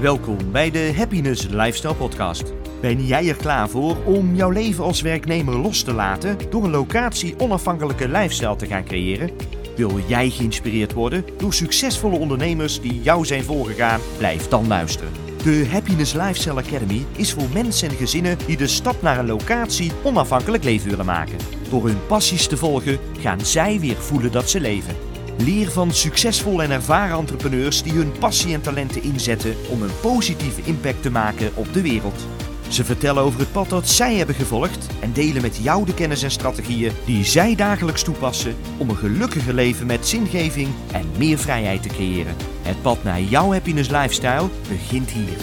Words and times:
Welkom 0.00 0.52
bij 0.52 0.70
de 0.70 0.92
Happiness 0.96 1.46
Lifestyle 1.48 1.94
Podcast. 1.94 2.52
Ben 2.80 3.06
jij 3.06 3.28
er 3.28 3.36
klaar 3.36 3.68
voor 3.68 3.96
om 4.04 4.34
jouw 4.34 4.50
leven 4.50 4.84
als 4.84 5.00
werknemer 5.00 5.58
los 5.58 5.82
te 5.82 5.92
laten 5.92 6.36
door 6.50 6.64
een 6.64 6.70
locatie 6.70 7.34
onafhankelijke 7.38 8.08
lifestyle 8.08 8.56
te 8.56 8.66
gaan 8.66 8.84
creëren? 8.84 9.30
Wil 9.76 10.00
jij 10.06 10.30
geïnspireerd 10.30 10.92
worden 10.92 11.24
door 11.36 11.54
succesvolle 11.54 12.18
ondernemers 12.18 12.80
die 12.80 13.02
jou 13.02 13.24
zijn 13.24 13.42
voorgegaan? 13.42 14.00
Blijf 14.18 14.48
dan 14.48 14.66
luisteren. 14.66 15.12
De 15.42 15.66
Happiness 15.70 16.12
Lifestyle 16.12 16.62
Academy 16.62 17.04
is 17.16 17.32
voor 17.32 17.48
mensen 17.52 17.88
en 17.88 17.96
gezinnen 17.96 18.38
die 18.46 18.56
de 18.56 18.66
stap 18.66 19.02
naar 19.02 19.18
een 19.18 19.26
locatie 19.26 19.92
onafhankelijk 20.02 20.64
leven 20.64 20.90
willen 20.90 21.06
maken. 21.06 21.38
Door 21.70 21.86
hun 21.86 22.06
passies 22.06 22.46
te 22.46 22.56
volgen 22.56 22.98
gaan 23.20 23.40
zij 23.40 23.80
weer 23.80 23.96
voelen 23.96 24.32
dat 24.32 24.50
ze 24.50 24.60
leven. 24.60 25.07
Leer 25.40 25.70
van 25.70 25.92
succesvolle 25.92 26.62
en 26.62 26.70
ervaren 26.70 27.18
entrepreneurs 27.18 27.82
die 27.82 27.92
hun 27.92 28.12
passie 28.18 28.54
en 28.54 28.60
talenten 28.60 29.02
inzetten 29.02 29.54
om 29.70 29.82
een 29.82 30.00
positieve 30.00 30.62
impact 30.62 31.02
te 31.02 31.10
maken 31.10 31.50
op 31.54 31.72
de 31.72 31.82
wereld. 31.82 32.26
Ze 32.68 32.84
vertellen 32.84 33.22
over 33.22 33.40
het 33.40 33.52
pad 33.52 33.68
dat 33.68 33.88
zij 33.88 34.14
hebben 34.14 34.34
gevolgd 34.34 34.86
en 35.00 35.12
delen 35.12 35.42
met 35.42 35.56
jou 35.56 35.84
de 35.84 35.94
kennis 35.94 36.22
en 36.22 36.30
strategieën 36.30 36.92
die 37.04 37.24
zij 37.24 37.54
dagelijks 37.54 38.02
toepassen 38.02 38.56
om 38.78 38.88
een 38.88 38.96
gelukkiger 38.96 39.54
leven 39.54 39.86
met 39.86 40.06
zingeving 40.06 40.68
en 40.92 41.10
meer 41.18 41.38
vrijheid 41.38 41.82
te 41.82 41.88
creëren. 41.88 42.36
Het 42.62 42.82
pad 42.82 43.02
naar 43.02 43.20
jouw 43.20 43.52
happiness 43.52 43.90
lifestyle 43.90 44.48
begint 44.68 45.10
hier. 45.10 45.36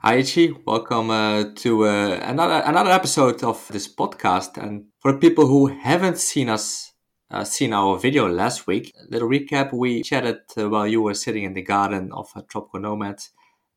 Hi 0.00 0.16
Ichi, 0.16 0.56
welcome 0.64 1.12
uh, 1.12 1.52
to 1.52 1.84
uh, 1.84 2.28
another 2.28 2.62
another 2.62 2.92
episode 2.92 3.46
of 3.46 3.66
this 3.70 3.94
podcast. 3.94 4.58
And 4.58 4.91
for 5.02 5.18
people 5.18 5.48
who 5.48 5.66
haven't 5.66 6.16
seen 6.16 6.48
us, 6.48 6.92
uh, 7.28 7.42
seen 7.42 7.72
our 7.72 7.98
video 7.98 8.28
last 8.28 8.68
week, 8.68 8.94
little 9.08 9.28
recap: 9.28 9.72
we 9.72 10.00
chatted 10.02 10.42
uh, 10.56 10.68
while 10.68 10.86
you 10.86 11.02
were 11.02 11.14
sitting 11.14 11.42
in 11.42 11.54
the 11.54 11.62
garden 11.62 12.12
of 12.12 12.30
a 12.36 12.42
tropical 12.42 12.78
nomad, 12.78 13.20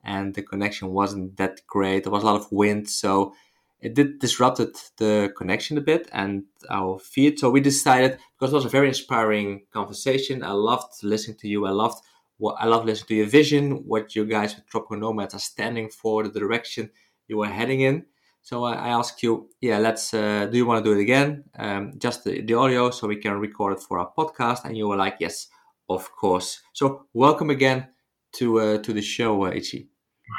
and 0.03 0.35
the 0.35 0.43
connection 0.43 0.89
wasn't 0.89 1.35
that 1.37 1.61
great. 1.65 2.03
There 2.03 2.11
was 2.11 2.21
a 2.21 2.27
lot 2.27 2.39
of 2.39 2.51
wind, 2.51 2.87
so 2.87 3.33
it 3.81 3.95
did 3.95 4.19
disrupted 4.19 4.75
the 4.97 5.33
connection 5.35 5.79
a 5.79 5.81
bit 5.81 6.07
and 6.13 6.43
our 6.69 6.99
feed. 6.99 7.39
So 7.39 7.49
we 7.49 7.59
decided 7.59 8.19
because 8.37 8.53
it 8.53 8.55
was 8.55 8.65
a 8.65 8.69
very 8.77 8.89
inspiring 8.89 9.65
conversation. 9.73 10.43
I 10.43 10.51
loved 10.51 11.03
listening 11.03 11.37
to 11.37 11.47
you. 11.47 11.65
I 11.65 11.71
loved 11.71 12.03
what 12.37 12.55
I 12.59 12.65
love 12.65 12.85
listening 12.85 13.07
to 13.07 13.15
your 13.15 13.27
vision, 13.27 13.83
what 13.87 14.15
you 14.15 14.25
guys 14.25 14.55
with 14.55 14.67
Tropical 14.67 14.97
Nomads 14.97 15.33
are 15.33 15.39
standing 15.39 15.89
for, 15.89 16.23
the 16.23 16.39
direction 16.39 16.91
you 17.27 17.41
are 17.41 17.49
heading 17.49 17.81
in. 17.81 18.05
So 18.45 18.63
I, 18.63 18.73
I 18.73 18.89
ask 18.89 19.23
you, 19.23 19.49
yeah, 19.59 19.79
let's. 19.79 20.13
Uh, 20.13 20.45
do 20.45 20.55
you 20.55 20.67
want 20.67 20.85
to 20.85 20.87
do 20.87 20.95
it 20.95 21.01
again? 21.01 21.45
Um, 21.57 21.93
just 21.97 22.23
the, 22.23 22.41
the 22.41 22.53
audio, 22.53 22.91
so 22.91 23.07
we 23.07 23.15
can 23.15 23.33
record 23.39 23.73
it 23.73 23.79
for 23.81 23.97
our 23.97 24.11
podcast. 24.15 24.65
And 24.65 24.77
you 24.77 24.87
were 24.87 24.95
like, 24.95 25.15
yes, 25.19 25.47
of 25.89 26.15
course. 26.15 26.61
So 26.71 27.07
welcome 27.11 27.49
again 27.49 27.87
to 28.33 28.59
uh, 28.59 28.77
to 28.83 28.93
the 28.93 29.01
show, 29.01 29.45
uh, 29.47 29.49
Ichi. 29.49 29.89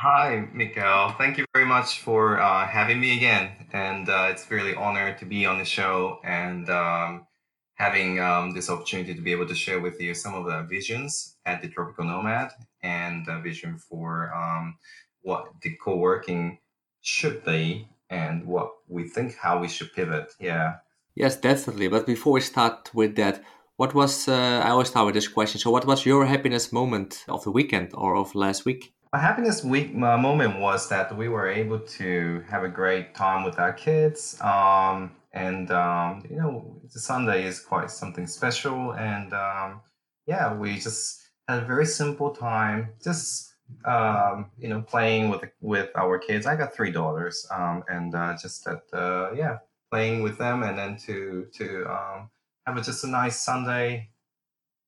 Hi, 0.01 0.47
Mikael. 0.55 1.17
Thank 1.19 1.37
you 1.37 1.47
very 1.53 1.67
much 1.67 1.99
for 1.99 2.41
uh, 2.41 2.65
having 2.69 3.01
me 3.01 3.17
again. 3.17 3.51
And 3.73 4.09
uh, 4.09 4.29
it's 4.31 4.49
really 4.53 4.77
honored 4.77 5.19
to 5.19 5.25
be 5.25 5.45
on 5.45 5.59
the 5.59 5.65
show 5.65 6.21
and 6.23 6.71
um, 6.71 7.27
having 7.75 8.21
um, 8.21 8.55
this 8.55 8.71
opportunity 8.71 9.17
to 9.17 9.21
be 9.21 9.33
able 9.33 9.49
to 9.49 9.55
share 9.57 9.81
with 9.81 10.01
you 10.01 10.15
some 10.15 10.35
of 10.35 10.47
the 10.47 10.63
visions 10.71 11.39
at 11.45 11.61
the 11.61 11.67
Tropical 11.69 12.05
Nomad 12.05 12.51
and 12.85 13.27
the 13.27 13.41
vision 13.41 13.79
for 13.79 14.33
um, 14.33 14.77
what 15.23 15.47
the 15.63 15.77
co-working 15.83 16.59
should 17.01 17.45
be 17.45 17.89
and 18.11 18.47
what 18.47 18.71
we 18.89 19.09
think 19.09 19.37
how 19.37 19.61
we 19.61 19.69
should 19.69 19.93
pivot. 19.93 20.33
Yeah. 20.41 20.77
Yes, 21.15 21.37
definitely. 21.37 21.89
But 21.89 22.07
before 22.07 22.35
we 22.35 22.41
start 22.41 22.91
with 22.95 23.17
that, 23.17 23.43
what 23.77 23.95
was 23.95 24.29
uh, 24.29 24.63
I 24.65 24.71
always 24.71 24.89
start 24.89 25.07
with 25.07 25.15
this 25.15 25.29
question. 25.29 25.61
So, 25.61 25.71
what 25.71 25.87
was 25.87 26.07
your 26.07 26.27
happiness 26.27 26.73
moment 26.73 27.25
of 27.29 27.45
the 27.45 27.51
weekend 27.51 27.91
or 27.95 28.17
of 28.17 28.35
last 28.35 28.65
week? 28.65 28.95
My 29.13 29.21
happiness 29.21 29.65
week 29.65 29.95
my 29.95 30.17
moment 30.17 30.61
was 30.61 30.89
that 30.89 31.17
we 31.17 31.29
were 31.29 31.49
able 31.49 31.79
to 31.79 32.43
have 32.49 32.65
a 32.65 32.69
great 32.69 33.15
time 33.15 33.45
with 33.45 33.59
our 33.59 33.73
kids. 33.73 34.39
Um, 34.41 35.13
and 35.33 35.71
um, 35.71 36.25
you 36.31 36.37
know, 36.37 36.81
the 36.93 37.01
Sunday 37.01 37.45
is 37.45 37.61
quite 37.61 37.91
something 37.91 38.27
special. 38.27 38.93
And 38.93 39.33
um, 39.33 39.81
yeah, 40.27 40.55
we 40.55 40.79
just 40.79 41.23
had 41.49 41.63
a 41.63 41.67
very 41.67 41.87
simple 41.87 42.31
time, 42.31 42.91
just 43.03 43.55
um, 43.85 44.51
you 44.59 44.69
know, 44.69 44.83
playing 44.83 45.31
with 45.31 45.45
with 45.61 45.91
our 45.97 46.19
kids. 46.19 46.47
I 46.47 46.57
got 46.57 46.75
three 46.75 46.91
daughters, 46.91 47.47
um, 47.51 47.85
and 47.89 48.15
uh, 48.15 48.37
just 48.41 48.65
that 48.65 48.83
uh, 48.93 49.33
yeah, 49.35 49.59
playing 49.91 50.23
with 50.23 50.39
them, 50.39 50.63
and 50.63 50.79
then 50.79 50.97
to 51.07 51.47
to 51.55 51.85
um, 51.91 52.31
have 52.67 52.77
a, 52.77 52.83
just 52.83 53.05
a 53.05 53.09
nice 53.09 53.41
Sunday 53.41 54.11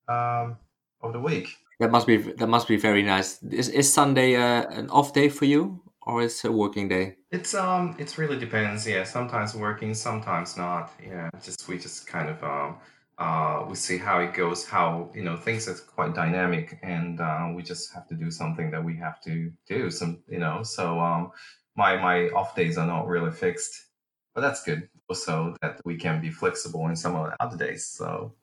um, 0.08 0.56
of 1.00 1.12
the 1.12 1.20
week. 1.20 1.48
That 1.80 1.90
must 1.90 2.06
be 2.06 2.16
that 2.16 2.48
must 2.48 2.68
be 2.68 2.76
very 2.76 3.02
nice. 3.02 3.42
Is 3.42 3.68
is 3.68 3.92
Sunday 3.92 4.36
uh, 4.36 4.68
an 4.70 4.90
off 4.90 5.12
day 5.12 5.28
for 5.28 5.44
you, 5.44 5.80
or 6.02 6.22
is 6.22 6.44
it 6.44 6.48
a 6.48 6.52
working 6.52 6.88
day? 6.88 7.16
It's 7.30 7.54
um, 7.54 7.94
it's 7.98 8.18
really 8.18 8.38
depends. 8.38 8.86
Yeah, 8.86 9.04
sometimes 9.04 9.54
working, 9.54 9.94
sometimes 9.94 10.56
not. 10.56 10.92
Yeah, 11.04 11.30
just 11.42 11.68
we 11.68 11.78
just 11.78 12.06
kind 12.06 12.28
of 12.28 12.42
um, 12.42 12.78
uh, 13.18 13.64
we 13.68 13.74
see 13.74 13.98
how 13.98 14.20
it 14.20 14.34
goes. 14.34 14.64
How 14.64 15.10
you 15.14 15.22
know 15.22 15.36
things 15.36 15.68
are 15.68 15.74
quite 15.74 16.14
dynamic, 16.14 16.78
and 16.82 17.20
uh, 17.20 17.48
we 17.54 17.62
just 17.62 17.92
have 17.94 18.06
to 18.08 18.14
do 18.14 18.30
something 18.30 18.70
that 18.70 18.84
we 18.84 18.96
have 18.96 19.20
to 19.22 19.50
do. 19.66 19.90
Some 19.90 20.22
you 20.28 20.38
know, 20.38 20.62
so 20.62 21.00
um, 21.00 21.32
my 21.76 21.96
my 21.96 22.28
off 22.30 22.54
days 22.54 22.78
are 22.78 22.86
not 22.86 23.08
really 23.08 23.32
fixed, 23.32 23.86
but 24.34 24.42
that's 24.42 24.62
good. 24.62 24.88
Also, 25.08 25.56
that 25.62 25.80
we 25.84 25.96
can 25.96 26.20
be 26.20 26.30
flexible 26.30 26.86
in 26.88 26.96
some 26.96 27.16
of 27.16 27.26
the 27.30 27.36
other 27.42 27.56
days. 27.56 27.86
So 27.86 28.34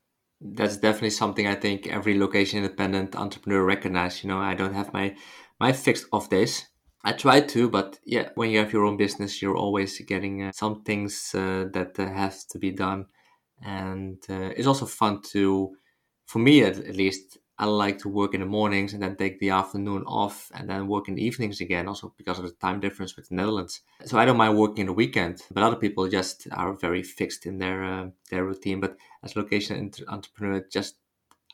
that's 0.42 0.78
definitely 0.78 1.12
something 1.12 1.48
I 1.48 1.56
think 1.56 1.88
every 1.88 2.18
location 2.18 2.64
independent 2.64 3.16
entrepreneur 3.16 3.64
recognize. 3.64 4.24
You 4.24 4.30
know, 4.30 4.40
I 4.40 4.56
don't 4.56 4.74
have 4.74 4.94
my 4.94 5.16
my 5.60 5.72
fixed 5.72 6.08
off 6.12 6.30
days. 6.30 6.66
I 7.04 7.14
try 7.14 7.40
to, 7.40 7.70
but 7.70 8.00
yeah, 8.04 8.30
when 8.36 8.50
you 8.50 8.60
have 8.60 8.74
your 8.74 8.86
own 8.86 8.98
business, 8.98 9.42
you're 9.42 9.56
always 9.56 10.00
getting 10.00 10.42
uh, 10.42 10.52
some 10.54 10.82
things 10.84 11.32
uh, 11.36 11.66
that 11.72 12.00
uh, 12.00 12.12
have 12.12 12.36
to 12.50 12.58
be 12.58 12.72
done, 12.72 13.06
and 13.62 14.18
uh, 14.30 14.52
it's 14.56 14.68
also 14.68 14.86
fun 14.86 15.22
to, 15.34 15.76
for 16.26 16.40
me 16.40 16.64
at, 16.64 16.78
at 16.78 16.96
least, 16.96 17.38
I 17.58 17.66
like 17.66 18.00
to 18.00 18.10
work 18.10 18.34
in 18.34 18.42
the 18.42 18.46
mornings 18.46 18.94
and 18.94 19.02
then 19.02 19.16
take 19.16 19.40
the 19.40 19.52
afternoon 19.52 20.04
off 20.06 20.52
and 20.54 20.70
then 20.70 20.88
work 20.88 21.08
in 21.08 21.16
the 21.16 21.24
evenings 21.24 21.62
again, 21.62 21.88
also 21.88 22.14
because 22.18 22.38
of 22.38 22.44
the 22.46 22.52
time 22.52 22.82
difference 22.82 23.16
with 23.16 23.30
the 23.30 23.36
Netherlands. 23.36 23.82
So 24.04 24.18
I 24.18 24.26
don't 24.26 24.36
mind 24.36 24.58
working 24.58 24.82
in 24.82 24.88
the 24.88 24.94
weekend, 24.94 25.42
but 25.52 25.64
other 25.64 25.78
people 25.78 26.10
just 26.10 26.48
are 26.52 26.74
very 26.74 27.02
fixed 27.02 27.46
in 27.46 27.60
their 27.60 27.84
uh, 27.84 28.08
their 28.30 28.44
routine. 28.44 28.82
But 28.82 28.98
as 29.24 29.38
location 29.38 29.90
entrepreneur, 30.10 30.66
just 30.70 30.96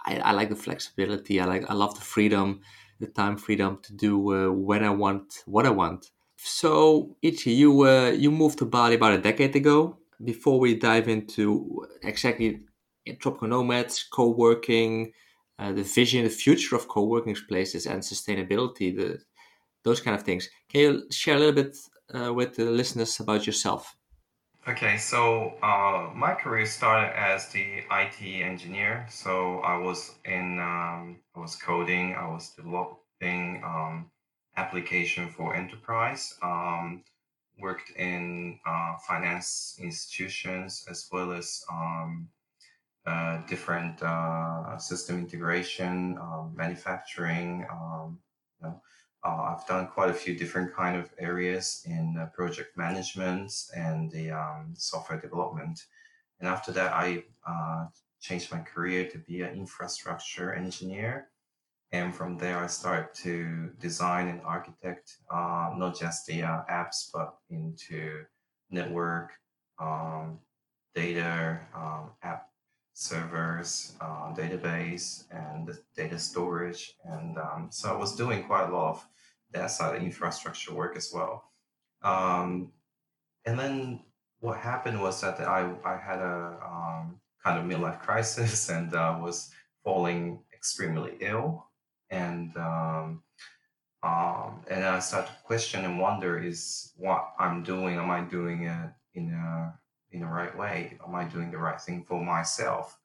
I, 0.04 0.18
I, 0.18 0.32
like 0.32 0.50
the 0.50 0.56
flexibility. 0.56 1.40
I 1.40 1.46
like 1.46 1.70
I 1.70 1.74
love 1.74 1.94
the 1.94 2.02
freedom, 2.02 2.62
the 3.00 3.08
time 3.08 3.38
freedom 3.38 3.80
to 3.84 3.94
do 3.94 4.18
uh, 4.34 4.52
when 4.52 4.84
I 4.84 4.90
want 4.90 5.44
what 5.46 5.68
I 5.68 5.70
want. 5.70 6.10
So 6.38 7.16
Ichi, 7.22 7.52
you 7.52 7.84
uh, 7.86 8.10
you 8.10 8.32
moved 8.32 8.58
to 8.60 8.66
Bali 8.66 8.96
about 8.96 9.14
a 9.14 9.20
decade 9.20 9.56
ago. 9.56 9.98
Before 10.24 10.60
we 10.60 10.76
dive 10.76 11.08
into 11.08 11.86
exactly 12.04 12.62
tropical 13.20 13.48
nomads, 13.48 14.04
co-working 14.04 15.14
uh, 15.60 15.72
the 15.72 15.84
vision, 15.84 16.24
the 16.24 16.30
future 16.30 16.76
of 16.76 16.88
co-working 16.88 17.36
places 17.48 17.86
and 17.86 18.02
sustainability, 18.02 18.96
the, 18.96 19.20
those 19.84 20.02
kind 20.02 20.16
of 20.16 20.24
things. 20.24 20.50
Can 20.70 20.82
you 20.82 21.04
share 21.12 21.36
a 21.36 21.40
little 21.40 21.54
bit 21.54 21.78
uh, 22.14 22.34
with 22.34 22.56
the 22.56 22.66
listeners 22.66 23.20
about 23.20 23.46
yourself? 23.46 23.96
Okay, 24.68 24.98
so 24.98 25.54
uh, 25.64 26.12
my 26.16 26.34
career 26.36 26.66
started 26.66 27.18
as 27.18 27.50
the 27.50 27.84
IT 27.92 28.22
engineer. 28.22 29.08
So 29.10 29.60
I 29.60 29.78
was 29.78 30.16
in, 30.26 30.60
um, 30.60 31.20
I 31.36 31.40
was 31.40 31.56
coding, 31.56 32.16
I 32.16 32.28
was 32.28 32.52
developing 32.52 33.62
um, 33.64 34.12
application 34.58 35.30
for 35.30 35.56
enterprise. 35.56 36.38
Um, 36.44 37.04
worked 37.62 37.92
in 37.92 38.60
uh, 38.66 38.98
finance 39.08 39.78
institutions 39.80 40.86
as 40.90 41.08
well 41.12 41.32
as 41.32 41.64
um, 41.72 42.28
uh, 43.06 43.38
different 43.48 44.02
uh, 44.04 44.78
system 44.78 45.18
integration, 45.20 46.18
um, 46.22 46.54
manufacturing. 46.56 47.66
Um, 47.72 48.20
you 48.62 48.68
know, 48.68 48.82
uh, 49.24 49.56
I've 49.56 49.66
done 49.68 49.88
quite 49.88 50.10
a 50.10 50.14
few 50.14 50.38
different 50.38 50.74
kind 50.76 50.98
of 50.98 51.10
areas 51.18 51.84
in 51.86 52.18
uh, 52.20 52.28
project 52.28 52.78
management 52.78 53.52
and 53.76 54.12
the 54.12 54.32
um, 54.32 54.74
software 54.76 55.20
development. 55.20 55.86
And 56.40 56.50
after 56.50 56.72
that, 56.74 56.94
I 56.94 57.24
changed 58.20 58.52
my 58.52 58.60
career 58.60 59.10
to 59.10 59.18
be 59.18 59.42
an 59.42 59.56
infrastructure 59.56 60.54
engineer. 60.54 61.31
And 61.94 62.16
from 62.16 62.38
there, 62.38 62.58
I 62.58 62.68
started 62.68 63.14
to 63.24 63.70
design 63.80 64.28
and 64.30 64.42
architect 64.46 65.18
not 65.32 66.00
just 66.00 66.26
the 66.26 66.42
apps, 66.42 67.10
but 67.14 67.36
into 67.50 68.24
network, 68.70 69.32
um, 69.80 70.40
data, 70.96 71.60
um, 71.76 72.12
app 72.24 72.48
servers, 72.94 73.94
uh, 74.02 74.34
database, 74.34 75.26
and 75.32 75.78
data 75.96 76.20
storage. 76.20 76.94
And 77.06 77.38
um, 77.38 77.68
so 77.72 77.90
I 77.90 77.98
was 77.98 78.16
doing 78.16 78.44
quite 78.44 78.70
a 78.70 78.74
lot 78.74 78.92
of 78.92 79.06
that 79.52 79.72
side 79.72 79.96
of 79.96 80.04
infrastructure 80.04 80.74
work 80.74 80.96
as 80.96 81.12
well. 81.14 81.52
Um, 82.04 82.72
and 83.46 83.58
then 83.60 84.02
what 84.40 84.58
happened 84.58 85.02
was 85.02 85.22
that 85.22 85.40
I, 85.42 85.72
I 85.86 85.98
had 85.98 86.20
a 86.20 86.58
um, 86.64 87.20
kind 87.44 87.60
of 87.60 87.66
midlife 87.66 88.00
crisis 88.02 88.70
and 88.76 88.94
uh, 88.94 89.18
was 89.22 89.52
falling 89.84 90.40
extremely 90.54 91.18
ill. 91.22 91.68
And 92.12 92.56
um, 92.58 93.24
um, 94.04 94.62
and 94.70 94.84
I 94.84 95.00
start 95.00 95.28
to 95.28 95.34
question 95.44 95.86
and 95.86 96.00
wonder: 96.00 96.38
Is 96.38 96.94
what 96.98 97.34
I'm 97.40 97.64
doing? 97.64 97.98
Am 97.98 98.12
I 98.12 98.22
doing 98.22 98.64
it 98.64 98.90
in 99.16 99.34
a 99.34 99.74
in 100.12 100.20
the 100.20 100.28
right 100.28 100.56
way? 100.56 100.98
Am 101.08 101.16
I 101.16 101.24
doing 101.24 101.50
the 101.52 101.58
right 101.58 101.80
thing 101.80 102.04
for 102.04 102.24
myself? 102.24 103.00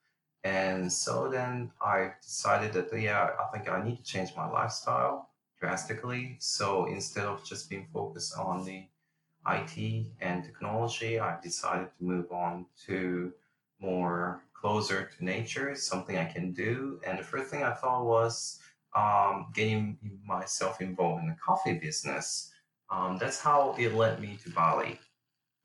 And 0.45 0.93
so 0.93 1.29
then 1.29 1.73
I 1.81 2.13
decided 2.23 2.73
that 2.75 3.01
yeah, 3.01 3.31
I 3.41 3.57
think 3.57 3.69
I 3.69 3.83
need 3.83 3.97
to 3.97 4.05
change 4.05 4.31
my 4.37 4.49
lifestyle 4.49 5.31
drastically. 5.59 6.37
So 6.41 6.87
instead 6.87 7.25
of 7.25 7.45
just 7.45 7.71
being 7.71 7.89
focused 7.93 8.37
on 8.39 8.65
the 8.65 8.85
IT 9.49 10.07
and 10.21 10.45
technology, 10.45 11.19
I 11.21 11.41
decided 11.41 11.89
to 11.99 12.05
move 12.05 12.31
on 12.33 12.67
to 12.87 13.33
more 13.81 14.43
closer 14.55 15.11
to 15.17 15.25
nature, 15.25 15.75
something 15.75 16.17
I 16.17 16.25
can 16.25 16.53
do. 16.53 17.01
And 17.07 17.19
the 17.19 17.23
first 17.23 17.51
thing 17.51 17.63
I 17.63 17.75
thought 17.75 18.05
was 18.05 18.59
um, 18.97 19.47
getting 19.55 19.99
myself 20.25 20.81
involved 20.81 21.23
in 21.23 21.29
the 21.29 21.37
coffee 21.45 21.75
business. 21.75 22.51
Um, 22.91 23.19
that's 23.19 23.41
how 23.41 23.75
it 23.79 23.95
led 23.95 24.21
me 24.21 24.39
to 24.45 24.51
Bali. 24.51 24.99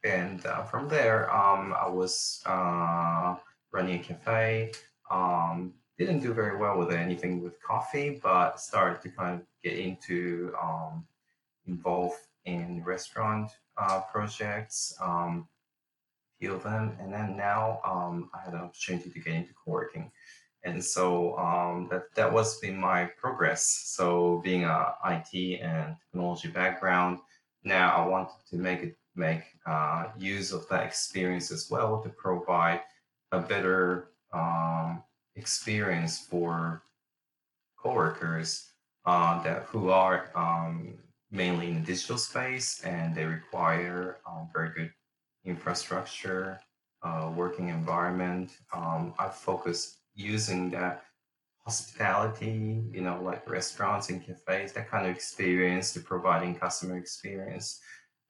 And 0.03 0.45
uh, 0.45 0.63
from 0.63 0.89
there, 0.89 1.33
um, 1.33 1.73
I 1.73 1.87
was 1.87 2.41
uh, 2.45 3.35
running 3.71 3.99
a 3.99 4.03
cafe. 4.03 4.71
Um, 5.09 5.73
didn't 5.97 6.21
do 6.21 6.33
very 6.33 6.57
well 6.57 6.77
with 6.77 6.91
anything 6.91 7.41
with 7.41 7.61
coffee, 7.61 8.19
but 8.23 8.59
started 8.59 9.01
to 9.03 9.09
kind 9.09 9.39
of 9.39 9.45
get 9.63 9.77
into 9.77 10.53
um, 10.61 11.05
involved 11.67 12.17
in 12.45 12.83
restaurant 12.83 13.51
uh, 13.77 14.01
projects, 14.11 14.95
um, 14.99 15.47
few 16.39 16.53
of 16.55 16.63
them, 16.63 16.97
and 16.99 17.13
then 17.13 17.37
now 17.37 17.79
um, 17.85 18.31
I 18.33 18.43
had 18.43 18.53
an 18.53 18.61
opportunity 18.61 19.11
to 19.11 19.19
get 19.19 19.33
into 19.33 19.53
co-working, 19.53 20.11
and 20.63 20.83
so 20.83 21.37
um, 21.37 21.87
that 21.89 22.13
that 22.15 22.31
was 22.31 22.59
been 22.59 22.77
my 22.77 23.05
progress. 23.17 23.63
So 23.85 24.41
being 24.43 24.65
a 24.65 24.95
IT 25.05 25.61
and 25.61 25.95
technology 26.11 26.49
background, 26.49 27.19
now 27.63 27.95
I 27.95 28.07
wanted 28.07 28.45
to 28.49 28.57
make 28.57 28.81
it 28.81 28.97
make 29.15 29.43
uh, 29.65 30.05
use 30.17 30.51
of 30.51 30.67
that 30.69 30.85
experience 30.85 31.51
as 31.51 31.69
well 31.69 32.01
to 32.01 32.09
provide 32.09 32.81
a 33.31 33.39
better 33.39 34.11
um, 34.33 35.03
experience 35.35 36.19
for 36.19 36.83
coworkers 37.77 38.71
uh, 39.05 39.41
that 39.43 39.63
who 39.63 39.89
are 39.89 40.29
um, 40.35 40.93
mainly 41.31 41.69
in 41.69 41.75
the 41.75 41.81
digital 41.81 42.17
space 42.17 42.81
and 42.83 43.15
they 43.15 43.25
require 43.25 44.19
um, 44.27 44.47
very 44.53 44.69
good 44.69 44.91
infrastructure, 45.45 46.59
uh, 47.03 47.31
working 47.35 47.69
environment. 47.69 48.51
Um, 48.73 49.13
I 49.17 49.27
focus 49.29 49.97
using 50.15 50.69
that 50.71 51.03
hospitality, 51.65 52.83
you 52.91 53.01
know, 53.01 53.21
like 53.21 53.49
restaurants 53.49 54.09
and 54.09 54.23
cafes, 54.25 54.73
that 54.73 54.89
kind 54.89 55.05
of 55.05 55.15
experience 55.15 55.93
to 55.93 55.99
providing 55.99 56.55
customer 56.55 56.97
experience 56.97 57.79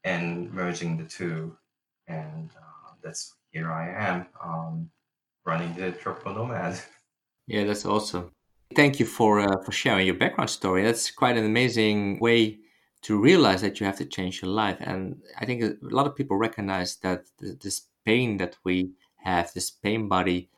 and 0.03 0.51
merging 0.53 0.97
the 0.97 1.05
two. 1.05 1.55
And 2.07 2.49
uh, 2.57 2.93
that's 3.03 3.35
here 3.51 3.71
I 3.71 3.89
am 3.89 4.25
um, 4.43 4.89
running 5.45 5.73
the 5.75 5.91
Tropical 5.91 6.35
Nomad. 6.35 6.79
Yeah, 7.47 7.65
that's 7.65 7.85
awesome. 7.85 8.31
Thank 8.75 8.99
you 8.99 9.05
for 9.05 9.41
uh, 9.41 9.61
for 9.65 9.73
sharing 9.73 10.05
your 10.05 10.15
background 10.15 10.49
story. 10.49 10.83
That's 10.83 11.11
quite 11.11 11.35
an 11.35 11.43
amazing 11.43 12.19
way 12.19 12.59
to 13.01 13.19
realize 13.19 13.61
that 13.61 13.79
you 13.79 13.85
have 13.85 13.97
to 13.97 14.05
change 14.05 14.41
your 14.41 14.51
life. 14.51 14.77
And 14.79 15.21
I 15.39 15.45
think 15.45 15.63
a 15.63 15.75
lot 15.81 16.07
of 16.07 16.15
people 16.15 16.37
recognize 16.37 16.95
that 16.97 17.25
this 17.39 17.87
pain 18.05 18.37
that 18.37 18.55
we 18.63 18.91
have, 19.17 19.51
this 19.53 19.69
pain 19.69 20.07
body, 20.07 20.49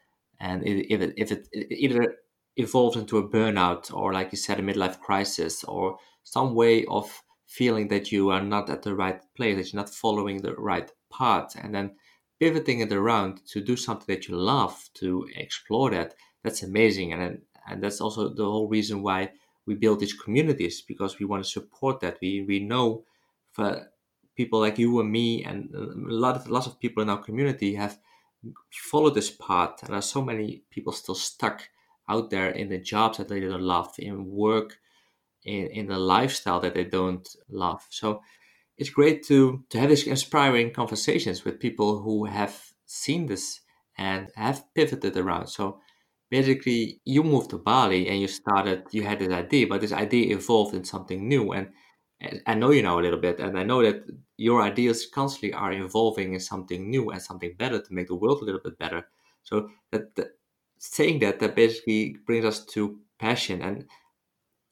and 0.44 0.57
if 0.68 1.00
it, 1.01 1.13
if 1.16 1.31
it 1.31 1.48
either 1.72 2.16
evolves 2.57 2.98
into 2.98 3.18
a 3.18 3.30
burnout 3.30 3.94
or, 3.94 4.13
like 4.13 4.31
you 4.31 4.38
said, 4.38 4.60
a 4.60 4.63
midlife 4.63 5.00
crisis 5.00 5.63
or 5.63 5.98
some 6.24 6.54
way 6.54 6.86
of 6.86 7.24
feeling 7.48 7.88
that 7.88 8.12
you 8.12 8.30
are 8.30 8.44
not 8.44 8.69
at 8.69 8.84
the 8.84 8.94
right 8.95 9.22
place, 9.36 9.56
that 9.56 9.72
you're 9.72 9.81
not 9.81 9.90
following 9.90 10.42
the 10.42 10.54
right 10.56 10.92
path, 11.12 11.56
and 11.62 11.74
then 11.74 11.95
pivoting 12.40 12.81
it 12.81 12.92
around 12.92 13.42
to 13.48 13.62
do 13.62 13.78
something 13.78 14.13
that 14.13 14.28
you 14.28 14.36
love, 14.36 14.90
to 14.95 15.25
explore 15.36 15.90
that, 15.92 16.13
that's 16.44 16.62
amazing. 16.62 17.13
And, 17.13 17.42
and 17.68 17.81
that's 17.81 18.01
also 18.01 18.30
the 18.34 18.44
whole 18.44 18.68
reason 18.68 19.01
why 19.01 19.31
we 19.66 19.75
build 19.75 20.01
these 20.01 20.13
communities 20.13 20.81
because 20.81 21.19
we 21.19 21.25
want 21.25 21.44
to 21.44 21.50
support 21.50 22.01
that. 22.01 22.18
We 22.22 22.44
we 22.46 22.60
know 22.60 23.06
for 23.54 23.88
people 24.36 24.60
like 24.60 24.78
you 24.78 25.00
and 25.00 25.10
me 25.12 25.44
and 25.46 25.74
uh, 25.74 25.80
a 25.80 26.18
lot 26.25 26.36
of 26.36 26.50
lots 26.50 26.68
of 26.68 26.80
people 26.80 27.01
in 27.01 27.10
our 27.10 27.24
community 27.24 27.75
have 27.75 27.98
followed 28.72 29.16
this 29.16 29.31
path, 29.31 29.81
and 29.81 29.90
there 29.90 29.98
are 29.98 30.01
so 30.01 30.24
many 30.24 30.63
people 30.69 30.94
still 30.94 31.16
stuck 31.16 31.69
out 32.10 32.30
there 32.30 32.50
in 32.50 32.69
the 32.69 32.80
jobs 32.80 33.18
that 33.18 33.30
they 33.30 33.40
don't 33.40 33.62
love, 33.62 33.94
in 33.98 34.25
work, 34.30 34.78
in 35.44 35.68
in 35.68 35.88
the 35.88 35.98
lifestyle 35.98 36.60
that 36.60 36.74
they 36.74 36.86
don't 36.86 37.28
love. 37.50 37.86
So 37.90 38.22
it's 38.78 38.90
great 38.90 39.24
to 39.28 39.63
to 39.69 39.80
have 39.80 39.90
these 39.90 40.07
inspiring 40.07 40.74
conversations 40.74 41.45
with 41.45 41.60
people 41.60 42.01
who 42.01 42.25
have 42.25 42.74
seen 42.86 43.28
this 43.28 43.62
and 43.98 44.30
have 44.36 44.66
pivoted 44.74 45.16
around. 45.18 45.48
So 45.48 45.80
basically 46.30 47.00
you 47.06 47.24
moved 47.24 47.51
to 47.51 47.57
Bali 47.57 48.07
and 48.10 48.19
you 48.19 48.28
started 48.28 48.84
you 48.92 49.04
had 49.04 49.19
this 49.19 49.31
idea, 49.31 49.68
but 49.68 49.81
this 49.81 49.94
idea 49.94 50.36
evolved 50.36 50.74
in 50.75 50.84
something 50.84 51.28
new 51.28 51.51
and 51.51 51.69
I 52.46 52.54
know 52.54 52.72
you 52.72 52.81
know 52.81 53.00
a 53.00 53.02
little 53.02 53.20
bit, 53.20 53.40
and 53.40 53.58
I 53.58 53.64
know 53.64 53.81
that 53.84 54.04
your 54.38 54.62
ideas 54.62 55.08
constantly 55.08 55.54
are 55.54 55.74
evolving 55.74 56.34
in 56.34 56.40
something 56.40 56.90
new 56.90 57.10
and 57.12 57.22
something 57.22 57.54
better 57.58 57.80
to 57.80 57.94
make 57.94 58.08
the 58.08 58.16
world 58.16 58.42
a 58.42 58.46
little 58.46 58.62
bit 58.62 58.80
better. 58.80 59.08
So 59.44 59.70
that, 59.92 60.16
that 60.16 60.38
saying 60.78 61.20
that 61.20 61.40
that 61.40 61.56
basically 61.56 62.18
brings 62.25 62.46
us 62.46 62.66
to 62.66 63.00
passion, 63.20 63.62
and 63.62 63.88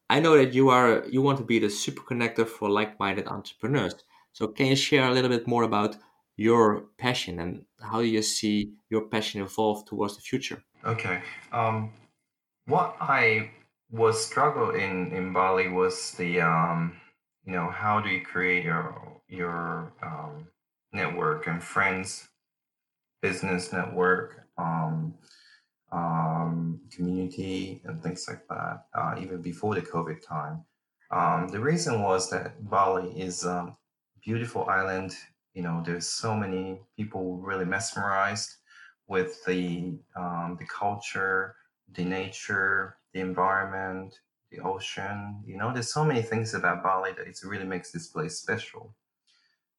I 0.09 0.19
know 0.19 0.37
that 0.37 0.53
you 0.53 0.69
are 0.69 1.05
you 1.09 1.21
want 1.21 1.37
to 1.39 1.43
be 1.43 1.59
the 1.59 1.69
super 1.69 2.01
connector 2.01 2.47
for 2.47 2.69
like-minded 2.69 3.27
entrepreneurs. 3.27 3.95
So 4.33 4.47
can 4.47 4.67
you 4.67 4.75
share 4.75 5.07
a 5.07 5.11
little 5.11 5.29
bit 5.29 5.47
more 5.47 5.63
about 5.63 5.97
your 6.37 6.85
passion 6.97 7.39
and 7.39 7.65
how 7.81 7.99
you 7.99 8.21
see 8.21 8.71
your 8.89 9.01
passion 9.01 9.41
evolve 9.41 9.85
towards 9.85 10.15
the 10.15 10.21
future? 10.21 10.63
Okay. 10.85 11.21
Um, 11.51 11.91
what 12.65 12.95
I 13.01 13.51
was 13.91 14.25
struggle 14.25 14.71
in 14.71 15.11
in 15.11 15.33
Bali 15.33 15.67
was 15.67 16.13
the 16.13 16.41
um, 16.41 16.95
you 17.51 17.57
know 17.57 17.69
how 17.69 17.99
do 17.99 18.09
you 18.09 18.21
create 18.21 18.63
your 18.63 19.19
your 19.27 19.91
um, 20.01 20.47
network 20.93 21.47
and 21.47 21.61
friends, 21.61 22.29
business 23.21 23.73
network, 23.73 24.47
um, 24.57 25.13
um, 25.91 26.79
community, 26.95 27.81
and 27.83 28.01
things 28.01 28.25
like 28.29 28.47
that. 28.47 28.85
Uh, 28.93 29.15
even 29.19 29.41
before 29.41 29.75
the 29.75 29.81
COVID 29.81 30.25
time, 30.25 30.63
um, 31.11 31.49
the 31.49 31.59
reason 31.59 32.01
was 32.01 32.29
that 32.29 32.69
Bali 32.69 33.09
is 33.19 33.43
a 33.43 33.75
beautiful 34.23 34.69
island. 34.69 35.13
You 35.53 35.63
know, 35.63 35.83
there's 35.85 36.07
so 36.07 36.33
many 36.33 36.79
people 36.95 37.35
really 37.39 37.65
mesmerized 37.65 38.49
with 39.09 39.43
the 39.43 39.99
um, 40.15 40.55
the 40.57 40.67
culture, 40.67 41.55
the 41.91 42.05
nature, 42.05 42.95
the 43.13 43.19
environment, 43.19 44.17
the 44.51 44.59
ocean. 44.59 45.43
You 45.45 45.57
know, 45.57 45.73
there's 45.73 45.93
so 45.93 46.03
many 46.03 46.21
things 46.21 46.53
about 46.53 46.83
Bali 46.83 47.11
that 47.17 47.27
it 47.27 47.39
really 47.43 47.65
makes 47.65 47.91
this 47.91 48.07
place 48.07 48.35
special. 48.37 48.95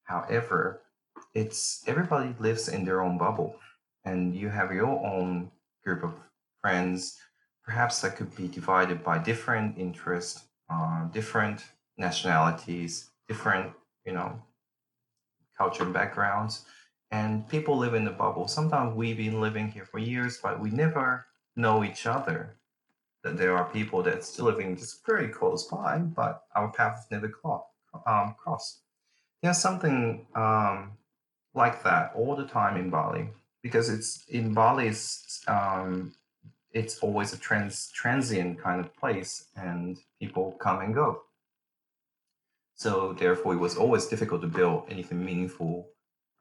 However, 0.05 0.83
it's 1.35 1.83
everybody 1.87 2.35
lives 2.39 2.69
in 2.69 2.85
their 2.85 3.01
own 3.01 3.19
bubble, 3.19 3.57
and 4.05 4.35
you 4.35 4.49
have 4.49 4.73
your 4.73 4.87
own 4.87 5.51
group 5.85 6.03
of 6.03 6.15
friends. 6.61 7.19
Perhaps 7.65 8.01
that 8.01 8.17
could 8.17 8.35
be 8.35 8.49
divided 8.49 9.05
by 9.05 9.19
different 9.19 9.79
interests, 9.79 10.45
uh, 10.69 11.05
different 11.07 11.65
nationalities, 11.97 13.11
different 13.29 13.73
you 14.05 14.13
know 14.13 14.43
culture 15.57 15.85
backgrounds 15.85 16.65
and 17.13 17.47
people 17.47 17.77
live 17.77 17.93
in 17.95 18.07
the 18.07 18.11
bubble. 18.11 18.49
Sometimes 18.49 18.97
we've 18.97 19.19
been 19.19 19.41
living 19.41 19.71
here 19.71 19.85
for 19.85 19.99
years, 19.99 20.39
but 20.43 20.59
we 20.59 20.71
never 20.71 21.27
know 21.55 21.85
each 21.85 22.07
other. 22.07 22.57
That 23.25 23.37
there 23.37 23.57
are 23.57 23.71
people 23.71 24.03
that 24.03 24.25
still 24.25 24.47
living 24.47 24.77
just 24.77 25.07
very 25.07 25.29
close 25.29 25.67
by, 25.69 25.99
but 25.99 26.43
our 26.57 26.73
paths 26.73 27.07
never 27.11 27.29
clo- 27.29 27.67
um, 28.07 28.35
cross. 28.37 28.81
There's 29.43 29.59
something 29.59 30.27
um, 30.35 30.93
like 31.55 31.83
that 31.85 32.13
all 32.17 32.35
the 32.35 32.47
time 32.47 32.77
in 32.77 32.91
Bali 32.91 33.29
because 33.63 33.89
it's 33.89 34.25
in 34.29 34.55
Bali. 34.55 34.89
It's 34.89 35.43
um, 35.47 36.13
it's 36.73 36.99
always 36.99 37.33
a 37.33 37.39
trans 37.39 37.91
transient 37.95 38.61
kind 38.61 38.81
of 38.81 38.95
place, 38.97 39.47
and 39.57 39.99
people 40.21 40.53
come 40.61 40.81
and 40.81 40.95
go. 40.95 41.23
So 42.75 43.13
therefore, 43.13 43.55
it 43.55 43.59
was 43.59 43.77
always 43.77 44.07
difficult 44.07 44.41
to 44.41 44.49
build 44.49 44.87
anything 44.89 45.25
meaningful 45.25 45.93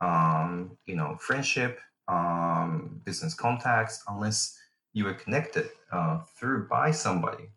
um, 0.01 0.77
you 0.85 0.95
know, 0.95 1.15
friendship, 1.19 1.79
um, 2.07 2.99
business 3.05 3.33
contacts, 3.33 4.03
unless 4.07 4.57
you 4.93 5.05
were 5.05 5.13
connected 5.13 5.69
uh, 5.91 6.19
through 6.35 6.67
by 6.67 6.91
somebody. 6.91 7.49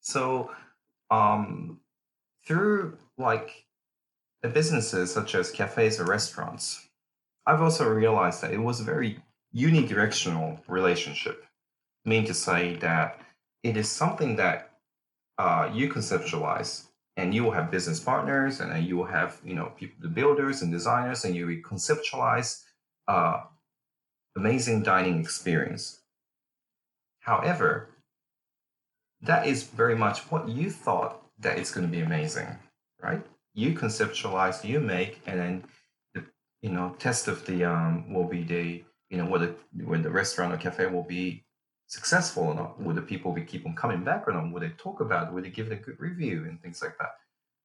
So 0.00 0.50
um, 1.10 1.80
through 2.46 2.98
like 3.18 3.66
the 4.42 4.48
businesses 4.48 5.12
such 5.12 5.34
as 5.34 5.50
cafes 5.50 6.00
or 6.00 6.04
restaurants, 6.04 6.88
I've 7.46 7.62
also 7.62 7.88
realized 7.88 8.42
that 8.42 8.52
it 8.52 8.58
was 8.58 8.80
a 8.80 8.84
very 8.84 9.18
unidirectional 9.54 10.60
relationship. 10.68 11.44
I 12.04 12.08
mean 12.08 12.24
to 12.26 12.34
say 12.34 12.76
that 12.76 13.20
it 13.62 13.76
is 13.76 13.90
something 13.90 14.36
that 14.36 14.70
uh, 15.38 15.70
you 15.72 15.88
conceptualize 15.92 16.86
and 17.16 17.34
you 17.34 17.42
will 17.42 17.50
have 17.50 17.70
business 17.70 17.98
partners 17.98 18.60
and 18.60 18.70
then 18.70 18.84
you 18.84 18.96
will 18.96 19.06
have 19.06 19.40
you 19.44 19.54
know 19.54 19.72
people 19.76 19.96
the 20.00 20.08
builders 20.08 20.62
and 20.62 20.70
designers 20.70 21.24
and 21.24 21.34
you 21.34 21.46
conceptualize 21.62 22.62
uh, 23.08 23.42
amazing 24.36 24.82
dining 24.82 25.20
experience 25.20 26.00
however 27.26 27.88
that 29.20 29.46
is 29.46 29.64
very 29.64 29.96
much 29.96 30.18
what 30.30 30.48
you 30.48 30.70
thought 30.70 31.22
that 31.38 31.58
it's 31.58 31.72
going 31.72 31.86
to 31.86 31.96
be 31.96 32.02
amazing 32.02 32.48
right 33.02 33.22
you 33.54 33.72
conceptualize 33.74 34.64
you 34.64 34.80
make 34.80 35.20
and 35.26 35.38
then 35.40 35.64
the 36.14 36.24
you 36.62 36.70
know 36.70 36.94
test 36.98 37.28
of 37.28 37.44
the 37.46 37.64
um 37.64 38.12
will 38.12 38.28
be 38.36 38.42
the 38.42 38.84
you 39.10 39.18
know 39.18 39.26
whether 39.26 39.54
whether 39.84 40.04
the 40.04 40.10
restaurant 40.10 40.52
or 40.52 40.56
cafe 40.56 40.86
will 40.86 41.08
be 41.18 41.46
successful 41.86 42.44
or 42.44 42.54
not? 42.54 42.80
Will 42.80 42.94
the 42.94 43.02
people 43.02 43.32
be 43.32 43.42
keep 43.42 43.66
on 43.66 43.74
coming 43.74 44.02
back 44.04 44.26
or 44.26 44.32
not? 44.32 44.52
Will 44.52 44.60
they 44.60 44.70
talk 44.70 45.00
about 45.00 45.28
it? 45.28 45.34
Will 45.34 45.42
they 45.42 45.50
give 45.50 45.68
it 45.68 45.72
a 45.72 45.82
good 45.82 45.98
review 46.00 46.44
and 46.48 46.60
things 46.60 46.82
like 46.82 46.98
that? 46.98 47.12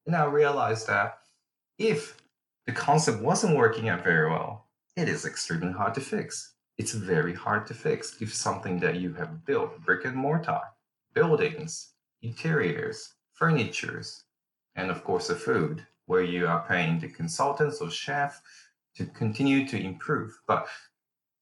And 0.06 0.16
I 0.16 0.26
realized 0.26 0.88
that 0.88 1.20
if 1.78 2.18
the 2.66 2.72
concept 2.72 3.22
wasn't 3.22 3.58
working 3.58 3.90
out 3.90 4.04
very 4.04 4.30
well, 4.30 4.68
it 4.96 5.10
is 5.10 5.26
extremely 5.26 5.72
hard 5.72 5.94
to 5.96 6.02
fix. 6.02 6.54
It's 6.82 6.94
very 6.94 7.36
hard 7.36 7.68
to 7.68 7.76
fix 7.76 8.20
if 8.22 8.34
something 8.34 8.80
that 8.80 8.96
you 8.96 9.14
have 9.14 9.46
built, 9.46 9.80
brick 9.86 10.04
and 10.04 10.16
mortar, 10.16 10.62
buildings, 11.14 11.94
interiors, 12.24 13.14
furnitures, 13.34 14.24
and 14.74 14.90
of 14.90 15.04
course 15.04 15.28
the 15.28 15.36
food, 15.36 15.86
where 16.08 16.24
you 16.24 16.48
are 16.48 16.66
paying 16.68 17.00
the 17.00 17.08
consultants 17.08 17.82
or 17.82 17.92
chef 17.92 18.42
to 18.96 19.06
continue 19.06 19.68
to 19.68 19.80
improve. 19.80 20.40
But 20.48 20.68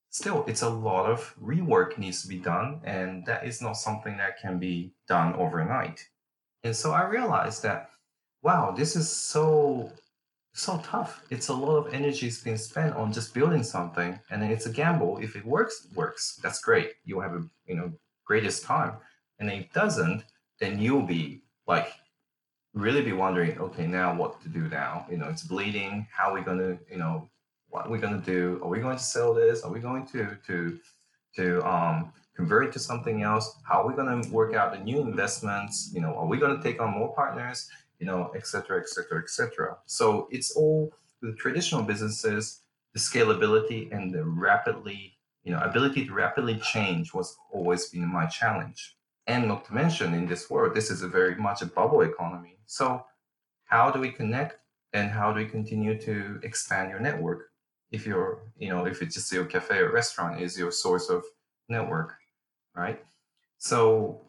still 0.10 0.43
it's 0.46 0.63
a 0.63 0.69
lot 0.69 1.10
of 1.10 1.34
rework 1.41 1.98
needs 1.98 2.22
to 2.24 2.27
be 2.27 2.39
done 2.39 2.81
and 2.84 3.25
that 3.25 3.48
is 3.48 3.62
not 3.62 3.77
something 3.77 4.17
that 4.17 4.41
can 4.41 4.60
be 4.60 4.91
done 5.08 5.34
overnight 5.36 6.10
and 6.63 6.75
so 6.75 6.91
i 6.91 7.03
realized 7.03 7.62
that 7.62 7.91
wow 8.41 8.74
this 8.75 8.96
is 8.96 9.08
so 9.08 9.91
so 10.60 10.82
tough 10.84 11.24
it's 11.30 11.48
a 11.50 11.54
lot 11.54 11.78
of 11.78 11.94
energy 11.94 12.28
is 12.28 12.42
being 12.42 12.58
spent 12.58 12.96
on 12.96 13.12
just 13.12 13.34
building 13.34 13.63
something 13.63 14.20
and 14.30 14.42
then 14.42 14.51
it's 14.51 14.66
a 14.66 14.72
gamble 14.72 15.18
if 15.20 15.36
it 15.36 15.46
works 15.46 15.88
works 15.96 16.39
that's 16.44 16.62
great 16.62 16.94
you'll 17.06 17.22
have 17.22 17.34
a 17.34 17.44
you 17.66 17.75
know 17.75 17.92
greatest 18.25 18.63
time 18.63 18.94
and 19.39 19.50
if 19.50 19.62
it 19.62 19.74
doesn't 19.74 20.24
then 20.60 20.80
you'll 20.80 21.06
be 21.18 21.42
like 21.68 21.94
really 22.74 23.01
be 23.01 23.13
wondering 23.13 23.58
okay 23.60 23.88
now 23.88 24.13
what 24.13 24.42
to 24.42 24.50
do 24.50 24.68
now 24.70 25.06
you 25.10 25.18
know 25.18 25.30
it's 25.30 25.44
bleeding 25.44 26.06
how 26.12 26.32
are 26.32 26.34
we 26.34 26.42
to 26.58 26.78
you 26.92 26.98
know 26.98 27.30
what 27.70 27.86
are 27.86 27.89
we 27.89 28.00
to 28.20 28.25
do? 28.25 28.60
Are 28.63 28.68
we 28.68 28.80
going 28.80 28.98
to 28.98 29.04
sell 29.04 29.34
this? 29.34 29.63
Are 29.63 29.72
we 29.72 29.80
going 29.80 30.06
to 30.08 30.38
to 30.48 30.80
to 31.36 31.68
um, 31.68 32.12
convert 32.36 32.66
it 32.66 32.74
to 32.74 32.80
something 32.80 33.22
else? 33.24 33.58
How 33.63 33.84
are 33.84 33.88
we 33.88 33.96
to 34.24 34.30
work 34.32 34.54
out 34.56 34.72
the 34.72 34.80
new 34.80 35.01
investments? 35.01 35.92
You 35.94 36.01
know, 36.01 36.16
are 36.16 36.25
we 36.25 36.38
to 36.58 36.63
take 36.63 36.82
on 36.82 36.92
more 36.92 37.13
partners? 37.13 37.70
You 38.00 38.08
know, 38.08 38.32
et 38.36 38.48
cetera, 38.48 38.79
et 38.79 38.88
cetera, 38.88 39.20
et 39.22 39.29
cetera. 39.29 39.77
So 39.86 40.27
it's 40.32 40.51
all 40.56 40.91
the 41.22 41.34
traditional 41.34 41.84
businesses, 41.84 42.62
the 42.94 43.00
scalability 43.00 43.91
and 43.91 44.13
the 44.13 44.24
rapidly, 44.24 45.18
you 45.44 45.51
know, 45.51 45.60
ability 45.60 46.06
to 46.06 46.13
rapidly 46.13 46.58
change 46.60 47.13
was 47.13 47.36
always 47.51 47.89
been 47.89 48.08
my 48.08 48.25
challenge. 48.25 48.96
And 49.27 49.48
not 49.48 49.65
to 49.65 49.74
mention 49.74 50.13
in 50.13 50.27
this 50.27 50.50
world, 50.50 50.74
this 50.74 50.89
is 50.89 51.01
a 51.01 51.08
very 51.08 51.36
much 51.36 51.62
a 51.62 51.65
bubble 51.65 52.01
economy. 52.01 52.58
So 52.65 53.06
how 53.65 53.91
do 53.91 54.00
we 54.00 54.12
connect 54.12 54.60
and 54.94 55.12
how 55.12 55.34
do 55.34 55.39
we 55.39 55.46
continue 55.46 56.00
to 56.01 56.39
expand 56.41 56.89
your 56.89 57.00
network? 57.00 57.50
if 57.91 58.06
you're 58.06 58.39
you 58.58 58.70
know 58.70 58.86
if 58.86 59.01
it's 59.01 59.15
just 59.15 59.32
your 59.32 59.46
cafe 59.46 59.79
or 59.79 59.91
restaurant 59.91 60.41
is 60.41 60.58
your 60.58 60.72
source 60.72 61.10
of 61.10 61.24
network 61.70 62.15
right 62.75 63.03
so 63.58 64.22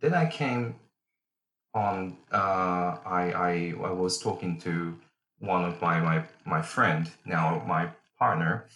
then 0.00 0.14
i 0.14 0.26
came 0.26 0.76
on 1.74 2.16
uh, 2.32 2.96
I, 3.06 3.32
I 3.32 3.74
i 3.84 3.92
was 3.92 4.18
talking 4.18 4.58
to 4.60 4.98
one 5.38 5.64
of 5.64 5.80
my 5.80 6.00
my 6.00 6.24
my 6.44 6.62
friend 6.62 7.10
now 7.24 7.62
my 7.66 7.90
partner 8.18 8.66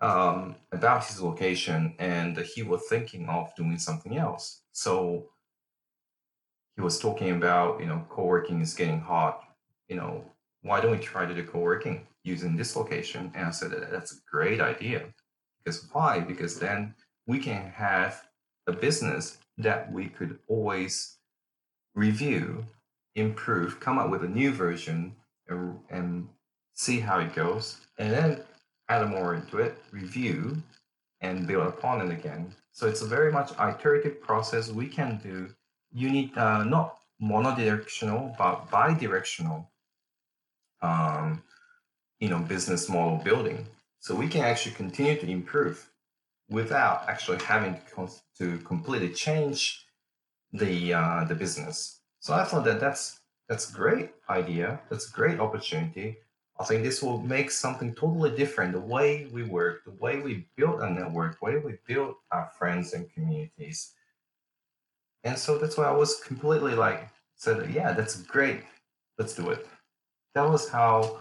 um, 0.00 0.56
about 0.72 1.06
his 1.06 1.22
location 1.22 1.94
and 1.98 2.36
he 2.38 2.62
was 2.62 2.82
thinking 2.88 3.28
of 3.28 3.54
doing 3.54 3.78
something 3.78 4.18
else 4.18 4.62
so 4.72 5.28
he 6.76 6.82
was 6.82 6.98
talking 6.98 7.30
about 7.30 7.80
you 7.80 7.86
know 7.86 8.04
co-working 8.08 8.60
is 8.60 8.74
getting 8.74 9.00
hot 9.00 9.44
you 9.88 9.96
know 9.96 10.24
why 10.62 10.80
don't 10.80 10.92
we 10.92 10.98
try 10.98 11.26
to 11.26 11.34
do 11.34 11.44
co-working 11.44 12.06
using 12.24 12.56
this 12.56 12.76
location? 12.76 13.32
And 13.34 13.46
I 13.46 13.50
said, 13.50 13.72
that's 13.90 14.12
a 14.12 14.20
great 14.30 14.60
idea. 14.60 15.04
Because 15.64 15.88
why? 15.92 16.20
Because 16.20 16.58
then 16.58 16.94
we 17.26 17.38
can 17.38 17.70
have 17.70 18.22
a 18.66 18.72
business 18.72 19.38
that 19.58 19.92
we 19.92 20.06
could 20.06 20.38
always 20.48 21.18
review, 21.94 22.64
improve, 23.14 23.80
come 23.80 23.98
up 23.98 24.10
with 24.10 24.24
a 24.24 24.28
new 24.28 24.52
version, 24.52 25.14
and, 25.48 25.78
and 25.90 26.28
see 26.74 27.00
how 27.00 27.18
it 27.18 27.34
goes, 27.34 27.78
and 27.98 28.12
then 28.12 28.40
add 28.88 29.08
more 29.08 29.34
into 29.34 29.58
it, 29.58 29.76
review, 29.90 30.62
and 31.20 31.46
build 31.46 31.66
upon 31.66 32.00
it 32.00 32.12
again. 32.12 32.54
So 32.72 32.86
it's 32.88 33.02
a 33.02 33.06
very 33.06 33.30
much 33.30 33.52
iterative 33.58 34.20
process 34.20 34.70
we 34.70 34.88
can 34.88 35.20
do. 35.22 35.48
You 35.92 36.10
need 36.10 36.36
uh, 36.36 36.64
not 36.64 36.98
monodirectional, 37.22 38.36
but 38.36 38.70
bidirectional 38.70 39.66
um, 40.82 41.42
you 42.18 42.28
know, 42.28 42.38
business 42.38 42.88
model 42.88 43.18
building. 43.18 43.66
So 44.00 44.14
we 44.14 44.28
can 44.28 44.42
actually 44.42 44.74
continue 44.74 45.18
to 45.18 45.30
improve 45.30 45.88
without 46.50 47.08
actually 47.08 47.38
having 47.38 47.80
to, 47.94 48.08
to 48.38 48.58
completely 48.64 49.10
change 49.10 49.81
the 50.52 50.94
uh, 50.94 51.24
the 51.24 51.34
business. 51.34 52.00
So 52.20 52.34
I 52.34 52.44
thought 52.44 52.64
that 52.64 52.80
that's 52.80 53.20
that's 53.48 53.70
a 53.70 53.74
great 53.74 54.10
idea. 54.28 54.80
That's 54.90 55.08
a 55.08 55.12
great 55.12 55.40
opportunity. 55.40 56.18
I 56.60 56.64
think 56.64 56.82
this 56.82 57.02
will 57.02 57.20
make 57.20 57.50
something 57.50 57.94
totally 57.94 58.36
different. 58.36 58.72
The 58.72 58.80
way 58.80 59.26
we 59.32 59.42
work, 59.42 59.84
the 59.84 59.92
way 59.92 60.20
we 60.20 60.46
build 60.56 60.80
a 60.80 60.90
network, 60.90 61.40
the 61.40 61.46
way 61.46 61.56
we 61.58 61.78
build 61.86 62.16
our 62.30 62.50
friends 62.58 62.92
and 62.92 63.12
communities. 63.12 63.94
And 65.24 65.38
so 65.38 65.58
that's 65.58 65.76
why 65.76 65.84
I 65.84 65.92
was 65.92 66.20
completely 66.20 66.74
like 66.74 67.08
said, 67.36 67.70
yeah, 67.72 67.92
that's 67.92 68.22
great. 68.22 68.60
Let's 69.18 69.34
do 69.34 69.50
it 69.50 69.66
that 70.34 70.48
was 70.48 70.68
how 70.68 71.18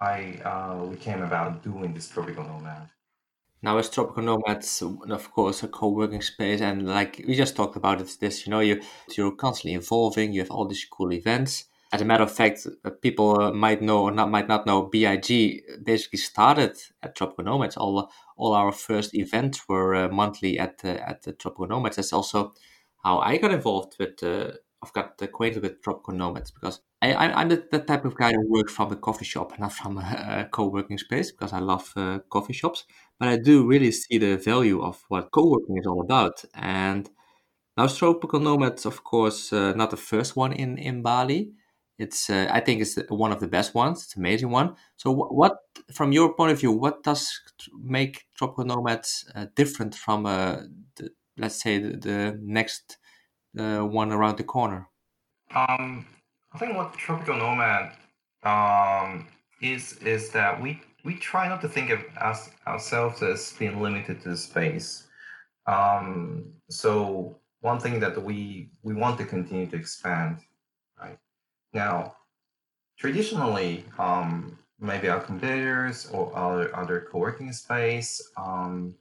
I 0.00 0.40
uh, 0.44 0.84
we 0.84 0.96
came 0.96 1.22
about 1.22 1.62
doing 1.62 1.94
this 1.94 2.08
tropical 2.08 2.44
nomad. 2.44 2.88
Now, 3.62 3.78
as 3.78 3.90
tropical 3.90 4.22
nomads, 4.22 4.82
of 4.82 5.30
course, 5.32 5.62
a 5.62 5.68
co-working 5.68 6.22
space, 6.22 6.60
and 6.60 6.86
like 6.86 7.22
we 7.26 7.34
just 7.34 7.56
talked 7.56 7.76
about, 7.76 8.00
it's 8.00 8.16
this. 8.16 8.46
You 8.46 8.50
know, 8.50 8.60
you 8.60 8.80
you're 9.16 9.32
constantly 9.32 9.74
evolving. 9.74 10.32
You 10.32 10.40
have 10.42 10.50
all 10.50 10.66
these 10.66 10.84
cool 10.84 11.12
events. 11.12 11.64
As 11.92 12.00
a 12.02 12.04
matter 12.04 12.24
of 12.24 12.32
fact, 12.32 12.66
uh, 12.84 12.90
people 12.90 13.40
uh, 13.40 13.52
might 13.52 13.80
know 13.80 14.02
or 14.02 14.10
not 14.10 14.30
might 14.30 14.48
not 14.48 14.66
know. 14.66 14.82
Big 14.82 15.62
basically 15.82 16.18
started 16.18 16.76
at 17.02 17.16
Tropical 17.16 17.44
Nomads. 17.44 17.76
All 17.76 18.10
all 18.36 18.52
our 18.52 18.72
first 18.72 19.14
events 19.14 19.68
were 19.68 19.94
uh, 19.94 20.08
monthly 20.08 20.58
at 20.58 20.80
uh, 20.84 20.88
at 20.88 21.22
the 21.22 21.32
Tropical 21.32 21.66
Nomads. 21.68 21.96
That's 21.96 22.12
also 22.12 22.52
how 23.02 23.20
I 23.20 23.38
got 23.38 23.52
involved 23.52 23.96
with. 23.98 24.22
Uh, 24.22 24.52
I've 24.82 24.92
got 24.92 25.20
acquainted 25.22 25.62
with 25.62 25.82
Tropical 25.82 26.14
Nomads 26.14 26.50
because 26.50 26.80
I, 27.02 27.42
am 27.42 27.48
the, 27.48 27.66
the, 27.70 27.78
type 27.78 28.04
of 28.04 28.16
guy 28.16 28.32
who 28.32 28.50
works 28.50 28.72
from 28.72 28.92
a 28.92 28.96
coffee 28.96 29.24
shop, 29.24 29.58
not 29.58 29.72
from 29.72 29.98
a, 29.98 30.44
a 30.44 30.48
co-working 30.50 30.98
space, 30.98 31.30
because 31.30 31.52
I 31.52 31.58
love 31.58 31.92
uh, 31.96 32.20
coffee 32.30 32.52
shops. 32.52 32.84
But 33.18 33.28
I 33.28 33.36
do 33.36 33.66
really 33.66 33.92
see 33.92 34.18
the 34.18 34.36
value 34.36 34.82
of 34.82 35.02
what 35.08 35.30
co-working 35.30 35.78
is 35.78 35.86
all 35.86 36.00
about. 36.00 36.44
And 36.54 37.08
now, 37.76 37.86
Tropical 37.86 38.40
Nomads, 38.40 38.86
of 38.86 39.04
course, 39.04 39.52
uh, 39.52 39.72
not 39.72 39.90
the 39.90 39.96
first 39.96 40.36
one 40.36 40.52
in 40.52 40.78
in 40.78 41.02
Bali. 41.02 41.52
It's 41.98 42.28
uh, 42.30 42.48
I 42.50 42.60
think 42.60 42.82
it's 42.82 42.98
one 43.08 43.32
of 43.32 43.40
the 43.40 43.48
best 43.48 43.74
ones. 43.74 44.04
It's 44.04 44.16
an 44.16 44.22
amazing 44.22 44.50
one. 44.50 44.76
So, 44.96 45.10
what, 45.12 45.56
from 45.92 46.12
your 46.12 46.34
point 46.34 46.52
of 46.52 46.60
view, 46.60 46.72
what 46.72 47.02
does 47.02 47.40
make 47.82 48.26
Tropical 48.34 48.64
Nomads 48.64 49.30
uh, 49.34 49.46
different 49.54 49.94
from, 49.94 50.26
uh, 50.26 50.56
the, 50.96 51.10
let's 51.38 51.62
say, 51.62 51.78
the, 51.78 51.96
the 51.96 52.38
next 52.42 52.98
uh, 53.58 53.80
one 53.80 54.12
around 54.12 54.36
the 54.36 54.44
corner? 54.44 54.88
Um, 55.54 56.06
I 56.52 56.58
think 56.58 56.76
what 56.76 56.94
tropical 56.94 57.36
nomad 57.36 57.92
um, 58.42 59.28
is 59.60 59.98
is 59.98 60.30
that 60.30 60.60
we 60.60 60.80
we 61.06 61.14
try 61.14 61.48
not 61.48 61.60
to 61.60 61.68
think 61.68 61.90
of 61.90 62.00
us 62.20 62.50
ourselves 62.66 63.22
as 63.22 63.52
being 63.58 63.80
limited 63.80 64.20
to 64.22 64.30
the 64.30 64.36
space. 64.36 65.06
Um, 65.66 66.52
so 66.68 67.36
one 67.60 67.78
thing 67.78 68.00
that 68.00 68.20
we 68.20 68.70
we 68.82 68.94
want 68.94 69.16
to 69.18 69.24
continue 69.24 69.68
to 69.68 69.76
expand, 69.76 70.38
right? 71.00 71.18
Now, 71.72 72.16
traditionally, 72.98 73.84
um, 73.98 74.58
maybe 74.80 75.08
our 75.08 75.20
competitors 75.20 76.08
or 76.12 76.36
other 76.36 76.74
other 76.76 77.06
co-working 77.10 77.52
space, 77.52 78.10
um, 78.36 78.94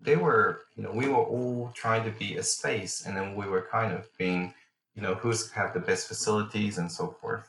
they 0.00 0.16
were, 0.16 0.62
you 0.74 0.82
know, 0.82 0.92
we 0.92 1.08
were 1.08 1.26
all 1.34 1.70
trying 1.74 2.04
to 2.04 2.18
be 2.18 2.36
a 2.38 2.42
space, 2.42 3.06
and 3.06 3.16
then 3.16 3.36
we 3.36 3.46
were 3.46 3.68
kind 3.70 3.92
of 3.92 4.08
being, 4.18 4.52
you 4.96 5.02
know, 5.02 5.14
who's 5.14 5.50
have 5.52 5.74
the 5.74 5.80
best 5.80 6.08
facilities 6.08 6.78
and 6.78 6.90
so 6.90 7.14
forth. 7.20 7.46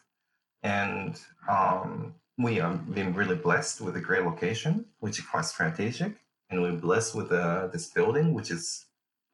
And 0.63 1.19
um, 1.49 2.13
we 2.43 2.55
have 2.55 2.93
been 2.93 3.13
really 3.13 3.35
blessed 3.35 3.81
with 3.81 3.95
a 3.95 4.01
great 4.01 4.23
location, 4.23 4.85
which 4.99 5.19
is 5.19 5.25
quite 5.25 5.45
strategic, 5.45 6.13
and 6.49 6.61
we're 6.61 6.73
blessed 6.73 7.15
with 7.15 7.31
uh, 7.31 7.67
this 7.67 7.87
building, 7.87 8.33
which 8.33 8.51
is 8.51 8.85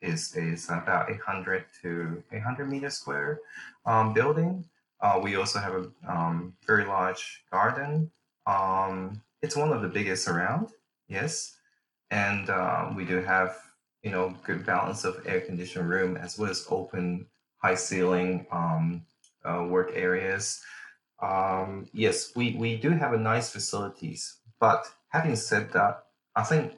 is 0.01 0.35
is 0.35 0.65
about 0.69 1.09
800 1.09 1.65
to 1.81 2.23
800 2.31 2.69
meter 2.69 2.89
square 2.89 3.39
um, 3.85 4.13
building. 4.13 4.65
Uh, 5.01 5.19
we 5.21 5.35
also 5.35 5.59
have 5.59 5.73
a 5.73 6.11
um, 6.11 6.53
very 6.65 6.85
large 6.85 7.43
garden. 7.51 8.11
Um, 8.45 9.21
it's 9.41 9.55
one 9.55 9.71
of 9.71 9.81
the 9.81 9.87
biggest 9.87 10.27
around, 10.27 10.69
yes, 11.07 11.57
and 12.11 12.49
uh, 12.49 12.91
we 12.95 13.05
do 13.05 13.21
have 13.21 13.57
you 14.03 14.11
know 14.11 14.35
good 14.43 14.65
balance 14.65 15.03
of 15.03 15.21
air 15.25 15.41
conditioned 15.41 15.89
room 15.89 16.17
as 16.17 16.37
well 16.37 16.51
as 16.51 16.65
open 16.69 17.25
high 17.57 17.75
ceiling 17.75 18.45
um, 18.51 19.05
uh, 19.45 19.65
work 19.69 19.91
areas. 19.93 20.61
Um, 21.19 21.88
yes, 21.93 22.33
we 22.36 22.53
we 22.53 22.75
do 22.77 22.91
have 22.91 23.13
a 23.13 23.17
nice 23.17 23.50
facilities, 23.50 24.38
but 24.59 24.86
having 25.09 25.36
said 25.36 25.71
that, 25.74 26.03
I 26.36 26.43
think 26.43 26.74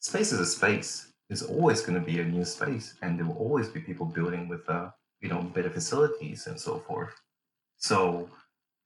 space 0.00 0.32
is 0.32 0.40
a 0.40 0.46
space. 0.46 1.12
There's 1.28 1.42
always 1.42 1.82
going 1.82 1.98
to 1.98 2.04
be 2.04 2.20
a 2.20 2.24
new 2.24 2.44
space, 2.44 2.94
and 3.02 3.18
there 3.18 3.26
will 3.26 3.36
always 3.36 3.68
be 3.68 3.80
people 3.80 4.06
building 4.06 4.48
with 4.48 4.68
uh, 4.68 4.90
you 5.20 5.28
know 5.28 5.42
better 5.42 5.70
facilities 5.70 6.46
and 6.46 6.58
so 6.58 6.78
forth. 6.78 7.14
So, 7.76 8.30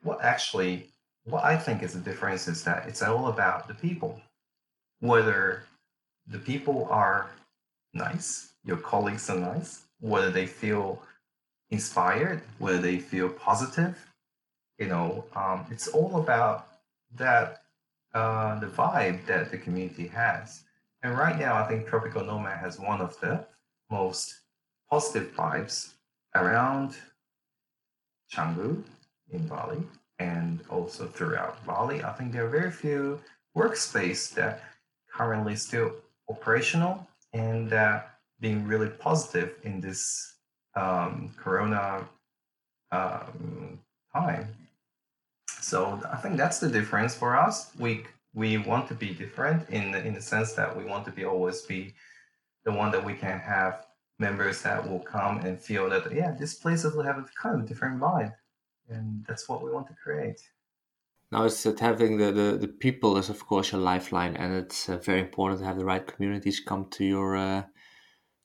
what 0.02 0.22
actually, 0.24 0.90
what 1.24 1.44
I 1.44 1.56
think 1.56 1.82
is 1.82 1.92
the 1.94 2.00
difference 2.00 2.48
is 2.48 2.64
that 2.64 2.88
it's 2.88 3.02
all 3.02 3.28
about 3.28 3.68
the 3.68 3.74
people. 3.74 4.20
Whether 5.00 5.64
the 6.26 6.38
people 6.40 6.88
are 6.90 7.30
nice, 7.94 8.54
your 8.64 8.78
colleagues 8.78 9.30
are 9.30 9.38
nice, 9.38 9.82
whether 10.00 10.30
they 10.30 10.46
feel 10.46 11.00
inspired, 11.70 12.42
whether 12.58 12.78
they 12.78 12.98
feel 12.98 13.28
positive, 13.28 14.07
you 14.78 14.86
know, 14.86 15.24
um, 15.34 15.66
it's 15.70 15.88
all 15.88 16.20
about 16.20 16.68
that 17.16 17.62
uh, 18.14 18.58
the 18.60 18.66
vibe 18.66 19.26
that 19.26 19.50
the 19.50 19.58
community 19.58 20.06
has. 20.08 20.62
And 21.02 21.16
right 21.16 21.38
now, 21.38 21.54
I 21.54 21.68
think 21.68 21.86
Tropical 21.86 22.24
Nomad 22.24 22.58
has 22.58 22.78
one 22.78 23.00
of 23.00 23.18
the 23.20 23.44
most 23.90 24.34
positive 24.90 25.34
vibes 25.34 25.92
around 26.34 26.96
Canggu 28.32 28.82
in 29.30 29.46
Bali 29.46 29.82
and 30.18 30.60
also 30.68 31.06
throughout 31.06 31.64
Bali. 31.66 32.02
I 32.02 32.12
think 32.12 32.32
there 32.32 32.46
are 32.46 32.50
very 32.50 32.70
few 32.70 33.20
workspace 33.56 34.32
that 34.34 34.62
currently 35.12 35.56
still 35.56 35.92
operational 36.28 37.06
and 37.32 37.72
uh, 37.72 38.02
being 38.40 38.66
really 38.66 38.88
positive 38.88 39.54
in 39.62 39.80
this 39.80 40.34
um, 40.74 41.32
Corona 41.36 42.08
um, 42.92 43.78
time. 44.12 44.48
So 45.60 46.00
I 46.10 46.16
think 46.16 46.36
that's 46.36 46.58
the 46.58 46.68
difference 46.68 47.14
for 47.14 47.36
us. 47.36 47.70
We 47.78 48.04
we 48.34 48.58
want 48.58 48.88
to 48.88 48.94
be 48.94 49.14
different 49.14 49.68
in 49.70 49.90
the, 49.90 50.04
in 50.04 50.14
the 50.14 50.20
sense 50.20 50.52
that 50.52 50.76
we 50.76 50.84
want 50.84 51.04
to 51.06 51.10
be 51.10 51.24
always 51.24 51.62
be 51.62 51.94
the 52.64 52.72
one 52.72 52.92
that 52.92 53.04
we 53.04 53.14
can 53.14 53.38
have 53.40 53.86
members 54.18 54.62
that 54.62 54.88
will 54.88 55.00
come 55.00 55.38
and 55.38 55.58
feel 55.58 55.88
that 55.88 56.12
yeah 56.12 56.32
this 56.32 56.54
place 56.54 56.84
will 56.84 57.02
have 57.02 57.18
a 57.18 57.26
kind 57.40 57.60
of 57.60 57.66
different 57.66 58.00
vibe. 58.00 58.34
And 58.88 59.24
that's 59.26 59.48
what 59.48 59.62
we 59.62 59.70
want 59.70 59.86
to 59.88 59.94
create. 60.02 60.40
Now 61.30 61.44
it's 61.44 61.62
that 61.64 61.80
having 61.80 62.16
the, 62.16 62.32
the, 62.32 62.58
the 62.58 62.68
people 62.68 63.18
is 63.18 63.28
of 63.28 63.46
course 63.46 63.72
your 63.72 63.80
lifeline 63.80 64.36
and 64.36 64.54
it's 64.54 64.88
uh, 64.88 64.96
very 64.96 65.20
important 65.20 65.60
to 65.60 65.66
have 65.66 65.76
the 65.76 65.84
right 65.84 66.06
communities 66.06 66.60
come 66.60 66.86
to 66.90 67.04
your 67.04 67.36
uh, 67.36 67.62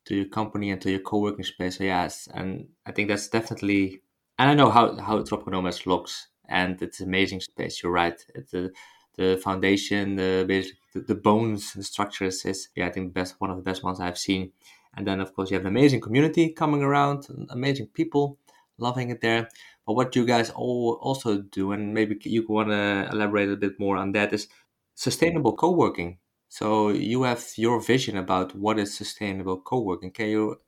to 0.06 0.16
your 0.16 0.26
company 0.26 0.72
and 0.72 0.82
to 0.82 0.92
your 0.92 1.00
co-working 1.00 1.46
space. 1.46 1.78
So 1.78 1.84
yes 1.84 2.28
and 2.34 2.68
i 2.86 2.92
think 2.92 3.08
that's 3.10 3.30
definitely 3.30 4.02
and 4.38 4.50
i 4.50 4.54
know 4.54 4.70
how 4.70 4.98
how 4.98 5.24
nomads 5.48 5.86
looks 5.86 6.28
and 6.48 6.82
it's 6.82 7.00
amazing 7.02 7.40
space 7.40 7.82
you're 7.82 7.92
right 7.92 8.26
the 8.52 8.72
the 9.16 9.40
foundation 9.44 10.16
the 10.16 10.46
basic 10.48 10.76
the, 10.94 11.00
the 11.02 11.16
bones 11.16 11.74
the 11.74 11.84
structures 11.84 12.46
is 12.46 12.70
yeah 12.76 12.88
i 12.88 12.92
think 12.92 13.14
best 13.14 13.36
one 13.40 13.50
of 13.50 13.58
the 13.58 13.64
best 13.64 13.84
ones 13.84 14.00
i've 14.00 14.18
seen 14.18 14.52
and 14.96 15.08
then 15.08 15.20
of 15.20 15.34
course 15.34 15.50
you 15.50 15.56
have 15.56 15.66
an 15.66 15.72
amazing 15.72 16.02
community 16.02 16.50
coming 16.50 16.82
around 16.84 17.28
amazing 17.50 17.88
people 17.88 18.38
loving 18.78 19.10
it 19.10 19.22
there 19.22 19.50
but 19.86 19.94
what 19.94 20.16
you 20.16 20.26
guys 20.26 20.50
all 20.52 21.00
also 21.02 21.38
do 21.42 21.72
and 21.72 21.94
maybe 21.94 22.18
you 22.24 22.46
want 22.48 22.70
to 22.70 23.08
elaborate 23.12 23.50
a 23.50 23.56
bit 23.56 23.80
more 23.80 23.98
on 23.98 24.12
that 24.12 24.34
is 24.34 24.48
sustainable 24.96 25.56
co-working 25.56 26.18
so 26.54 26.90
you 26.90 27.24
have 27.24 27.44
your 27.58 27.82
vision 27.82 28.16
about 28.16 28.56
what 28.56 28.78
is 28.78 28.96
sustainable 28.96 29.60
co-working. 29.60 30.12
Can 30.12 30.28
you 30.28 30.62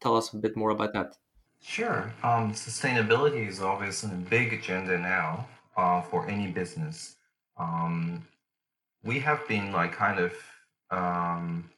tell 0.00 0.16
us 0.16 0.32
a 0.32 0.36
bit 0.36 0.56
more 0.56 0.70
about 0.70 0.92
that? 0.92 1.16
Sure. 1.62 2.12
Um, 2.24 2.52
sustainability 2.52 3.48
is 3.48 3.62
obviously 3.62 4.10
a 4.10 4.14
big 4.14 4.52
agenda 4.52 4.98
now 4.98 5.46
uh, 5.76 6.02
for 6.02 6.28
any 6.28 6.48
business. 6.48 7.14
Um, 7.56 8.26
we 9.04 9.20
have 9.20 9.46
been 9.46 9.72
like 9.72 9.92
kind 9.92 10.18
of 10.18 10.32
um, 10.90 11.70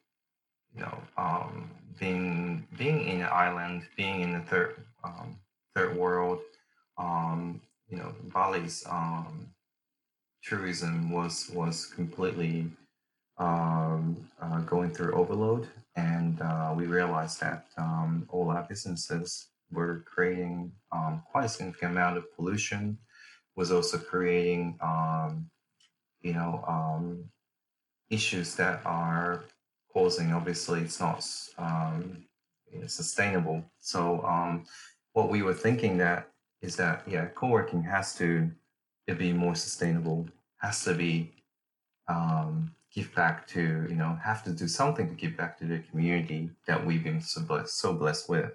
you 0.73 0.81
know 0.81 0.97
um, 1.17 1.69
being 1.99 2.67
being 2.77 3.07
in 3.07 3.21
an 3.21 3.29
island, 3.31 3.83
being 3.95 4.21
in 4.21 4.33
the 4.33 4.39
third 4.39 4.75
um, 5.03 5.37
third 5.75 5.95
world. 5.95 6.39
Um, 6.97 7.61
you 7.87 7.97
know, 7.97 8.13
Bali's 8.33 8.83
tourism 10.43 11.11
was 11.11 11.51
was 11.53 11.85
completely 11.85 12.71
uh, 13.37 13.99
going 14.65 14.91
through 14.91 15.13
overload, 15.13 15.67
and 15.95 16.41
uh, 16.41 16.73
we 16.75 16.85
realized 16.87 17.39
that 17.41 17.67
all 18.29 18.49
our 18.49 18.63
businesses 18.63 19.47
were 19.71 20.03
creating 20.07 20.71
um, 20.91 21.23
quite 21.31 21.45
a 21.45 21.49
significant 21.49 21.91
amount 21.91 22.17
of 22.17 22.33
pollution. 22.35 22.97
Was 23.55 23.71
also 23.71 23.97
creating, 23.97 24.77
um, 24.81 25.49
you 26.21 26.33
know, 26.33 26.63
um, 26.67 27.23
issues 28.09 28.55
that 28.55 28.81
are 28.85 29.45
causing. 29.93 30.33
Obviously, 30.33 30.81
it's 30.81 30.99
not 30.99 31.25
um, 31.57 32.25
sustainable. 32.87 33.63
So, 33.79 34.63
what 35.13 35.29
we 35.29 35.41
were 35.41 35.53
thinking 35.53 35.97
that 35.99 36.29
is 36.61 36.75
that 36.75 37.03
yeah, 37.07 37.27
co-working 37.27 37.83
has 37.83 38.13
to 38.15 38.51
be 39.17 39.31
more 39.31 39.55
sustainable. 39.55 40.27
Has 40.57 40.83
to 40.83 40.93
be 40.93 41.31
um, 42.07 42.75
give 42.93 43.13
back 43.13 43.45
to, 43.47 43.85
you 43.89 43.95
know, 43.95 44.17
have 44.23 44.43
to 44.43 44.51
do 44.51 44.67
something 44.67 45.09
to 45.09 45.15
give 45.15 45.35
back 45.35 45.57
to 45.59 45.65
the 45.65 45.79
community 45.91 46.49
that 46.65 46.83
we've 46.83 47.03
been 47.03 47.21
so 47.21 47.41
blessed, 47.41 47.77
so 47.77 47.93
blessed 47.93 48.29
with. 48.29 48.51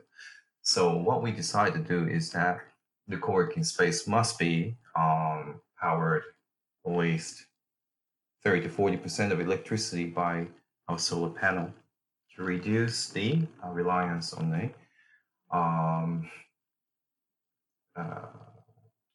So 0.62 0.96
what 0.96 1.22
we 1.22 1.32
decided 1.32 1.74
to 1.74 1.80
do 1.80 2.08
is 2.08 2.30
that 2.32 2.60
the 3.08 3.16
co-working 3.16 3.64
space 3.64 4.06
must 4.06 4.38
be 4.38 4.76
um, 4.96 5.60
powered 5.80 6.22
at 6.86 6.92
least 6.92 7.46
30 8.44 8.62
to 8.62 8.68
40% 8.68 9.32
of 9.32 9.40
electricity 9.40 10.06
by 10.06 10.46
our 10.88 10.98
solar 10.98 11.30
panel 11.30 11.72
to 12.36 12.42
reduce 12.42 13.08
the 13.08 13.42
uh, 13.64 13.70
reliance 13.70 14.32
on 14.32 14.50
the 14.50 15.56
um, 15.56 16.30
uh, 17.96 18.26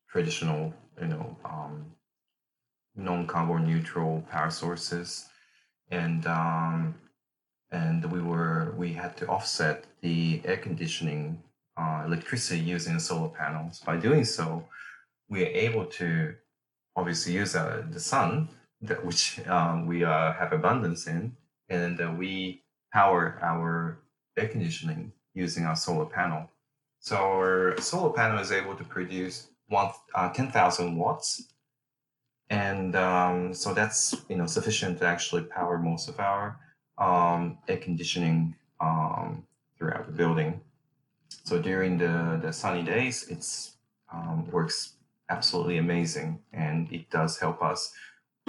traditional, 0.10 0.74
you 1.02 1.08
know, 1.08 1.38
um, 1.46 1.86
non-carbon 2.96 3.66
neutral 3.66 4.24
power 4.30 4.50
sources, 4.50 5.26
and 5.92 6.26
um, 6.28 6.96
and 7.76 8.00
we 8.12 8.22
were 8.22 8.74
we 8.78 8.94
had 8.94 9.18
to 9.18 9.28
offset 9.28 9.78
the 10.02 10.42
air 10.46 10.58
conditioning 10.68 11.22
uh, 11.78 12.04
electricity 12.06 12.62
using 12.76 12.98
solar 13.00 13.30
panels. 13.42 13.82
By 13.86 13.98
doing 13.98 14.24
so, 14.24 14.46
we 15.30 15.44
are 15.46 15.54
able 15.68 15.86
to 16.00 16.36
obviously 16.96 17.34
use 17.34 17.54
uh, 17.56 17.84
the 17.92 18.00
sun, 18.00 18.48
that, 18.82 19.04
which 19.06 19.46
um, 19.48 19.86
we 19.86 20.06
uh, 20.06 20.32
have 20.34 20.54
abundance 20.54 21.08
in, 21.08 21.36
and 21.68 22.00
uh, 22.00 22.14
we 22.18 22.62
power 22.94 23.38
our 23.42 24.00
air 24.38 24.48
conditioning 24.48 25.12
using 25.34 25.66
our 25.66 25.76
solar 25.76 26.06
panel. 26.06 26.50
So 27.00 27.18
our 27.18 27.76
solar 27.82 28.14
panel 28.14 28.40
is 28.40 28.52
able 28.54 28.76
to 28.76 28.86
produce 28.86 29.48
one 29.68 29.92
uh, 30.14 30.30
10,000 30.30 30.96
watts 30.96 31.44
and 32.50 32.96
um, 32.96 33.54
so 33.54 33.74
that's 33.74 34.16
you 34.30 34.38
know 34.38 34.46
sufficient 34.46 35.00
to 35.00 35.06
actually 35.06 35.42
power 35.42 35.80
most 35.80 36.08
of 36.08 36.20
our 36.20 36.60
um, 36.98 37.58
air 37.68 37.78
conditioning 37.78 38.56
um, 38.80 39.46
throughout 39.78 40.06
the 40.06 40.12
building. 40.12 40.62
So 41.44 41.62
during 41.62 41.98
the 41.98 42.40
the 42.42 42.52
sunny 42.54 42.84
days, 42.84 43.28
it's 43.30 43.78
um, 44.12 44.50
works 44.52 44.94
absolutely 45.30 45.78
amazing, 45.78 46.40
and 46.54 46.92
it 46.92 47.10
does 47.10 47.40
help 47.40 47.62
us 47.62 47.92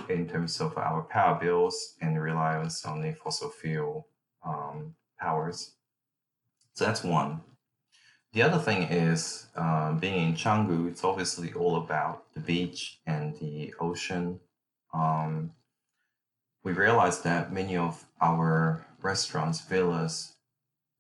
in 0.09 0.29
terms 0.29 0.61
of 0.61 0.77
our 0.77 1.03
power 1.03 1.39
bills 1.41 1.97
and 2.01 2.21
reliance 2.21 2.85
on 2.85 3.01
the 3.01 3.13
fossil 3.13 3.51
fuel 3.51 4.07
um, 4.45 4.95
powers. 5.19 5.73
So 6.75 6.85
that's 6.85 7.03
one. 7.03 7.41
The 8.33 8.43
other 8.43 8.59
thing 8.59 8.83
is 8.83 9.47
uh, 9.57 9.93
being 9.93 10.29
in 10.29 10.35
Canggu, 10.35 10.89
it's 10.89 11.05
obviously 11.05 11.55
all 11.55 11.77
about 11.77 12.33
the 12.35 12.41
beach 12.41 13.01
and 13.07 13.35
the 13.39 13.73
ocean. 13.81 14.41
Um, 14.93 15.53
we 16.67 16.73
realized 16.73 17.23
that 17.23 17.53
many 17.53 17.77
of 17.77 18.05
our 18.21 18.85
restaurants, 19.01 19.61
villas, 19.61 20.33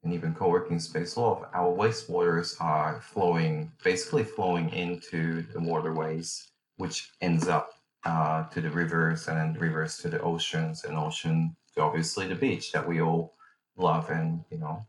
and 0.05 0.14
even 0.14 0.33
co-working 0.33 0.79
space, 0.79 1.16
a 1.16 1.20
lot 1.20 1.38
of 1.38 1.48
our 1.52 1.74
wastewaters 1.76 2.55
are 2.61 3.00
flowing, 3.00 3.72
basically 3.83 4.22
flowing 4.22 4.68
into 4.68 5.42
the 5.52 5.59
waterways, 5.59 6.52
which 6.76 7.11
ends 7.20 7.48
up 7.48 7.72
uh, 8.05 8.44
to 8.44 8.61
the 8.61 8.70
rivers 8.70 9.26
and 9.26 9.37
then 9.37 9.61
rivers 9.61 9.98
to 9.98 10.09
the 10.09 10.20
oceans 10.20 10.85
and 10.85 10.96
ocean 10.96 11.57
to 11.74 11.83
obviously 11.83 12.29
the 12.29 12.37
beach 12.37 12.70
that 12.70 12.87
we 12.87 13.00
all 13.00 13.35
love 13.76 14.09
and 14.11 14.44
you 14.52 14.59
know 14.59 14.87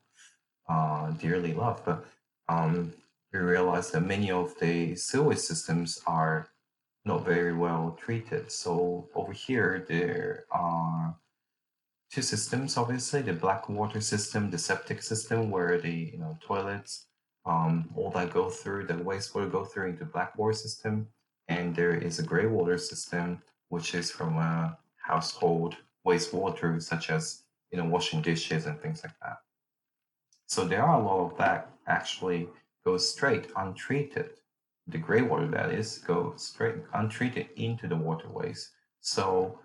uh, 0.69 1.09
dearly 1.13 1.55
love. 1.55 1.81
But 1.85 2.05
um, 2.49 2.93
we 3.33 3.39
realized 3.39 3.93
that 3.93 4.01
many 4.01 4.29
of 4.29 4.53
the 4.59 4.95
sewage 4.95 5.39
systems 5.39 6.03
are 6.05 6.49
not 7.07 7.25
very 7.25 7.53
well 7.53 7.97
treated. 7.99 8.51
So 8.51 9.09
over 9.15 9.31
here, 9.31 9.85
there 9.87 10.45
are 10.51 11.15
two 12.11 12.21
systems, 12.21 12.77
obviously, 12.77 13.21
the 13.21 13.33
black 13.33 13.69
water 13.69 14.01
system, 14.01 14.51
the 14.51 14.57
septic 14.57 15.01
system, 15.01 15.49
where 15.49 15.79
the 15.79 16.11
you 16.13 16.19
know 16.19 16.37
toilets, 16.41 17.07
um, 17.45 17.89
all 17.95 18.11
that 18.11 18.33
go 18.33 18.49
through, 18.49 18.85
the 18.85 18.93
wastewater 18.93 19.51
go 19.51 19.63
through 19.63 19.89
into 19.89 20.05
black 20.05 20.37
water 20.37 20.53
system. 20.53 21.07
And 21.47 21.73
there 21.73 21.95
is 21.95 22.19
a 22.19 22.23
gray 22.23 22.45
water 22.45 22.77
system, 22.77 23.41
which 23.69 23.95
is 23.95 24.11
from 24.11 24.37
a 24.37 24.77
household 24.97 25.77
wastewater, 26.05 26.81
such 26.81 27.09
as 27.09 27.43
you 27.71 27.77
know 27.77 27.85
washing 27.85 28.21
dishes 28.21 28.65
and 28.65 28.79
things 28.81 29.01
like 29.03 29.17
that. 29.21 29.37
So 30.47 30.65
there 30.65 30.83
are 30.83 30.99
a 30.99 31.03
lot 31.03 31.31
of 31.31 31.37
that 31.37 31.69
actually 31.87 32.49
goes 32.85 33.09
straight 33.09 33.47
untreated. 33.55 34.31
The 34.87 34.97
gray 34.97 35.21
water 35.21 35.47
that 35.47 35.71
is 35.71 35.97
go 35.99 36.33
straight 36.37 36.75
untreated 36.93 37.49
into 37.55 37.87
the 37.87 37.95
waterways. 37.95 38.71
So 39.01 39.59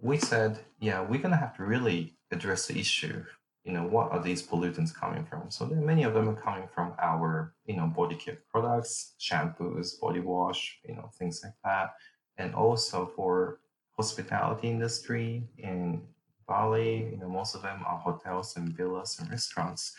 we 0.00 0.18
said, 0.18 0.58
yeah, 0.80 1.00
we're 1.00 1.20
gonna 1.20 1.36
have 1.36 1.56
to 1.56 1.64
really 1.64 2.16
address 2.30 2.66
the 2.66 2.78
issue. 2.78 3.24
You 3.64 3.72
know, 3.72 3.84
what 3.84 4.12
are 4.12 4.22
these 4.22 4.46
pollutants 4.46 4.94
coming 4.94 5.24
from? 5.24 5.50
So 5.50 5.64
there, 5.64 5.80
many 5.80 6.04
of 6.04 6.14
them 6.14 6.28
are 6.28 6.40
coming 6.40 6.68
from 6.72 6.94
our, 7.00 7.54
you 7.66 7.76
know, 7.76 7.86
body 7.86 8.14
care 8.16 8.38
products, 8.50 9.14
shampoos, 9.20 10.00
body 10.00 10.20
wash, 10.20 10.78
you 10.84 10.94
know, 10.94 11.10
things 11.18 11.40
like 11.42 11.54
that, 11.64 11.94
and 12.36 12.54
also 12.54 13.10
for 13.16 13.60
hospitality 13.96 14.68
industry 14.68 15.48
in 15.58 16.02
Bali. 16.46 17.08
You 17.12 17.18
know, 17.18 17.28
most 17.28 17.56
of 17.56 17.62
them 17.62 17.82
are 17.86 17.98
hotels 17.98 18.56
and 18.56 18.68
villas 18.68 19.18
and 19.18 19.30
restaurants, 19.30 19.94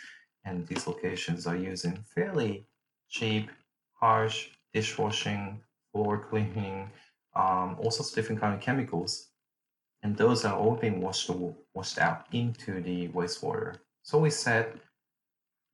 and 0.46 0.66
these 0.68 0.88
locations 0.88 1.46
are 1.46 1.58
using 1.58 1.98
fairly 2.16 2.68
cheap, 3.10 3.52
harsh 4.00 4.50
dishwashing, 4.74 5.62
floor 5.92 6.26
cleaning, 6.30 6.90
um, 7.36 7.78
all 7.80 7.92
sorts 7.92 8.10
of 8.10 8.16
different 8.16 8.42
kind 8.42 8.54
of 8.54 8.62
chemicals 8.62 9.30
and 10.04 10.16
those 10.16 10.46
are 10.46 10.56
all 10.56 10.76
being 10.76 11.02
washed, 11.02 11.30
washed 11.74 11.98
out 11.98 12.28
into 12.32 12.82
the 12.82 13.08
wastewater. 13.10 13.76
So 14.04 14.20
we 14.20 14.30
said 14.30 14.80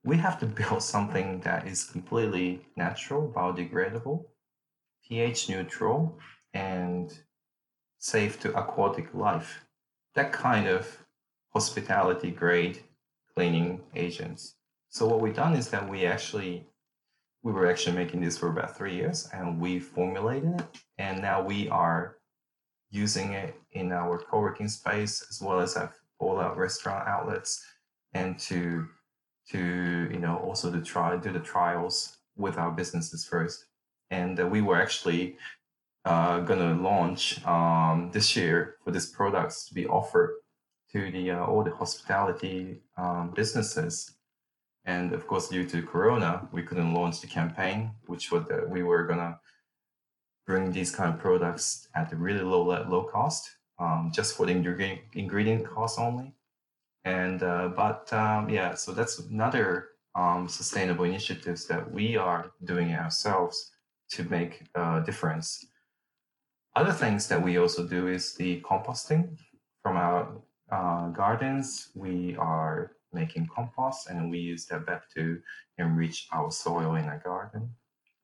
we 0.04 0.18
have 0.18 0.40
to 0.40 0.46
build 0.62 0.82
something 0.82 1.42
that 1.42 1.68
is 1.68 1.84
completely 1.84 2.66
natural, 2.76 3.32
biodegradable, 3.36 4.26
pH 5.06 5.50
neutral, 5.50 6.18
and 6.54 7.14
safe 8.00 8.40
to 8.42 8.58
aquatic 8.58 9.14
life. 9.14 9.66
That 10.16 10.32
kind 10.32 10.68
of 10.68 10.98
hospitality 11.54 12.32
grade 12.32 12.80
cleaning 13.36 13.82
agents. 13.96 14.56
So 14.90 15.08
what 15.08 15.22
we've 15.22 15.36
done 15.36 15.56
is 15.56 15.70
that 15.70 15.90
we 15.90 16.06
actually 16.06 16.68
we 17.44 17.52
were 17.52 17.70
actually 17.70 17.96
making 17.96 18.22
this 18.22 18.38
for 18.38 18.50
about 18.50 18.76
three 18.76 18.96
years 18.96 19.30
and 19.34 19.60
we 19.60 19.80
formulated 19.80 20.60
it 20.60 20.66
and 20.98 21.22
now 21.22 21.42
we 21.42 21.70
are 21.70 22.18
using 22.90 23.34
it 23.34 23.56
in 23.74 23.92
our 23.92 24.18
co-working 24.18 24.68
space 24.68 25.26
as 25.30 25.42
well 25.42 25.60
as 25.60 25.76
have 25.76 25.94
all 26.20 26.38
our 26.38 26.56
restaurant 26.56 27.08
outlets 27.08 27.64
and 28.14 28.40
to 28.40 28.88
to 29.50 30.10
you 30.12 30.20
know 30.20 30.38
also 30.38 30.72
to 30.72 30.82
try 30.82 31.16
do 31.18 31.32
the 31.32 31.40
trials 31.40 32.18
with 32.36 32.58
our 32.58 32.72
businesses 32.72 33.26
first. 33.26 33.66
And 34.10 34.40
uh, 34.40 34.48
we 34.48 34.62
were 34.62 34.82
actually 34.82 35.38
uh, 36.06 36.40
gonna 36.42 36.76
launch 36.76 37.46
um, 37.46 38.10
this 38.12 38.36
year 38.36 38.76
for 38.84 38.92
these 38.92 39.10
products 39.10 39.68
to 39.68 39.74
be 39.74 39.88
offered 39.88 40.36
to 40.92 41.12
the 41.12 41.32
uh, 41.32 41.46
all 41.46 41.64
the 41.64 41.72
hospitality 41.72 42.82
um, 42.98 43.32
businesses 43.36 44.12
and 44.86 45.14
of 45.14 45.26
course 45.28 45.48
due 45.48 45.66
to 45.66 45.82
corona 45.82 46.48
we 46.52 46.62
couldn't 46.64 46.94
launch 46.94 47.22
the 47.22 47.28
campaign 47.28 47.92
which 48.06 48.32
was 48.32 48.44
uh, 48.52 48.62
we 48.68 48.84
were 48.84 49.06
gonna 49.06 49.40
bring 50.46 50.72
these 50.72 50.92
kind 50.92 51.14
of 51.14 51.20
products 51.20 51.88
at 51.96 52.12
a 52.12 52.16
really 52.16 52.42
low 52.42 52.64
low 52.64 53.04
cost, 53.04 53.50
um, 53.80 54.12
just 54.14 54.36
for 54.36 54.46
the 54.46 54.52
ingredient 54.52 55.00
ingredient 55.14 55.66
cost 55.66 56.00
only. 56.00 56.34
And 57.06 57.44
uh, 57.44 57.70
but 57.70 58.12
um, 58.14 58.50
yeah, 58.50 58.76
so 58.76 58.92
that's 58.92 59.20
another 59.20 59.90
um, 60.16 60.48
sustainable 60.48 61.06
initiatives 61.06 61.66
that 61.68 61.92
we 61.92 62.18
are 62.18 62.52
doing 62.64 62.94
ourselves 62.94 63.72
to 64.12 64.24
make 64.26 64.64
a 64.76 65.02
difference. 65.06 65.66
Other 66.76 66.92
things 66.94 67.28
that 67.28 67.42
we 67.42 67.58
also 67.58 67.86
do 67.88 68.08
is 68.08 68.34
the 68.36 68.62
composting 68.62 69.38
from 69.82 69.98
our 69.98 70.42
uh, 70.72 71.10
gardens. 71.10 71.90
We 71.96 72.36
are 72.38 72.94
making 73.14 73.48
compost 73.54 74.10
and 74.10 74.30
we 74.30 74.40
use 74.40 74.66
that 74.68 74.86
back 74.86 75.04
to 75.16 75.40
enrich 75.78 76.28
our 76.32 76.52
soil 76.52 76.96
in 76.96 77.06
our 77.06 77.22
garden. 77.24 77.70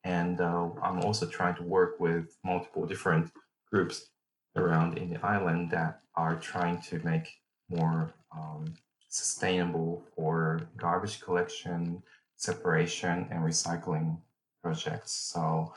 And 0.04 0.40
uh, 0.40 0.70
I'm 0.82 1.00
also 1.00 1.26
trying 1.26 1.56
to 1.56 1.62
work 1.62 2.00
with 2.00 2.36
multiple 2.44 2.86
different 2.86 3.30
groups 3.70 4.08
around 4.56 4.98
in 4.98 5.10
the 5.10 5.24
island 5.24 5.70
that 5.70 6.00
are 6.14 6.36
trying 6.36 6.80
to 6.82 6.98
make 7.00 7.28
more 7.68 8.12
um, 8.36 8.74
sustainable 9.08 10.02
for 10.14 10.60
garbage 10.76 11.20
collection, 11.20 12.02
separation, 12.36 13.26
and 13.30 13.40
recycling 13.40 14.18
projects. 14.62 15.12
So 15.12 15.72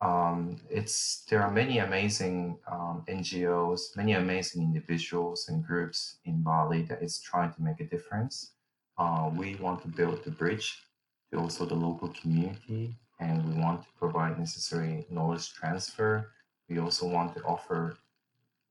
um, 0.00 0.56
it's 0.70 1.24
there 1.28 1.42
are 1.42 1.50
many 1.50 1.78
amazing 1.78 2.58
um, 2.70 3.04
NGOs, 3.08 3.96
many 3.96 4.12
amazing 4.12 4.62
individuals 4.62 5.48
and 5.48 5.64
groups 5.64 6.18
in 6.24 6.42
Bali 6.42 6.82
that 6.82 7.02
is 7.02 7.18
trying 7.18 7.52
to 7.54 7.62
make 7.62 7.80
a 7.80 7.84
difference. 7.84 8.52
Uh, 8.96 9.30
we 9.34 9.56
want 9.56 9.82
to 9.82 9.88
build 9.88 10.24
the 10.24 10.30
bridge 10.30 10.82
to 11.32 11.38
also 11.38 11.64
the 11.64 11.74
local 11.74 12.08
community 12.08 12.94
and 13.20 13.44
we 13.48 13.60
want 13.60 13.82
to 13.82 13.88
provide 13.98 14.38
necessary 14.38 15.04
knowledge 15.10 15.52
transfer. 15.52 16.30
We 16.68 16.78
also 16.78 17.06
want 17.08 17.34
to 17.36 17.42
offer, 17.42 17.96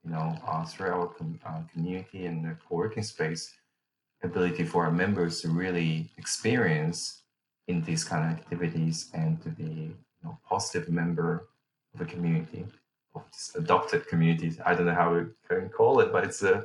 you 0.04 0.12
know, 0.12 0.38
uh, 0.48 0.64
through 0.66 0.92
our 0.92 1.08
com- 1.08 1.40
uh, 1.46 1.62
community 1.74 2.26
and 2.26 2.46
the 2.46 2.56
co-working 2.68 3.04
space, 3.04 3.54
ability 4.24 4.64
for 4.64 4.86
our 4.86 4.92
members 4.92 5.42
to 5.42 5.50
really 5.50 6.10
experience 6.18 7.24
in 7.68 7.82
these 7.84 8.04
kind 8.04 8.32
of 8.32 8.40
activities 8.40 9.10
and 9.14 9.42
to 9.44 9.50
be, 9.50 9.94
know, 10.28 10.38
positive 10.48 10.90
member 10.90 11.48
of 11.94 12.02
a 12.02 12.06
community, 12.06 12.66
of 13.16 13.24
this 13.32 13.52
adopted 13.56 14.08
community. 14.08 14.56
I 14.66 14.74
don't 14.74 14.86
know 14.86 14.94
how 14.94 15.14
we 15.14 15.26
can 15.48 15.70
call 15.70 16.00
it, 16.02 16.12
but 16.12 16.24
it's 16.24 16.44
a 16.44 16.64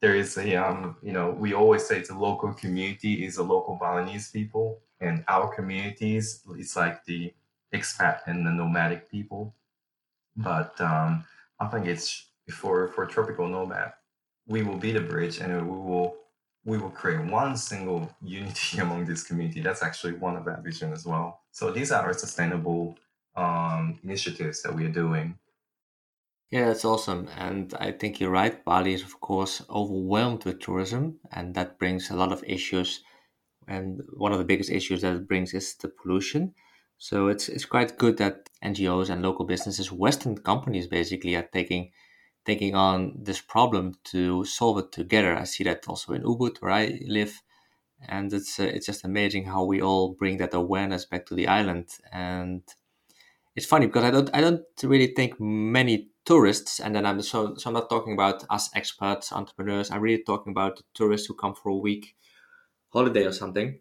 there 0.00 0.14
is 0.14 0.38
a 0.38 0.56
um, 0.56 0.96
you 1.02 1.12
know 1.12 1.30
we 1.30 1.52
always 1.54 1.84
say 1.86 1.98
it's 1.98 2.10
a 2.10 2.18
local 2.18 2.52
community 2.54 3.24
is 3.24 3.36
a 3.36 3.42
local 3.42 3.76
Balinese 3.76 4.30
people. 4.30 4.80
And 5.02 5.24
our 5.28 5.48
communities 5.54 6.42
it's 6.58 6.76
like 6.76 7.04
the 7.06 7.32
expat 7.74 8.20
and 8.26 8.46
the 8.46 8.50
nomadic 8.50 9.10
people. 9.10 9.54
But 10.36 10.80
um, 10.80 11.24
i 11.58 11.66
think 11.66 11.86
it's 11.86 12.30
for 12.50 12.88
for 12.88 13.06
tropical 13.06 13.46
nomad 13.46 13.92
we 14.46 14.62
will 14.62 14.76
be 14.76 14.92
the 14.92 15.00
bridge 15.00 15.38
and 15.38 15.54
we 15.54 15.76
will 15.76 16.16
we 16.64 16.78
will 16.78 16.90
create 16.90 17.24
one 17.30 17.56
single 17.56 18.10
unity 18.22 18.78
among 18.84 19.04
this 19.06 19.22
community. 19.22 19.60
That's 19.60 19.82
actually 19.82 20.14
one 20.14 20.36
of 20.36 20.46
our 20.46 20.60
vision 20.60 20.92
as 20.92 21.06
well 21.06 21.39
so 21.52 21.70
these 21.70 21.92
are 21.92 22.12
sustainable 22.12 22.98
um, 23.36 23.98
initiatives 24.02 24.62
that 24.62 24.74
we 24.74 24.84
are 24.84 24.92
doing 24.92 25.38
yeah, 26.50 26.66
that's 26.66 26.84
awesome. 26.84 27.28
And 27.36 27.72
I 27.74 27.92
think 27.92 28.18
you're 28.18 28.28
right. 28.28 28.64
Bali 28.64 28.94
is, 28.94 29.02
of 29.02 29.20
course, 29.20 29.62
overwhelmed 29.70 30.44
with 30.44 30.58
tourism, 30.58 31.20
and 31.30 31.54
that 31.54 31.78
brings 31.78 32.10
a 32.10 32.16
lot 32.16 32.32
of 32.32 32.42
issues 32.44 33.04
and 33.68 34.02
one 34.16 34.32
of 34.32 34.38
the 34.38 34.44
biggest 34.44 34.70
issues 34.70 35.02
that 35.02 35.14
it 35.14 35.28
brings 35.28 35.54
is 35.54 35.74
the 35.76 35.88
pollution. 35.88 36.54
So 36.98 37.28
it's 37.28 37.48
it's 37.48 37.64
quite 37.64 37.96
good 37.96 38.18
that 38.18 38.50
NGOs 38.62 39.08
and 39.10 39.22
local 39.22 39.46
businesses, 39.46 39.92
Western 39.92 40.36
companies, 40.38 40.88
basically 40.88 41.36
are 41.36 41.48
taking 41.52 41.92
taking 42.44 42.74
on 42.74 43.14
this 43.22 43.40
problem 43.40 43.94
to 44.04 44.44
solve 44.44 44.78
it 44.78 44.92
together. 44.92 45.36
I 45.36 45.44
see 45.44 45.64
that 45.64 45.86
also 45.88 46.12
in 46.14 46.22
Ubud, 46.22 46.60
where 46.60 46.72
I 46.72 46.98
live, 47.06 47.42
and 48.08 48.32
it's 48.32 48.58
uh, 48.58 48.64
it's 48.64 48.86
just 48.86 49.04
amazing 49.04 49.44
how 49.46 49.64
we 49.64 49.80
all 49.82 50.14
bring 50.14 50.38
that 50.38 50.54
awareness 50.54 51.04
back 51.04 51.26
to 51.26 51.34
the 51.34 51.48
island. 51.48 51.88
And 52.12 52.62
it's 53.56 53.66
funny 53.66 53.86
because 53.86 54.04
I 54.04 54.10
don't 54.10 54.30
I 54.34 54.40
don't 54.40 54.62
really 54.82 55.12
think 55.14 55.40
many 55.40 56.08
tourists, 56.24 56.80
and 56.80 56.94
then 56.94 57.06
I'm 57.06 57.22
so 57.22 57.54
so 57.56 57.70
I'm 57.70 57.74
not 57.74 57.90
talking 57.90 58.14
about 58.14 58.44
us 58.50 58.70
experts, 58.74 59.32
entrepreneurs. 59.32 59.90
I'm 59.90 60.00
really 60.00 60.22
talking 60.24 60.52
about 60.52 60.76
the 60.76 60.84
tourists 60.94 61.26
who 61.26 61.34
come 61.34 61.54
for 61.54 61.70
a 61.70 61.76
week 61.76 62.14
holiday 62.92 63.24
or 63.24 63.32
something, 63.32 63.78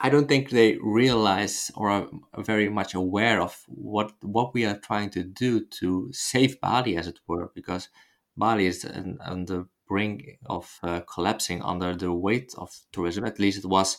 I 0.00 0.08
don't 0.08 0.26
think 0.26 0.50
they 0.50 0.78
realize 0.82 1.70
or 1.76 1.90
are 1.90 2.08
very 2.38 2.68
much 2.68 2.94
aware 2.94 3.40
of 3.40 3.62
what 3.68 4.12
what 4.22 4.52
we 4.52 4.64
are 4.64 4.78
trying 4.78 5.10
to 5.10 5.22
do 5.22 5.64
to 5.80 6.10
save 6.12 6.60
Bali, 6.60 6.96
as 6.96 7.06
it 7.06 7.20
were, 7.28 7.52
because 7.54 7.88
Bali 8.36 8.66
is 8.66 8.84
on 8.84 9.44
the 9.44 9.68
brink 9.92 10.38
of 10.44 10.78
uh, 10.82 11.00
collapsing 11.14 11.62
under 11.72 11.96
the 11.96 12.10
weight 12.26 12.54
of 12.56 12.70
tourism. 12.90 13.24
At 13.24 13.38
least 13.38 13.64
it 13.64 13.68
was 13.68 13.98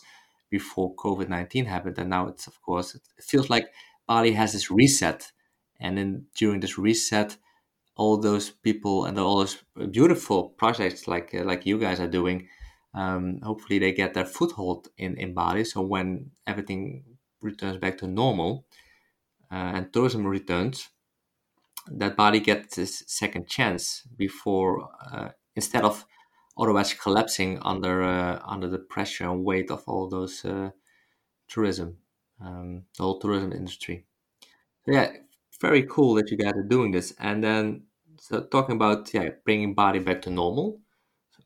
before 0.50 0.94
COVID 0.96 1.28
nineteen 1.28 1.66
happened, 1.66 1.98
and 1.98 2.10
now 2.10 2.28
it's 2.28 2.46
of 2.46 2.56
course 2.60 2.98
it 2.98 3.02
feels 3.30 3.48
like 3.50 3.66
Bali 4.06 4.34
has 4.34 4.52
this 4.52 4.70
reset, 4.70 5.32
and 5.80 5.96
then 5.96 6.26
during 6.40 6.60
this 6.60 6.78
reset, 6.78 7.38
all 7.96 8.20
those 8.20 8.52
people 8.62 9.08
and 9.08 9.18
all 9.18 9.38
those 9.38 9.64
beautiful 9.90 10.54
projects 10.58 11.06
like 11.06 11.38
uh, 11.40 11.50
like 11.50 11.70
you 11.70 11.78
guys 11.78 12.00
are 12.00 12.12
doing 12.12 12.48
Um, 12.96 13.40
hopefully, 13.42 13.80
they 13.80 13.92
get 13.92 14.14
their 14.14 14.26
foothold 14.26 14.88
in 14.96 15.16
in 15.18 15.34
Bali. 15.34 15.64
So 15.64 15.80
when 15.82 16.30
everything 16.46 17.04
returns 17.42 17.78
back 17.78 17.98
to 17.98 18.06
normal 18.06 18.66
uh, 19.50 19.74
and 19.76 19.92
tourism 19.92 20.26
returns, 20.26 20.90
that 21.98 22.16
Bali 22.16 22.40
gets 22.40 22.76
this 22.76 23.04
second 23.06 23.48
chance 23.48 24.06
before 24.16 24.88
uh, 25.12 25.28
instead 25.56 25.84
of 25.84 26.06
otherwise 26.56 26.94
collapsing 26.94 27.58
under 27.62 28.02
uh, 28.02 28.40
under 28.46 28.68
the 28.68 28.78
pressure 28.78 29.28
and 29.30 29.44
weight 29.44 29.70
of 29.70 29.82
all 29.86 30.08
those 30.08 30.44
uh, 30.44 30.70
tourism, 31.48 31.98
um, 32.40 32.84
the 32.96 33.02
whole 33.04 33.18
tourism 33.20 33.52
industry. 33.52 34.06
So 34.84 34.92
yeah, 34.92 35.12
very 35.60 35.84
cool 35.84 36.14
that 36.14 36.30
you 36.30 36.36
guys 36.36 36.54
are 36.54 36.68
doing 36.68 36.92
this. 36.92 37.14
And 37.18 37.42
then 37.42 37.84
so 38.18 38.42
talking 38.44 38.76
about 38.76 39.12
yeah 39.14 39.30
bringing 39.44 39.74
Bali 39.74 40.00
back 40.00 40.22
to 40.22 40.30
normal. 40.30 40.80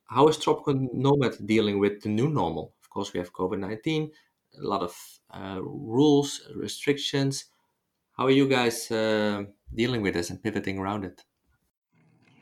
How 0.09 0.29
is 0.29 0.39
Tropical 0.39 0.75
Nomad 0.93 1.35
dealing 1.47 1.79
with 1.79 2.03
the 2.03 2.09
new 2.09 2.29
normal? 2.29 2.75
Of 2.83 2.91
course, 2.91 3.13
we 3.13 3.19
have 3.21 3.33
COVID 3.33 3.59
nineteen, 3.59 4.11
a 4.59 4.67
lot 4.67 4.83
of 4.83 4.97
uh, 5.31 5.61
rules, 5.63 6.41
restrictions. 6.57 7.47
How 8.17 8.25
are 8.27 8.31
you 8.31 8.49
guys 8.49 8.91
uh, 8.91 9.45
dealing 9.75 10.03
with 10.03 10.15
this 10.15 10.31
and 10.31 10.43
pivoting 10.43 10.79
around 10.79 11.05
it? 11.05 11.25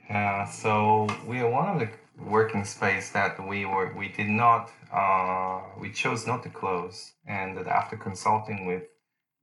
Yeah, 0.09 0.45
so 0.45 1.09
we 1.27 1.41
are 1.41 1.51
one 1.51 1.69
of 1.69 1.81
the 1.81 1.91
working 2.25 2.65
space 2.65 3.11
that 3.11 3.45
we 3.45 3.67
were 3.67 3.93
we 3.95 4.09
did 4.09 4.29
not 4.29 4.71
uh, 4.93 5.63
we 5.81 5.91
chose 5.93 6.27
not 6.27 6.45
to 6.45 6.49
close, 6.51 7.13
and 7.27 7.59
after 7.67 7.97
consulting 7.97 8.67
with 8.67 8.85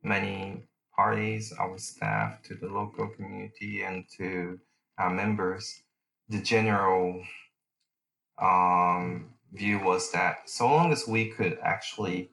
many 0.04 0.68
parties, 0.96 1.54
our 1.60 1.78
staff, 1.78 2.42
to 2.44 2.56
the 2.56 2.68
local 2.68 3.10
community, 3.10 3.84
and 3.84 4.06
to 4.18 4.60
our 4.98 5.10
members, 5.10 5.84
the 6.30 6.40
general 6.42 7.22
um, 8.42 9.34
view 9.52 9.80
was 9.80 10.12
that 10.14 10.50
so 10.50 10.68
long 10.68 10.94
as 10.94 11.08
we 11.08 11.30
could 11.30 11.58
actually 11.62 12.32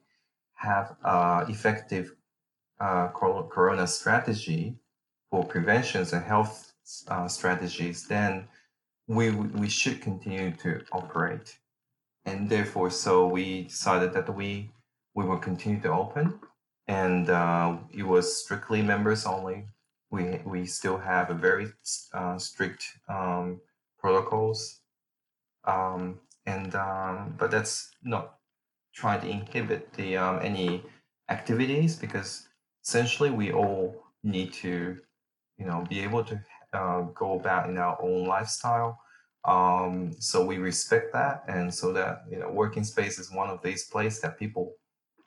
have 0.55 0.97
uh, 1.05 1.45
effective 1.49 2.15
uh, 2.81 3.09
corona 3.09 3.87
strategy 3.89 4.77
for 5.31 5.45
preventions 5.45 6.13
and 6.13 6.25
health 6.25 6.70
uh, 7.09 7.29
strategies, 7.29 8.07
then 8.07 8.49
we 9.07 9.31
we 9.31 9.69
should 9.69 10.01
continue 10.01 10.53
to 10.63 10.83
operate, 10.93 11.59
and 12.25 12.49
therefore, 12.49 12.91
so 12.91 13.27
we 13.27 13.65
decided 13.65 14.13
that 14.15 14.29
we 14.35 14.73
we 15.15 15.25
will 15.25 15.39
continue 15.39 15.81
to 15.81 15.93
open, 15.93 16.41
and 16.87 17.29
uh, 17.31 17.77
it 17.93 18.05
was 18.05 18.25
strictly 18.45 18.83
members 18.83 19.27
only. 19.27 19.67
We 20.11 20.41
we 20.45 20.67
still 20.67 20.99
have 20.99 21.31
a 21.31 21.35
very 21.35 21.67
uh, 22.15 22.39
strict 22.39 22.85
um, 23.09 23.61
protocols, 23.99 24.81
um, 25.65 26.21
and 26.47 26.75
um, 26.75 27.35
but 27.39 27.51
that's 27.51 27.91
not 28.03 28.39
trying 28.95 29.21
to 29.21 29.29
inhibit 29.29 29.93
the 29.95 30.17
um, 30.17 30.39
any 30.43 30.83
activities 31.29 31.97
because 31.97 32.49
essentially 32.85 33.31
we 33.31 33.53
all 33.53 34.03
need 34.23 34.53
to 34.53 34.99
you 35.59 35.67
know 35.67 35.85
be 35.89 36.01
able 36.01 36.25
to 36.25 36.41
uh, 36.73 37.03
go 37.15 37.39
about 37.39 37.69
in 37.69 37.79
our 37.79 37.99
own 38.03 38.27
lifestyle. 38.27 39.01
Um, 39.45 40.13
so 40.19 40.45
we 40.45 40.59
respect 40.59 41.13
that, 41.15 41.45
and 41.49 41.73
so 41.73 41.93
that 41.93 42.25
you 42.31 42.39
know, 42.39 42.51
working 42.51 42.85
space 42.85 43.19
is 43.19 43.33
one 43.33 43.49
of 43.49 43.63
these 43.63 43.85
places 43.85 44.21
that 44.21 44.39
people 44.39 44.75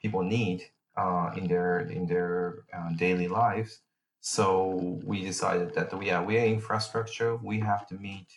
people 0.00 0.22
need 0.22 0.62
uh, 0.96 1.30
in 1.36 1.48
their 1.48 1.80
in 1.80 2.06
their 2.06 2.64
uh, 2.72 2.90
daily 2.96 3.28
lives. 3.28 3.80
So 4.20 5.00
we 5.04 5.24
decided 5.24 5.74
that 5.74 5.92
we 5.98 6.10
are 6.10 6.24
we 6.24 6.38
are 6.38 6.46
infrastructure. 6.46 7.36
We 7.36 7.60
have 7.60 7.86
to 7.88 7.94
meet 7.96 8.28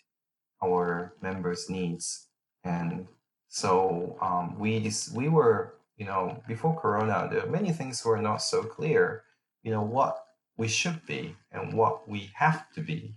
our 0.63 1.13
members' 1.21 1.69
needs, 1.69 2.27
and 2.63 3.07
so 3.49 4.17
um, 4.19 4.57
we 4.57 4.91
we 5.13 5.29
were 5.29 5.75
you 5.97 6.05
know 6.05 6.41
before 6.47 6.79
Corona, 6.79 7.29
there 7.31 7.45
many 7.45 7.71
things 7.71 8.03
were 8.03 8.21
not 8.21 8.37
so 8.37 8.63
clear. 8.63 9.23
You 9.61 9.71
know 9.71 9.83
what 9.83 10.26
we 10.57 10.67
should 10.67 11.05
be 11.05 11.35
and 11.51 11.73
what 11.73 12.09
we 12.09 12.31
have 12.35 12.71
to 12.73 12.81
be. 12.81 13.15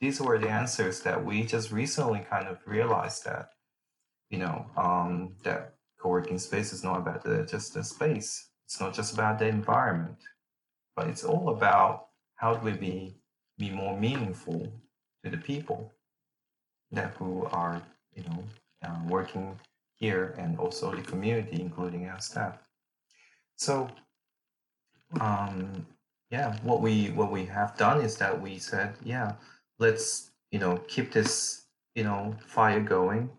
These 0.00 0.20
were 0.20 0.38
the 0.38 0.50
answers 0.50 1.00
that 1.00 1.24
we 1.24 1.44
just 1.44 1.72
recently 1.72 2.20
kind 2.28 2.46
of 2.46 2.58
realized 2.66 3.24
that, 3.24 3.50
you 4.28 4.38
know, 4.38 4.66
um, 4.76 5.36
that 5.42 5.74
co-working 6.00 6.38
space 6.38 6.72
is 6.72 6.84
not 6.84 6.98
about 6.98 7.24
the, 7.24 7.44
just 7.44 7.74
the 7.74 7.82
space. 7.82 8.50
It's 8.66 8.80
not 8.80 8.94
just 8.94 9.14
about 9.14 9.38
the 9.38 9.46
environment, 9.46 10.18
but 10.94 11.08
it's 11.08 11.24
all 11.24 11.48
about 11.48 12.08
how 12.34 12.54
do 12.54 12.64
we 12.64 12.72
be 12.72 13.16
be 13.58 13.70
more 13.70 13.98
meaningful 13.98 14.70
to 15.24 15.30
the 15.30 15.38
people 15.38 15.94
that 16.90 17.14
who 17.14 17.46
are, 17.46 17.80
you 18.14 18.22
know, 18.24 18.44
uh, 18.84 18.98
working 19.08 19.58
here 19.94 20.34
and 20.38 20.58
also 20.58 20.94
the 20.94 21.00
community, 21.00 21.60
including 21.60 22.06
our 22.06 22.20
staff. 22.20 22.58
So 23.56 23.88
um, 25.20 25.86
yeah, 26.36 26.54
what 26.62 26.82
we 26.82 26.94
what 27.18 27.30
we 27.32 27.46
have 27.46 27.76
done 27.78 27.98
is 28.02 28.18
that 28.18 28.34
we 28.44 28.58
said, 28.58 28.90
yeah, 29.02 29.32
let's 29.78 30.32
you 30.52 30.58
know 30.58 30.74
keep 30.86 31.10
this 31.10 31.62
you 31.94 32.04
know 32.04 32.34
fire 32.46 32.80
going. 32.96 33.30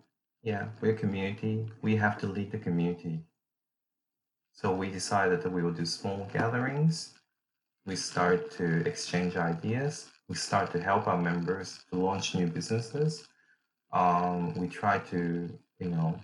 Yeah, 0.42 0.64
we're 0.82 0.96
a 0.98 1.02
community. 1.06 1.56
We 1.88 1.96
have 1.98 2.18
to 2.22 2.28
lead 2.36 2.50
the 2.52 2.58
community. 2.68 3.20
So 4.60 4.66
we 4.82 4.88
decided 4.90 5.44
that 5.44 5.52
we 5.52 5.62
will 5.62 5.78
do 5.82 5.86
small 5.86 6.28
gatherings. 6.34 7.14
We 7.86 7.96
start 7.96 8.40
to 8.58 8.68
exchange 8.92 9.34
ideas. 9.38 9.94
We 10.28 10.36
start 10.36 10.72
to 10.72 10.80
help 10.90 11.08
our 11.08 11.22
members 11.32 11.68
to 11.90 12.00
launch 12.08 12.34
new 12.34 12.48
businesses. 12.48 13.28
Um, 13.94 14.56
we 14.56 14.68
try 14.68 14.98
to 15.14 15.22
you 15.82 15.90
know 15.94 16.20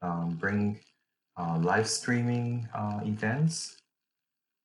um, 0.00 0.36
bring 0.42 0.78
uh, 1.40 1.58
live 1.58 1.88
streaming 1.88 2.68
uh, 2.72 3.00
events 3.04 3.82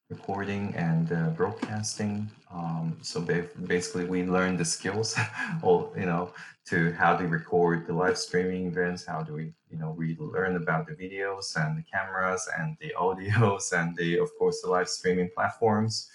recording 0.10 0.74
and 0.76 1.12
uh, 1.12 1.30
broadcasting. 1.30 2.28
Um, 2.52 2.98
so 3.02 3.22
basically, 3.22 4.06
we 4.06 4.24
learn 4.24 4.58
the 4.58 4.66
skills, 4.66 5.16
you 5.64 5.92
know, 5.96 6.34
to 6.68 6.92
how 6.94 7.16
to 7.16 7.28
record 7.28 7.86
the 7.86 7.94
live 7.94 8.18
streaming 8.18 8.66
events. 8.68 9.06
How 9.06 9.22
do 9.22 9.34
we, 9.34 9.54
you 9.70 9.78
know, 9.78 9.92
we 9.96 10.18
learn 10.20 10.56
about 10.56 10.88
the 10.88 10.94
videos 10.94 11.56
and 11.56 11.78
the 11.78 11.84
cameras 11.84 12.50
and 12.58 12.76
the 12.82 12.92
audios 13.00 13.72
and 13.80 13.96
the, 13.96 14.18
of 14.18 14.30
course, 14.40 14.62
the 14.62 14.70
live 14.70 14.90
streaming 14.90 15.30
platforms 15.36 16.10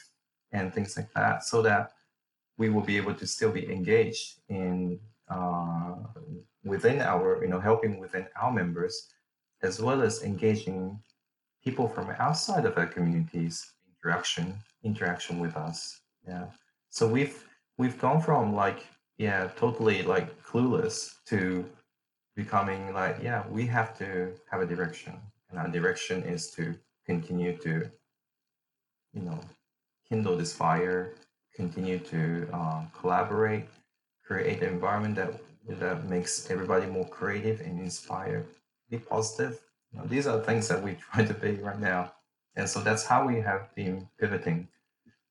and 0.51 0.75
things 0.75 0.97
like 0.97 1.13
that, 1.15 1.45
so 1.45 1.63
that 1.63 1.93
we 2.59 2.71
will 2.71 2.83
be 2.83 2.97
able 2.97 3.15
to 3.15 3.27
still 3.27 3.51
be 3.51 3.71
engaged 3.73 4.41
in 4.49 4.99
uh, 5.29 5.95
within 6.65 7.01
our, 7.01 7.43
you 7.43 7.49
know, 7.49 7.61
helping 7.61 7.99
within 7.99 8.27
our 8.41 8.53
members, 8.53 9.09
as 9.63 9.81
well 9.81 10.03
as 10.03 10.23
engaging 10.25 10.99
people 11.63 11.89
from 11.89 12.11
outside 12.19 12.67
of 12.67 12.77
our 12.77 12.87
communities 12.87 13.74
interaction 14.05 14.55
interaction 14.83 15.39
with 15.39 15.57
us. 15.57 16.01
Yeah. 16.29 16.47
So 16.91 17.09
we've 17.09 17.43
we've 17.79 17.99
gone 17.99 18.21
from 18.21 18.55
like 18.55 18.87
yeah 19.17 19.49
totally 19.57 20.03
like 20.03 20.29
clueless 20.43 21.15
to 21.27 21.65
becoming 22.37 22.93
like 22.93 23.17
yeah 23.23 23.45
we 23.49 23.67
have 23.67 23.97
to 23.99 24.33
have 24.51 24.61
a 24.61 24.67
direction. 24.67 25.15
And 25.49 25.59
our 25.59 25.69
direction 25.69 26.23
is 26.23 26.51
to 26.53 26.75
continue 27.07 27.57
to 27.59 27.91
you 29.15 29.23
know 29.23 29.41
kindle 30.09 30.37
this 30.37 30.53
fire 30.53 31.15
continue 31.55 31.99
to 31.99 32.49
uh, 32.53 32.83
collaborate 33.01 33.67
create 34.27 34.63
an 34.63 34.69
environment 34.69 35.15
that 35.17 35.33
that 35.81 36.05
makes 36.11 36.51
everybody 36.51 36.87
more 36.87 37.09
creative 37.09 37.61
and 37.61 37.81
inspired 37.81 38.47
be 38.91 38.99
positive. 38.99 39.61
You 39.93 40.01
know, 40.01 40.07
these 40.07 40.27
are 40.27 40.41
things 40.41 40.69
that 40.69 40.83
we 40.83 40.93
try 41.05 41.25
to 41.25 41.35
be 41.35 41.53
right 41.53 41.81
now 41.81 42.13
and 42.57 42.69
so 42.69 42.81
that's 42.81 43.05
how 43.05 43.27
we 43.27 43.41
have 43.41 43.75
been 43.75 44.09
pivoting. 44.19 44.69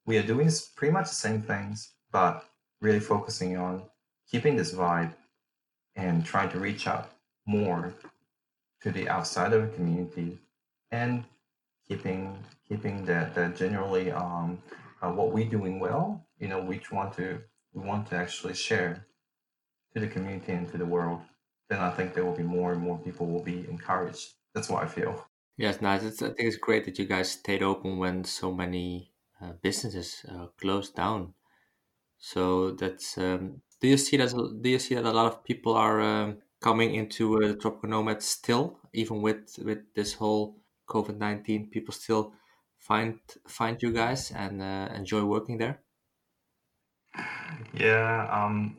We 0.05 0.17
are 0.17 0.23
doing 0.23 0.51
pretty 0.75 0.91
much 0.91 1.09
the 1.09 1.15
same 1.15 1.41
things, 1.41 1.93
but 2.11 2.45
really 2.81 2.99
focusing 2.99 3.57
on 3.57 3.83
keeping 4.29 4.55
this 4.57 4.73
vibe 4.73 5.13
and 5.95 6.25
trying 6.25 6.49
to 6.49 6.59
reach 6.59 6.87
out 6.87 7.11
more 7.45 7.93
to 8.81 8.91
the 8.91 9.07
outside 9.07 9.53
of 9.53 9.61
the 9.61 9.75
community 9.75 10.37
and 10.91 11.23
keeping 11.87 12.37
keeping 12.67 13.05
that 13.05 13.33
that 13.35 13.55
generally 13.55 14.11
um, 14.11 14.61
uh, 15.01 15.11
what 15.11 15.31
we're 15.31 15.49
doing 15.49 15.79
well, 15.79 16.25
you 16.39 16.47
know, 16.47 16.61
we 16.61 16.81
want 16.91 17.13
to 17.13 17.39
we 17.73 17.85
want 17.85 18.07
to 18.07 18.15
actually 18.15 18.53
share 18.53 19.05
to 19.93 19.99
the 19.99 20.07
community 20.07 20.51
and 20.51 20.69
to 20.71 20.77
the 20.77 20.85
world. 20.85 21.21
Then 21.69 21.79
I 21.79 21.89
think 21.91 22.13
there 22.13 22.25
will 22.25 22.35
be 22.35 22.43
more 22.43 22.73
and 22.73 22.81
more 22.81 22.97
people 22.97 23.27
will 23.27 23.43
be 23.43 23.65
encouraged. 23.69 24.33
That's 24.53 24.69
what 24.69 24.83
I 24.83 24.87
feel. 24.87 25.25
Yes, 25.57 25.81
nice. 25.81 26.03
It's, 26.03 26.21
I 26.21 26.27
think 26.27 26.47
it's 26.47 26.57
great 26.57 26.85
that 26.85 26.97
you 26.99 27.05
guys 27.05 27.31
stayed 27.31 27.63
open 27.63 27.97
when 27.97 28.23
so 28.23 28.51
many 28.51 29.13
uh, 29.41 29.53
businesses 29.61 30.25
uh, 30.29 30.47
closed 30.59 30.95
down. 30.95 31.33
So 32.17 32.71
that's. 32.71 33.17
Um, 33.17 33.61
do 33.81 33.87
you 33.89 33.97
see 33.97 34.17
that? 34.17 34.31
Do 34.61 34.69
you 34.69 34.79
see 34.79 34.95
that 34.95 35.05
a 35.05 35.11
lot 35.11 35.27
of 35.27 35.43
people 35.43 35.73
are 35.75 36.01
um, 36.01 36.41
coming 36.61 36.95
into 36.95 37.43
uh, 37.43 37.53
tropical 37.55 38.19
still, 38.19 38.79
even 38.93 39.21
with 39.21 39.57
with 39.59 39.93
this 39.95 40.13
whole 40.13 40.57
COVID 40.87 41.17
nineteen? 41.17 41.69
People 41.69 41.93
still 41.93 42.33
find 42.77 43.19
find 43.47 43.81
you 43.81 43.93
guys 43.93 44.31
and 44.31 44.61
uh, 44.61 44.89
enjoy 44.95 45.23
working 45.25 45.57
there. 45.57 45.83
Yeah, 47.73 48.27
um, 48.31 48.77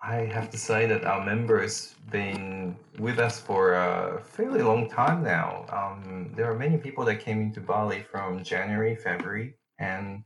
I 0.00 0.16
have 0.32 0.48
to 0.50 0.58
say 0.58 0.86
that 0.86 1.04
our 1.04 1.24
members 1.24 1.96
been 2.12 2.76
with 2.98 3.18
us 3.18 3.40
for 3.40 3.74
a 3.74 4.22
fairly 4.22 4.62
long 4.62 4.88
time 4.88 5.24
now. 5.24 5.66
Um, 5.70 6.32
there 6.36 6.48
are 6.50 6.56
many 6.56 6.78
people 6.78 7.04
that 7.06 7.16
came 7.16 7.40
into 7.40 7.60
Bali 7.60 8.02
from 8.02 8.44
January, 8.44 8.94
February, 8.94 9.54
and 9.80 10.22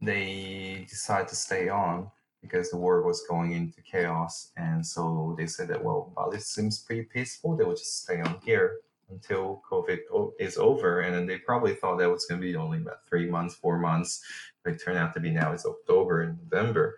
they 0.00 0.86
decided 0.88 1.28
to 1.28 1.34
stay 1.34 1.68
on 1.68 2.10
because 2.42 2.70
the 2.70 2.76
world 2.76 3.04
was 3.04 3.24
going 3.28 3.52
into 3.52 3.82
chaos. 3.82 4.52
And 4.56 4.86
so 4.86 5.34
they 5.36 5.48
said 5.48 5.66
that, 5.68 5.82
well, 5.82 6.12
Bali 6.14 6.38
seems 6.38 6.78
pretty 6.78 7.02
peaceful. 7.02 7.56
They 7.56 7.64
will 7.64 7.74
just 7.74 8.02
stay 8.04 8.20
on 8.20 8.38
here 8.44 8.78
until 9.10 9.62
COVID 9.68 9.98
is 10.38 10.58
over. 10.58 11.00
And 11.00 11.14
then 11.14 11.26
they 11.26 11.38
probably 11.38 11.74
thought 11.74 11.98
that 11.98 12.10
was 12.10 12.26
going 12.26 12.40
to 12.40 12.46
be 12.46 12.54
only 12.54 12.78
about 12.78 13.06
three 13.08 13.28
months, 13.28 13.56
four 13.56 13.78
months. 13.78 14.22
But 14.62 14.74
it 14.74 14.82
turned 14.84 14.98
out 14.98 15.12
to 15.14 15.20
be 15.20 15.30
now 15.30 15.52
it's 15.52 15.66
October 15.66 16.22
and 16.22 16.38
November. 16.50 16.96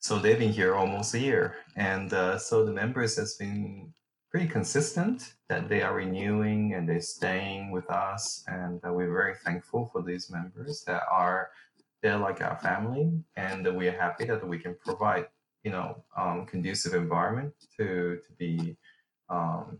So 0.00 0.18
they've 0.18 0.38
been 0.38 0.52
here 0.52 0.74
almost 0.74 1.12
a 1.12 1.18
year. 1.18 1.56
And 1.76 2.12
uh, 2.14 2.38
so 2.38 2.64
the 2.64 2.72
members 2.72 3.16
has 3.16 3.34
been 3.34 3.92
pretty 4.30 4.46
consistent 4.46 5.34
that 5.50 5.68
they 5.68 5.82
are 5.82 5.94
renewing 5.94 6.72
and 6.72 6.88
they're 6.88 7.02
staying 7.02 7.70
with 7.70 7.88
us. 7.90 8.42
And 8.46 8.80
uh, 8.82 8.94
we're 8.94 9.12
very 9.12 9.34
thankful 9.44 9.90
for 9.92 10.02
these 10.02 10.30
members 10.30 10.84
that 10.86 11.02
are, 11.10 11.50
they're 12.02 12.16
like 12.16 12.40
our 12.40 12.56
family. 12.56 13.12
And 13.36 13.76
we 13.76 13.88
are 13.88 13.98
happy 13.98 14.24
that 14.24 14.46
we 14.46 14.58
can 14.58 14.74
provide, 14.82 15.26
you 15.64 15.70
know, 15.70 16.02
um, 16.16 16.46
conducive 16.46 16.94
environment 16.94 17.52
to, 17.76 18.20
to 18.26 18.32
be, 18.38 18.78
um, 19.28 19.78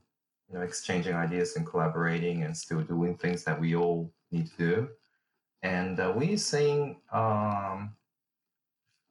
you 0.48 0.58
know, 0.58 0.60
exchanging 0.60 1.14
ideas 1.14 1.56
and 1.56 1.66
collaborating 1.66 2.42
and 2.42 2.54
still 2.54 2.82
doing 2.82 3.16
things 3.16 3.42
that 3.44 3.58
we 3.58 3.74
all 3.74 4.12
need 4.30 4.50
to 4.50 4.56
do. 4.58 4.88
And 5.62 5.98
uh, 5.98 6.12
we're 6.14 6.36
seeing 6.36 7.00
um, 7.10 7.94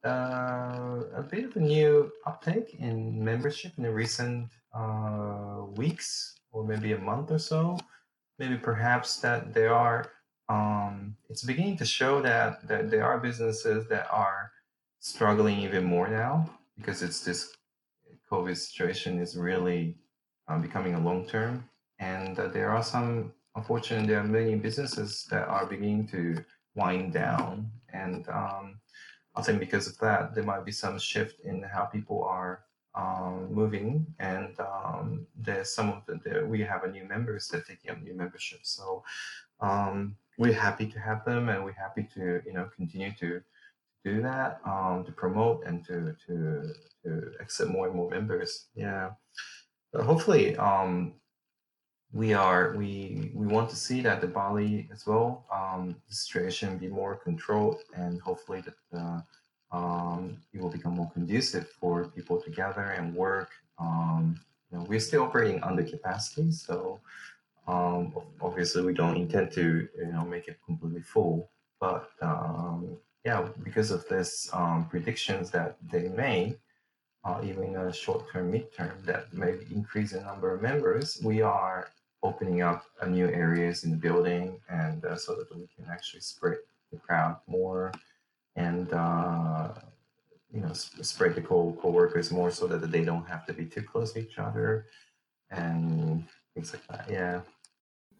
uh, 0.04 1.00
a 1.14 1.22
bit 1.22 1.44
of 1.44 1.56
a 1.56 1.60
new 1.60 2.10
uptake 2.26 2.74
in 2.78 3.22
membership 3.22 3.72
in 3.76 3.84
the 3.84 3.92
recent 3.92 4.50
uh, 4.74 5.64
weeks 5.76 6.36
or 6.52 6.64
maybe 6.64 6.92
a 6.92 6.98
month 6.98 7.30
or 7.30 7.38
so. 7.38 7.78
Maybe 8.38 8.56
perhaps 8.56 9.20
that 9.20 9.52
there 9.52 9.74
are, 9.74 10.10
um, 10.48 11.16
it's 11.28 11.44
beginning 11.44 11.76
to 11.78 11.84
show 11.84 12.22
that, 12.22 12.66
that 12.68 12.90
there 12.90 13.04
are 13.04 13.18
businesses 13.18 13.88
that 13.88 14.08
are 14.10 14.50
struggling 15.00 15.60
even 15.60 15.84
more 15.84 16.08
now 16.08 16.48
because 16.76 17.02
it's 17.02 17.20
this 17.20 17.54
COVID 18.30 18.56
situation 18.56 19.18
is 19.18 19.36
really 19.36 19.96
um, 20.48 20.62
becoming 20.62 20.94
a 20.94 21.00
long 21.00 21.26
term. 21.26 21.68
And 21.98 22.38
uh, 22.38 22.48
there 22.48 22.70
are 22.70 22.82
some, 22.82 23.32
unfortunately, 23.54 24.08
there 24.08 24.20
are 24.20 24.24
many 24.24 24.54
businesses 24.54 25.26
that 25.30 25.46
are 25.48 25.66
beginning 25.66 26.06
to 26.08 26.42
wind 26.74 27.12
down. 27.12 27.70
And 27.92 28.26
um, 28.28 28.79
I 29.40 29.42
think 29.42 29.58
because 29.58 29.86
of 29.86 29.96
that, 29.98 30.34
there 30.34 30.44
might 30.44 30.66
be 30.66 30.72
some 30.72 30.98
shift 30.98 31.40
in 31.40 31.62
how 31.62 31.86
people 31.86 32.22
are 32.24 32.64
um, 32.94 33.48
moving, 33.50 34.06
and 34.18 34.54
um, 34.60 35.26
there's 35.34 35.72
some 35.72 35.88
of 35.88 36.02
the 36.06 36.44
we 36.46 36.60
have 36.60 36.84
a 36.84 36.90
new 36.90 37.04
members 37.04 37.48
that 37.48 37.66
taking 37.66 37.90
up 37.90 38.02
new 38.02 38.14
membership. 38.14 38.60
So 38.64 39.02
um, 39.60 40.16
we're 40.36 40.52
happy 40.52 40.86
to 40.88 40.98
have 40.98 41.24
them, 41.24 41.48
and 41.48 41.64
we're 41.64 41.72
happy 41.72 42.06
to 42.14 42.42
you 42.44 42.52
know 42.52 42.68
continue 42.76 43.12
to 43.20 43.40
do 44.04 44.20
that 44.20 44.60
um, 44.66 45.04
to 45.06 45.12
promote 45.12 45.64
and 45.64 45.86
to 45.86 46.14
to 46.26 46.74
to 47.04 47.32
accept 47.40 47.70
more 47.70 47.86
and 47.86 47.96
more 47.96 48.10
members. 48.10 48.66
Yeah, 48.74 49.12
but 49.90 50.02
hopefully 50.02 50.54
um, 50.58 51.14
we 52.12 52.34
are 52.34 52.74
we 52.76 53.30
we 53.34 53.46
want 53.46 53.70
to 53.70 53.76
see 53.76 54.00
that 54.00 54.20
the 54.20 54.26
Bali 54.26 54.88
as 54.92 55.06
well 55.06 55.44
um, 55.52 55.94
the 56.08 56.14
situation 56.14 56.76
be 56.76 56.88
more 56.88 57.14
controlled 57.16 57.82
and 57.94 58.20
hopefully 58.20 58.62
that 58.62 58.98
uh, 58.98 59.20
um, 59.72 60.36
it 60.52 60.60
will 60.60 60.70
become 60.70 60.96
more 60.96 61.10
conducive 61.12 61.68
for 61.68 62.08
people 62.08 62.40
to 62.40 62.50
gather 62.50 62.82
and 62.82 63.14
work. 63.14 63.50
Um, 63.78 64.40
you 64.70 64.78
know, 64.78 64.84
we're 64.88 65.00
still 65.00 65.22
operating 65.22 65.62
under 65.62 65.84
capacity, 65.84 66.50
so 66.50 67.00
um, 67.68 68.12
obviously 68.40 68.82
we 68.82 68.94
don't 68.94 69.16
intend 69.16 69.52
to 69.52 69.88
you 69.96 70.12
know 70.12 70.24
make 70.24 70.48
it 70.48 70.58
completely 70.66 71.02
full. 71.02 71.50
But 71.80 72.10
um, 72.20 72.96
yeah, 73.24 73.48
because 73.62 73.92
of 73.92 74.06
this 74.08 74.50
um, 74.52 74.88
predictions 74.90 75.50
that 75.52 75.76
they 75.90 76.08
made, 76.08 76.58
uh, 77.24 77.40
even 77.44 77.76
a 77.76 77.92
short 77.92 78.30
term, 78.32 78.50
mid 78.50 78.74
term, 78.74 78.98
that 79.04 79.32
may 79.32 79.54
increase 79.70 80.12
the 80.12 80.22
number 80.22 80.52
of 80.52 80.62
members, 80.62 81.20
we 81.22 81.42
are 81.42 81.88
opening 82.22 82.62
up 82.62 82.84
new 83.06 83.28
areas 83.28 83.84
in 83.84 83.90
the 83.90 83.96
building 83.96 84.60
and 84.68 85.04
uh, 85.04 85.16
so 85.16 85.34
that 85.34 85.54
we 85.56 85.66
can 85.74 85.86
actually 85.90 86.20
spread 86.20 86.58
the 86.92 86.98
crowd 86.98 87.36
more 87.46 87.92
and 88.56 88.92
uh, 88.92 89.72
you 90.52 90.60
know 90.60 90.72
sp- 90.76 91.02
spread 91.02 91.34
the 91.34 91.40
co 91.40 91.76
co-workers 91.80 92.30
more 92.30 92.50
so 92.50 92.66
that 92.66 92.90
they 92.90 93.04
don't 93.04 93.26
have 93.26 93.46
to 93.46 93.52
be 93.52 93.64
too 93.64 93.82
close 93.82 94.12
to 94.12 94.20
each 94.20 94.38
other 94.38 94.86
and 95.50 96.24
things 96.54 96.72
like 96.72 96.86
that 96.88 97.10
yeah. 97.10 97.40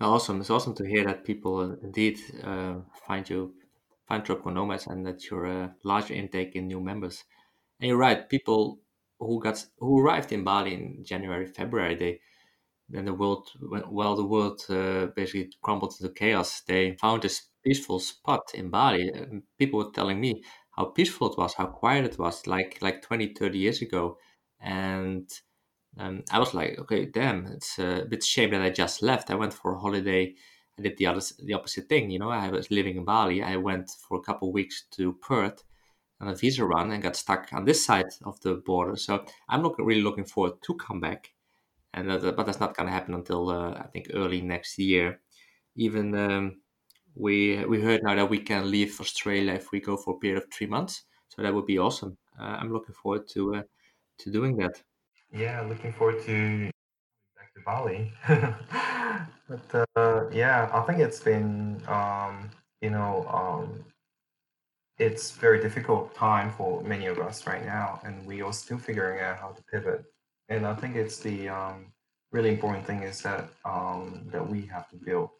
Awesome. 0.00 0.40
It's 0.40 0.48
awesome 0.48 0.74
to 0.76 0.86
hear 0.86 1.04
that 1.04 1.24
people 1.24 1.76
indeed 1.82 2.18
uh, 2.42 2.76
find 3.06 3.28
you 3.28 3.52
find 4.08 4.24
Tropical 4.24 4.50
Nomads 4.50 4.86
and 4.86 5.04
that 5.06 5.30
you're 5.30 5.44
a 5.44 5.74
larger 5.84 6.14
intake 6.14 6.56
in 6.56 6.66
new 6.68 6.80
members. 6.80 7.24
And 7.78 7.88
you're 7.88 7.98
right 7.98 8.26
people 8.26 8.80
who 9.18 9.42
got 9.42 9.62
who 9.78 10.00
arrived 10.00 10.32
in 10.32 10.42
Bali 10.42 10.72
in 10.72 11.04
January 11.04 11.46
February 11.46 11.94
they 11.96 12.20
then 12.90 13.04
the 13.04 13.14
world, 13.14 13.50
while 13.60 14.16
the 14.16 14.24
world 14.24 14.62
uh, 14.68 15.06
basically 15.14 15.52
crumbled 15.62 15.94
into 16.00 16.12
chaos, 16.12 16.62
they 16.62 16.96
found 17.00 17.22
this 17.22 17.42
peaceful 17.64 18.00
spot 18.00 18.50
in 18.54 18.68
Bali. 18.68 19.08
And 19.08 19.42
people 19.58 19.78
were 19.78 19.92
telling 19.92 20.20
me 20.20 20.42
how 20.72 20.86
peaceful 20.86 21.32
it 21.32 21.38
was, 21.38 21.54
how 21.54 21.66
quiet 21.66 22.04
it 22.04 22.18
was, 22.18 22.46
like 22.46 22.78
like 22.80 23.02
20, 23.02 23.34
30 23.34 23.58
years 23.58 23.82
ago. 23.82 24.18
And 24.60 25.30
um, 25.98 26.24
I 26.32 26.38
was 26.38 26.52
like, 26.52 26.78
okay, 26.80 27.06
damn, 27.06 27.46
it's 27.46 27.78
a 27.78 28.06
bit 28.08 28.24
shame 28.24 28.50
that 28.50 28.62
I 28.62 28.70
just 28.70 29.02
left. 29.02 29.30
I 29.30 29.36
went 29.36 29.54
for 29.54 29.74
a 29.74 29.78
holiday. 29.78 30.34
I 30.78 30.82
did 30.82 30.98
the 30.98 31.06
other, 31.06 31.22
the 31.44 31.54
opposite 31.54 31.88
thing. 31.88 32.10
You 32.10 32.18
know, 32.18 32.30
I 32.30 32.48
was 32.50 32.70
living 32.70 32.96
in 32.96 33.04
Bali. 33.04 33.42
I 33.42 33.56
went 33.56 33.90
for 34.08 34.18
a 34.18 34.22
couple 34.22 34.48
of 34.48 34.54
weeks 34.54 34.84
to 34.92 35.12
Perth 35.14 35.62
on 36.20 36.28
a 36.28 36.34
visa 36.34 36.64
run 36.64 36.90
and 36.90 37.02
got 37.02 37.16
stuck 37.16 37.52
on 37.52 37.64
this 37.64 37.84
side 37.84 38.10
of 38.24 38.40
the 38.40 38.54
border. 38.54 38.96
So 38.96 39.24
I'm 39.48 39.62
not 39.62 39.78
really 39.78 40.02
looking 40.02 40.24
forward 40.24 40.62
to 40.62 40.74
come 40.74 41.00
back 41.00 41.30
and 41.94 42.10
that, 42.10 42.36
but 42.36 42.46
that's 42.46 42.60
not 42.60 42.76
going 42.76 42.86
to 42.86 42.92
happen 42.92 43.14
until 43.14 43.50
uh, 43.50 43.72
I 43.72 43.86
think 43.92 44.10
early 44.14 44.40
next 44.40 44.78
year. 44.78 45.20
Even 45.76 46.14
um, 46.14 46.60
we 47.14 47.64
we 47.64 47.80
heard 47.80 48.02
now 48.02 48.14
that 48.14 48.30
we 48.30 48.38
can 48.38 48.70
leave 48.70 49.00
Australia 49.00 49.54
if 49.54 49.72
we 49.72 49.80
go 49.80 49.96
for 49.96 50.14
a 50.14 50.18
period 50.18 50.42
of 50.42 50.50
three 50.52 50.66
months, 50.66 51.04
so 51.28 51.42
that 51.42 51.54
would 51.54 51.66
be 51.66 51.78
awesome. 51.78 52.16
Uh, 52.38 52.56
I'm 52.60 52.72
looking 52.72 52.94
forward 52.94 53.28
to 53.34 53.56
uh, 53.56 53.62
to 54.18 54.30
doing 54.30 54.56
that. 54.56 54.82
Yeah, 55.32 55.60
looking 55.62 55.92
forward 55.92 56.22
to 56.26 56.70
back 57.36 57.54
to 57.54 57.60
Bali. 57.64 58.12
but 59.48 59.88
uh, 59.96 60.28
yeah, 60.30 60.70
I 60.72 60.80
think 60.82 61.00
it's 61.00 61.20
been 61.20 61.82
um, 61.88 62.50
you 62.80 62.90
know 62.90 63.26
um, 63.28 63.84
it's 64.98 65.32
very 65.32 65.60
difficult 65.60 66.14
time 66.14 66.52
for 66.52 66.82
many 66.82 67.06
of 67.06 67.18
us 67.18 67.46
right 67.46 67.64
now, 67.64 68.00
and 68.04 68.24
we 68.26 68.42
are 68.42 68.52
still 68.52 68.78
figuring 68.78 69.20
out 69.20 69.38
how 69.38 69.48
to 69.48 69.62
pivot 69.64 70.04
and 70.50 70.66
I 70.66 70.74
think 70.74 70.96
it's 70.96 71.18
the 71.18 71.48
um, 71.48 71.86
really 72.32 72.50
important 72.50 72.84
thing 72.84 73.02
is 73.02 73.22
that 73.22 73.48
um, 73.64 74.22
that 74.32 74.46
we 74.46 74.66
have 74.66 74.88
to 74.90 74.96
build 74.96 75.30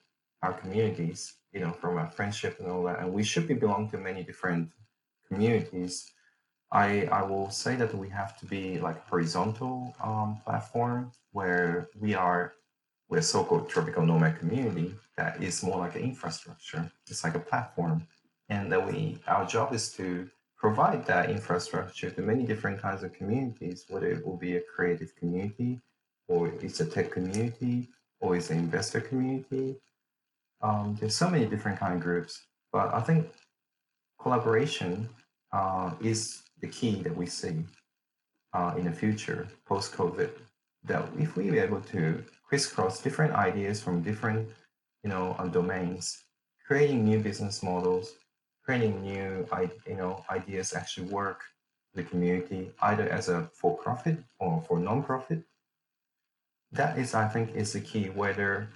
our 0.43 0.55
communities, 0.55 1.35
you 1.53 1.61
know, 1.61 1.73
from 1.73 1.99
our 1.99 2.11
friendship 2.11 2.59
and 2.61 2.69
all 2.71 2.85
that, 2.85 3.01
and 3.01 3.13
we 3.13 3.25
should 3.25 3.47
be 3.47 3.55
belong 3.55 3.91
to 3.91 3.99
many 3.99 4.23
different 4.23 4.71
communities. 5.29 6.11
I 6.73 7.07
I 7.07 7.23
will 7.23 7.51
say 7.51 7.75
that 7.77 7.93
we 7.95 8.09
have 8.11 8.39
to 8.39 8.47
be 8.47 8.79
like 8.79 8.97
a 8.97 9.11
horizontal 9.11 9.95
um, 10.03 10.39
platform 10.45 11.11
where 11.33 11.91
we 11.99 12.15
are 12.15 12.55
we're 13.09 13.21
so-called 13.21 13.69
tropical 13.69 14.07
nomad 14.07 14.39
community 14.39 14.95
that 15.17 15.43
is 15.43 15.65
more 15.65 15.79
like 15.79 15.97
an 15.97 16.03
infrastructure. 16.03 16.91
It's 17.09 17.25
like 17.25 17.35
a 17.35 17.41
platform, 17.41 18.07
and 18.49 18.71
that 18.71 18.87
we 18.87 19.19
our 19.27 19.45
job 19.45 19.75
is 19.75 19.93
to 19.95 20.31
provide 20.61 21.07
that 21.07 21.31
infrastructure 21.31 22.11
to 22.11 22.21
many 22.21 22.45
different 22.45 22.81
kinds 22.81 23.03
of 23.03 23.15
communities, 23.15 23.87
whether 23.89 24.11
it 24.11 24.25
will 24.25 24.37
be 24.37 24.57
a 24.57 24.61
creative 24.61 25.17
community, 25.17 25.81
or 26.29 26.49
it's 26.61 26.81
a 26.81 26.85
tech 26.85 27.11
community, 27.11 27.89
or 28.21 28.37
it's 28.37 28.51
an 28.51 28.59
investor 28.59 29.01
community. 29.01 29.77
Um, 30.61 30.97
there's 31.01 31.17
so 31.17 31.31
many 31.31 31.47
different 31.47 31.81
kind 31.81 31.95
of 31.95 32.01
groups, 32.01 32.43
but 32.73 32.93
I 32.93 33.01
think 33.01 33.27
collaboration 34.21 35.09
uh, 35.53 35.93
is 36.03 36.43
the 36.61 36.69
key 36.69 37.03
that 37.05 37.17
we 37.17 37.25
see 37.25 37.65
uh, 38.53 38.75
in 38.77 38.85
the 38.85 38.93
future 38.93 39.49
post 39.67 39.95
COVID. 39.95 40.31
That 40.85 41.09
if 41.19 41.37
we 41.37 41.51
are 41.51 41.65
able 41.65 41.81
to 41.93 42.23
crisscross 42.47 43.01
different 43.01 43.33
ideas 43.33 43.81
from 43.81 44.03
different, 44.03 44.47
you 45.03 45.09
know, 45.09 45.35
uh, 45.39 45.47
domains, 45.47 46.25
creating 46.67 47.03
new 47.05 47.19
business 47.19 47.63
models, 47.63 48.13
creating 48.71 49.03
new 49.03 49.47
you 49.87 49.97
know 49.97 50.25
ideas 50.31 50.73
actually 50.73 51.09
work 51.09 51.41
the 51.95 52.05
community 52.05 52.71
either 52.83 53.09
as 53.09 53.29
a 53.29 53.39
for 53.53 53.77
profit 53.77 54.17
or 54.39 54.63
for 54.67 54.79
non-profit 54.79 55.43
that 56.71 56.97
is 56.97 57.15
i 57.15 57.27
think 57.27 57.47
is 57.55 57.73
the 57.73 57.81
key 57.81 58.07
whether 58.23 58.69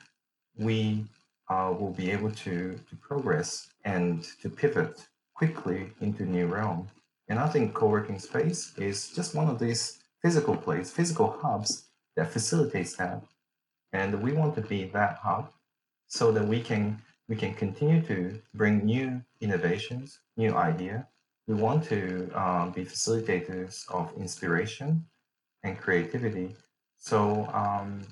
we 0.59 1.05
uh, 1.51 1.73
will 1.79 1.93
be 1.93 2.11
able 2.11 2.31
to, 2.31 2.79
to 2.89 2.97
progress 2.97 3.69
and 3.85 4.27
to 4.41 4.49
pivot 4.49 5.07
quickly 5.35 5.81
into 6.01 6.25
new 6.25 6.47
realm 6.47 6.89
and 7.29 7.39
i 7.39 7.47
think 7.47 7.73
co-working 7.73 8.19
space 8.19 8.61
is 8.77 9.11
just 9.11 9.35
one 9.35 9.49
of 9.49 9.59
these 9.61 10.05
physical 10.25 10.57
place, 10.57 10.91
physical 10.91 11.39
hubs 11.43 11.85
that 12.17 12.33
facilitates 12.33 12.97
that. 12.97 13.23
And 13.93 14.23
we 14.23 14.33
want 14.33 14.55
to 14.55 14.63
be 14.63 14.85
that 14.95 15.19
hub 15.23 15.51
so 16.07 16.33
that 16.33 16.49
we 16.49 16.63
can 16.63 17.03
we 17.29 17.37
can 17.37 17.55
continue 17.55 18.03
to 18.03 18.41
bring 18.55 18.85
new 18.85 19.23
innovations, 19.41 20.21
new 20.37 20.55
idea. 20.55 21.07
We 21.47 21.55
want 21.55 21.85
to 21.85 22.31
um, 22.35 22.73
be 22.73 22.85
facilitators 22.85 23.85
of 23.91 24.13
inspiration 24.17 25.05
and 25.63 25.79
creativity. 25.79 26.55
So 26.99 27.47
um, 27.53 28.03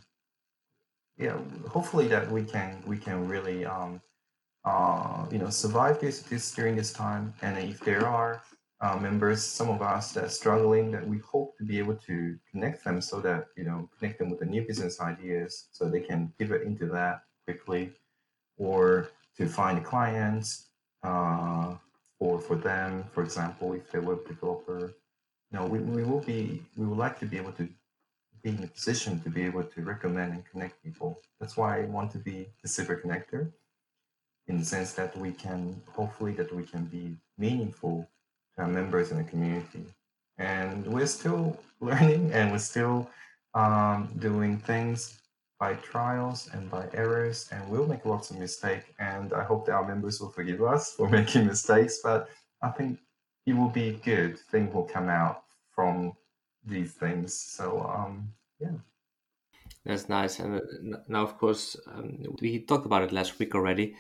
yeah, 1.19 1.39
hopefully 1.69 2.09
that 2.09 2.31
we 2.31 2.43
can 2.43 2.83
we 2.87 2.97
can 2.97 3.29
really 3.29 3.65
um, 3.65 4.01
uh, 4.65 5.27
you 5.31 5.39
know 5.39 5.51
survive 5.51 6.01
this 6.01 6.21
this 6.23 6.53
during 6.53 6.77
this 6.77 6.93
time. 6.93 7.35
And 7.43 7.59
if 7.59 7.81
there 7.81 8.07
are 8.07 8.43
uh, 8.81 8.97
members, 8.97 9.43
some 9.43 9.69
of 9.69 9.81
us 9.81 10.13
that 10.13 10.25
are 10.25 10.29
struggling, 10.29 10.91
that 10.91 11.07
we 11.07 11.19
hope 11.19 11.57
to 11.59 11.65
be 11.65 11.79
able 11.79 11.95
to 11.95 12.37
connect 12.51 12.85
them 12.85 13.01
so 13.01 13.21
that 13.21 13.47
you 13.57 13.65
know 13.65 13.89
connect 13.99 14.19
them 14.19 14.31
with 14.31 14.41
the 14.41 14.47
new 14.47 14.63
business 14.67 15.01
ideas, 15.01 15.69
so 15.73 15.89
they 15.89 16.01
can 16.01 16.33
pivot 16.39 16.63
into 16.63 16.87
that 16.87 17.23
quickly, 17.45 17.93
or 18.63 19.09
to 19.37 19.49
find 19.49 19.85
clients, 19.85 20.69
uh, 21.03 21.75
or 22.21 22.39
for 22.39 22.57
them, 22.57 23.05
for 23.13 23.23
example, 23.25 23.73
if 23.73 23.91
they're 23.91 24.01
web 24.01 24.27
developer, 24.27 24.95
you 25.51 25.59
know, 25.59 25.67
we, 25.67 25.81
we 25.81 26.05
will 26.05 26.21
be 26.21 26.63
we 26.77 26.87
would 26.87 26.99
like 26.99 27.19
to 27.19 27.27
be 27.27 27.37
able 27.37 27.53
to 27.53 27.69
be 28.43 28.51
in 28.51 28.63
a 28.63 28.67
position 28.79 29.21
to 29.21 29.31
be 29.31 29.43
able 29.43 29.65
to 29.65 29.83
recommend 29.83 30.33
and 30.33 30.45
connect 30.51 30.83
people. 30.83 31.21
That's 31.41 31.57
why 31.57 31.81
I 31.81 31.85
want 31.87 32.13
to 32.13 32.19
be 32.19 32.49
the 32.63 32.69
super 32.69 32.97
connector 32.97 33.51
in 34.47 34.59
the 34.59 34.65
sense 34.65 34.93
that 34.95 35.17
we 35.17 35.33
can 35.33 35.81
hopefully 35.91 36.33
that 36.35 36.55
we 36.55 36.65
can 36.65 36.85
be 36.85 37.17
meaningful 37.39 38.09
to 38.55 38.63
our 38.63 38.69
members 38.69 39.11
in 39.11 39.19
the 39.19 39.25
community. 39.25 39.85
And 40.39 40.87
we're 40.87 41.07
still 41.07 41.59
learning 41.81 42.33
and 42.33 42.53
we're 42.53 42.69
still 42.73 43.11
um, 43.55 44.11
doing 44.19 44.59
things 44.59 45.22
by 45.63 45.75
trials 45.75 46.51
and 46.55 46.69
by 46.69 46.85
errors 46.93 47.49
and 47.53 47.61
we'll 47.71 47.87
make 47.87 48.05
lots 48.05 48.31
of 48.31 48.37
mistakes 48.37 48.87
and 48.99 49.33
I 49.33 49.45
hope 49.45 49.67
that 49.67 49.75
our 49.79 49.87
members 49.87 50.21
will 50.21 50.33
forgive 50.39 50.61
us 50.61 50.95
for 50.97 51.09
making 51.19 51.47
mistakes, 51.47 52.01
but 52.03 52.29
I 52.63 52.71
think 52.71 52.99
it 53.47 53.55
will 53.55 53.69
be 53.83 54.01
good. 54.05 54.41
Things 54.51 54.75
will 54.75 54.89
come 54.97 55.09
out 55.09 55.45
from 55.71 56.15
these 56.67 56.93
things. 56.95 57.29
So 57.57 57.67
um, 57.97 58.33
yeah. 58.59 58.79
That's 59.87 60.09
nice. 60.09 60.41
And 60.41 60.57
uh, 60.57 60.99
now, 61.07 61.23
of 61.23 61.39
course, 61.39 61.77
um, 61.93 62.37
we 62.41 62.59
talked 62.59 62.87
about 62.87 63.05
it 63.05 63.13
last 63.13 63.39
week 63.39 63.55
already. 63.55 63.95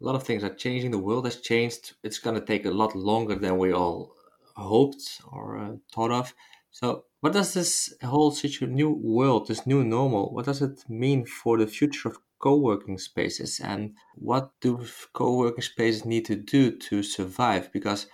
A 0.00 0.04
lot 0.04 0.14
of 0.14 0.22
things 0.22 0.44
are 0.44 0.54
changing. 0.54 0.90
The 0.90 1.06
world 1.08 1.26
has 1.26 1.42
changed. 1.42 1.92
It's 2.02 2.18
going 2.18 2.36
to 2.40 2.46
take 2.52 2.64
a 2.64 2.78
lot 2.82 2.96
longer 2.96 3.34
than 3.34 3.58
we 3.58 3.72
all 3.72 4.14
hoped 4.56 5.20
or 5.30 5.58
uh, 5.58 5.72
thought 5.92 6.10
of. 6.10 6.34
So, 6.78 7.04
what 7.20 7.32
does 7.34 7.54
this 7.54 7.94
whole 8.02 8.32
situation, 8.32 8.74
new 8.74 8.90
world, 8.90 9.46
this 9.46 9.64
new 9.64 9.84
normal, 9.84 10.34
what 10.34 10.46
does 10.46 10.60
it 10.60 10.82
mean 10.88 11.24
for 11.24 11.56
the 11.56 11.68
future 11.68 12.08
of 12.08 12.18
co-working 12.40 12.98
spaces? 12.98 13.60
And 13.60 13.94
what 14.16 14.50
do 14.60 14.84
co-working 15.12 15.62
spaces 15.62 16.04
need 16.04 16.24
to 16.26 16.34
do 16.34 16.76
to 16.76 17.04
survive? 17.04 17.70
Because 17.72 18.08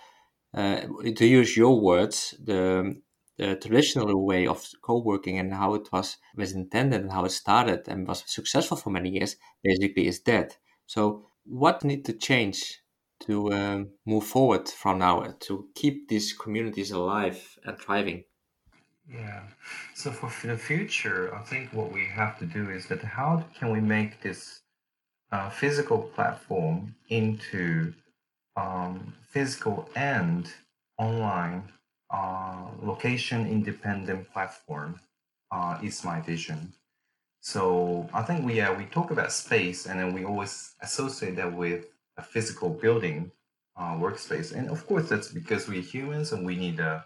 uh, 0.53 0.81
to 1.15 1.25
use 1.25 1.57
your 1.57 1.81
words, 1.81 2.35
the 2.43 3.01
the 3.37 3.55
traditional 3.55 4.25
way 4.25 4.45
of 4.47 4.67
co-working 4.83 5.39
and 5.39 5.53
how 5.53 5.73
it 5.73 5.91
was 5.91 6.17
was 6.35 6.53
intended 6.53 7.01
and 7.01 7.11
how 7.11 7.25
it 7.25 7.31
started 7.31 7.87
and 7.87 8.07
was 8.07 8.23
successful 8.27 8.77
for 8.77 8.91
many 8.91 9.09
years 9.09 9.35
basically 9.63 10.07
is 10.07 10.19
dead. 10.19 10.57
So 10.85 11.27
what 11.45 11.83
need 11.83 12.05
to 12.05 12.13
change 12.13 12.81
to 13.21 13.51
um, 13.53 13.91
move 14.05 14.25
forward 14.25 14.69
from 14.69 14.99
now 14.99 15.15
to 15.47 15.69
keep 15.75 16.07
these 16.09 16.33
communities 16.33 16.91
alive 16.91 17.57
and 17.65 17.77
thriving? 17.79 18.25
Yeah. 19.13 19.41
So 19.93 20.11
for 20.11 20.47
the 20.47 20.57
future, 20.57 21.33
I 21.35 21.39
think 21.39 21.73
what 21.73 21.91
we 21.91 22.05
have 22.05 22.39
to 22.39 22.45
do 22.45 22.69
is 22.69 22.87
that 22.87 23.03
how 23.03 23.43
can 23.57 23.71
we 23.71 23.81
make 23.81 24.21
this 24.21 24.61
uh, 25.31 25.49
physical 25.49 25.99
platform 25.99 26.95
into 27.09 27.93
um, 28.55 29.13
physical 29.29 29.89
and 29.95 30.51
online 30.97 31.63
uh, 32.09 32.67
location 32.81 33.47
independent 33.47 34.31
platform 34.31 34.99
uh, 35.51 35.77
is 35.83 36.03
my 36.03 36.21
vision. 36.21 36.73
So 37.41 38.09
I 38.13 38.21
think 38.21 38.45
we 38.45 38.61
uh, 38.61 38.73
we 38.73 38.85
talk 38.85 39.11
about 39.11 39.31
space 39.31 39.87
and 39.87 39.99
then 39.99 40.13
we 40.13 40.25
always 40.25 40.75
associate 40.81 41.35
that 41.37 41.51
with 41.51 41.85
a 42.17 42.21
physical 42.21 42.69
building 42.69 43.31
uh, 43.77 43.95
workspace, 43.95 44.53
and 44.53 44.69
of 44.69 44.85
course 44.85 45.09
that's 45.09 45.29
because 45.29 45.67
we're 45.67 45.81
humans 45.81 46.33
and 46.33 46.45
we 46.45 46.55
need 46.55 46.79
a 46.79 47.05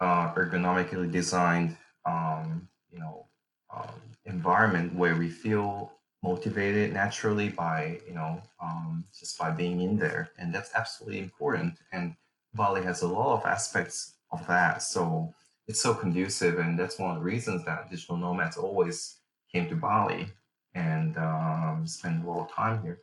uh, 0.00 0.32
ergonomically 0.34 1.10
designed 1.10 1.76
um, 2.06 2.68
you 2.92 2.98
know 2.98 3.26
um, 3.74 4.00
environment 4.24 4.94
where 4.94 5.16
we 5.16 5.28
feel 5.28 5.92
motivated 6.22 6.92
naturally 6.92 7.48
by 7.48 7.98
you 8.06 8.14
know 8.14 8.42
um, 8.62 9.04
just 9.18 9.38
by 9.38 9.50
being 9.50 9.80
in 9.80 9.96
there, 9.96 10.30
and 10.38 10.54
that's 10.54 10.70
absolutely 10.74 11.18
important 11.18 11.74
and 11.92 12.14
Bali 12.54 12.82
has 12.82 13.02
a 13.02 13.08
lot 13.08 13.38
of 13.38 13.46
aspects 13.46 14.14
of 14.32 14.46
that. 14.46 14.82
So 14.82 15.32
it's 15.68 15.80
so 15.80 15.94
conducive, 15.94 16.58
and 16.58 16.78
that's 16.78 16.98
one 16.98 17.10
of 17.10 17.16
the 17.16 17.22
reasons 17.22 17.64
that 17.64 17.90
digital 17.90 18.16
nomads 18.16 18.56
always 18.56 19.18
came 19.52 19.68
to 19.68 19.76
Bali 19.76 20.28
and 20.74 21.16
um, 21.16 21.84
spend 21.86 22.24
a 22.24 22.28
lot 22.28 22.48
of 22.48 22.52
time 22.52 22.82
here. 22.82 23.00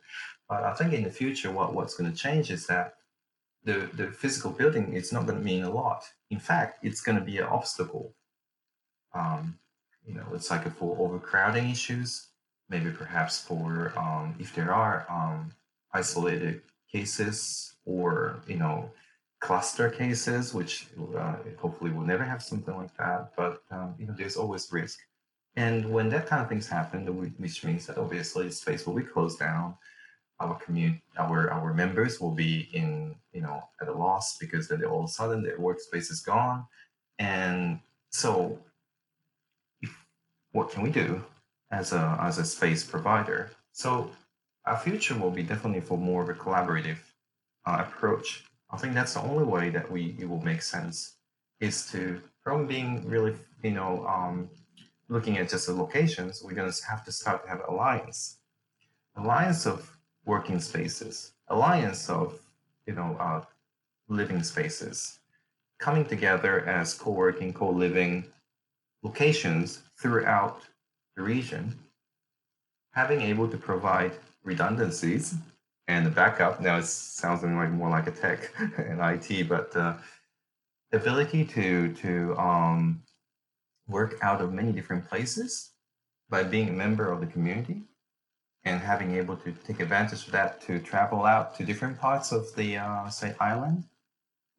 But 0.48 0.64
I 0.64 0.74
think 0.74 0.92
in 0.92 1.02
the 1.02 1.10
future, 1.10 1.50
what, 1.50 1.74
what's 1.74 1.94
going 1.94 2.10
to 2.10 2.16
change 2.16 2.50
is 2.50 2.66
that 2.66 2.94
the, 3.68 3.90
the 3.94 4.10
physical 4.10 4.50
building 4.50 4.94
is 4.94 5.12
not 5.12 5.26
going 5.26 5.38
to 5.38 5.44
mean 5.44 5.62
a 5.62 5.70
lot. 5.70 6.02
In 6.30 6.38
fact, 6.38 6.78
it's 6.82 7.02
going 7.02 7.18
to 7.18 7.24
be 7.24 7.36
an 7.36 7.44
obstacle. 7.44 8.14
Um, 9.12 9.58
you 10.06 10.14
know, 10.14 10.26
it's 10.32 10.50
like 10.50 10.64
for 10.76 10.96
overcrowding 10.98 11.68
issues, 11.68 12.28
maybe 12.70 12.90
perhaps 12.90 13.38
for 13.38 13.92
um, 13.98 14.34
if 14.38 14.54
there 14.54 14.72
are 14.72 15.06
um, 15.10 15.50
isolated 15.92 16.62
cases 16.90 17.74
or 17.84 18.40
you 18.46 18.56
know 18.56 18.90
cluster 19.40 19.90
cases, 19.90 20.54
which 20.54 20.86
uh, 21.16 21.36
hopefully 21.58 21.90
we'll 21.90 22.06
never 22.06 22.24
have 22.24 22.42
something 22.42 22.74
like 22.74 22.96
that. 22.96 23.32
But 23.36 23.62
um, 23.70 23.94
you 23.98 24.06
know, 24.06 24.14
there's 24.16 24.36
always 24.36 24.72
risk. 24.72 24.98
And 25.56 25.92
when 25.92 26.08
that 26.10 26.26
kind 26.26 26.40
of 26.40 26.48
things 26.48 26.68
happen, 26.68 27.04
which 27.38 27.64
means 27.64 27.86
that 27.86 27.98
obviously 27.98 28.50
space 28.50 28.86
will 28.86 28.94
be 28.94 29.02
closed 29.02 29.38
down, 29.38 29.74
our 30.40 30.54
community, 30.56 31.02
our 31.18 31.50
our 31.50 31.74
members 31.74 32.20
will 32.20 32.30
be 32.30 32.68
in 32.72 33.16
you 33.32 33.40
know 33.40 33.62
at 33.80 33.88
a 33.88 33.92
loss 33.92 34.38
because 34.38 34.68
then 34.68 34.84
all 34.84 35.04
of 35.04 35.10
a 35.10 35.12
sudden 35.12 35.42
their 35.42 35.58
workspace 35.58 36.10
is 36.10 36.20
gone, 36.20 36.64
and 37.18 37.80
so 38.10 38.58
if, 39.82 40.04
what 40.52 40.70
can 40.70 40.82
we 40.82 40.90
do 40.90 41.24
as 41.70 41.92
a 41.92 42.18
as 42.20 42.38
a 42.38 42.44
space 42.44 42.84
provider? 42.84 43.50
So 43.72 44.10
our 44.66 44.78
future 44.78 45.16
will 45.16 45.30
be 45.30 45.42
definitely 45.42 45.80
for 45.80 45.98
more 45.98 46.22
of 46.22 46.28
a 46.28 46.34
collaborative 46.34 46.98
uh, 47.66 47.84
approach. 47.86 48.44
I 48.70 48.76
think 48.76 48.94
that's 48.94 49.14
the 49.14 49.22
only 49.22 49.44
way 49.44 49.70
that 49.70 49.90
we 49.90 50.16
it 50.18 50.28
will 50.28 50.42
make 50.42 50.62
sense 50.62 51.16
is 51.60 51.90
to 51.90 52.20
from 52.44 52.66
being 52.66 53.08
really 53.08 53.34
you 53.62 53.72
know 53.72 54.06
um, 54.06 54.48
looking 55.08 55.38
at 55.38 55.48
just 55.48 55.66
the 55.66 55.72
locations, 55.72 56.42
we're 56.42 56.52
gonna 56.52 56.72
have 56.88 57.04
to 57.04 57.12
start 57.12 57.42
to 57.44 57.48
have 57.48 57.62
alliance, 57.68 58.38
alliance 59.16 59.66
of 59.66 59.97
working 60.28 60.60
spaces, 60.60 61.32
alliance 61.48 62.08
of 62.10 62.38
you 62.86 62.94
know 62.94 63.16
uh, 63.18 63.42
living 64.08 64.42
spaces, 64.42 65.18
coming 65.80 66.04
together 66.04 66.66
as 66.66 66.94
co-working, 66.94 67.52
co-living 67.52 68.24
locations 69.02 69.82
throughout 70.00 70.60
the 71.16 71.22
region, 71.22 71.74
having 72.92 73.22
able 73.22 73.48
to 73.48 73.56
provide 73.56 74.12
redundancies 74.44 75.34
and 75.88 76.14
backup. 76.14 76.60
Now 76.60 76.76
it 76.78 76.84
sounds 76.84 77.42
like 77.42 77.70
more 77.70 77.90
like 77.90 78.06
a 78.06 78.12
tech 78.12 78.50
and 78.76 79.00
IT, 79.00 79.48
but 79.48 79.74
uh, 79.74 79.94
the 80.90 80.98
ability 80.98 81.44
to 81.56 81.94
to 81.94 82.36
um, 82.38 83.02
work 83.88 84.18
out 84.20 84.42
of 84.42 84.52
many 84.52 84.72
different 84.72 85.08
places 85.08 85.70
by 86.28 86.42
being 86.42 86.68
a 86.68 86.72
member 86.84 87.10
of 87.10 87.20
the 87.20 87.26
community 87.26 87.87
and 88.64 88.80
having 88.80 89.14
able 89.16 89.36
to 89.36 89.52
take 89.66 89.80
advantage 89.80 90.26
of 90.26 90.32
that 90.32 90.60
to 90.62 90.78
travel 90.80 91.24
out 91.24 91.56
to 91.56 91.64
different 91.64 91.98
parts 91.98 92.32
of 92.32 92.54
the 92.56 92.76
uh, 92.76 93.08
say 93.08 93.34
island 93.40 93.84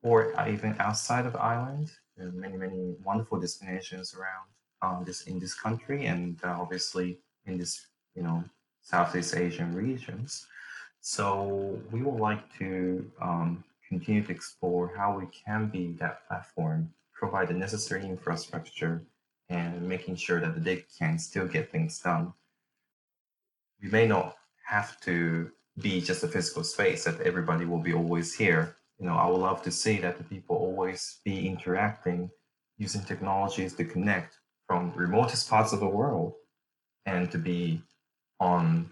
or 0.01 0.33
even 0.47 0.75
outside 0.79 1.25
of 1.25 1.35
island. 1.35 1.91
Many 2.17 2.57
many 2.57 2.95
wonderful 3.03 3.39
destinations 3.39 4.13
around 4.13 4.47
um, 4.81 5.05
this 5.05 5.21
in 5.23 5.39
this 5.39 5.53
country 5.53 6.05
and 6.05 6.39
uh, 6.43 6.57
obviously 6.59 7.19
in 7.45 7.57
this 7.57 7.87
you 8.15 8.23
know 8.23 8.43
Southeast 8.81 9.35
Asian 9.35 9.73
regions. 9.75 10.47
So 11.01 11.79
we 11.91 12.01
would 12.01 12.19
like 12.19 12.43
to 12.57 13.09
um, 13.21 13.63
continue 13.87 14.23
to 14.23 14.31
explore 14.31 14.91
how 14.95 15.17
we 15.17 15.27
can 15.27 15.67
be 15.67 15.93
that 15.99 16.27
platform, 16.27 16.93
provide 17.13 17.47
the 17.47 17.53
necessary 17.53 18.05
infrastructure, 18.05 19.01
and 19.49 19.81
making 19.81 20.15
sure 20.15 20.39
that 20.39 20.53
the 20.55 20.59
they 20.61 20.85
can 20.97 21.17
still 21.17 21.47
get 21.47 21.71
things 21.71 21.99
done. 21.99 22.33
We 23.81 23.89
may 23.89 24.07
not 24.07 24.35
have 24.65 24.99
to 25.01 25.51
be 25.81 26.01
just 26.01 26.23
a 26.23 26.27
physical 26.27 26.63
space 26.63 27.05
that 27.05 27.21
everybody 27.21 27.65
will 27.65 27.79
be 27.79 27.93
always 27.93 28.35
here. 28.35 28.75
You 28.99 29.05
know, 29.05 29.15
I 29.15 29.27
would 29.27 29.39
love 29.39 29.61
to 29.63 29.71
see 29.71 29.99
that 29.99 30.17
the 30.17 30.23
people 30.23 30.55
always 30.57 31.19
be 31.23 31.47
interacting 31.47 32.29
using 32.77 33.03
technologies 33.03 33.73
to 33.75 33.85
connect 33.85 34.37
from 34.67 34.91
remotest 34.95 35.49
parts 35.49 35.73
of 35.73 35.79
the 35.79 35.87
world 35.87 36.33
and 37.05 37.31
to 37.31 37.37
be 37.37 37.81
on 38.39 38.89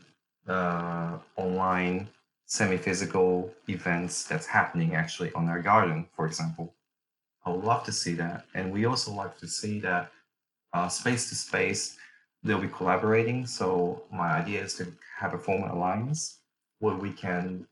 uh, 0.48 1.18
online 1.36 2.08
semi-physical 2.46 3.54
events 3.68 4.24
that's 4.24 4.46
happening 4.46 4.96
actually 4.96 5.32
on 5.34 5.48
our 5.50 5.62
garden, 5.62 6.08
for 6.16 6.26
example. 6.26 6.74
I 7.46 7.50
would 7.52 7.64
love 7.64 7.84
to 7.86 7.92
see 7.92 8.14
that. 8.16 8.46
And 8.54 8.72
we 8.72 8.86
also 8.86 9.12
like 9.12 9.38
to 9.40 9.48
see 9.48 9.80
that 9.82 10.12
uh, 10.74 10.90
space 10.90 11.30
to 11.30 11.36
space, 11.36 11.98
they'll 12.48 12.60
be 12.60 12.68
collaborating. 12.70 13.46
So 13.46 14.04
my 14.12 14.30
idea 14.42 14.64
is 14.64 14.74
to 14.76 14.88
have 15.18 15.34
a 15.34 15.38
formal 15.38 15.76
alliance 15.76 16.40
where 16.80 16.96
we 16.96 17.12
can 17.12 17.68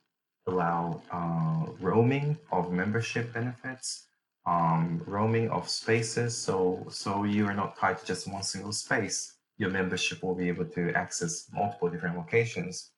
allow 0.48 1.02
uh, 1.12 1.72
roaming 1.80 2.38
of 2.52 2.72
membership 2.72 3.34
benefits, 3.34 4.08
um, 4.46 5.02
roaming 5.08 5.50
of 5.50 5.70
spaces. 5.70 6.38
So 6.38 6.86
so 6.90 7.24
you 7.24 7.48
are 7.48 7.54
not 7.54 7.78
tied 7.78 7.98
to 8.00 8.06
just 8.06 8.28
one 8.28 8.44
single 8.44 8.74
space. 8.74 9.34
Your 9.58 9.70
membership 9.70 10.22
will 10.22 10.36
be 10.36 10.50
able 10.50 10.66
to 10.66 10.92
access 10.94 11.48
multiple 11.54 11.90
different 11.90 12.18
locations, 12.18 12.92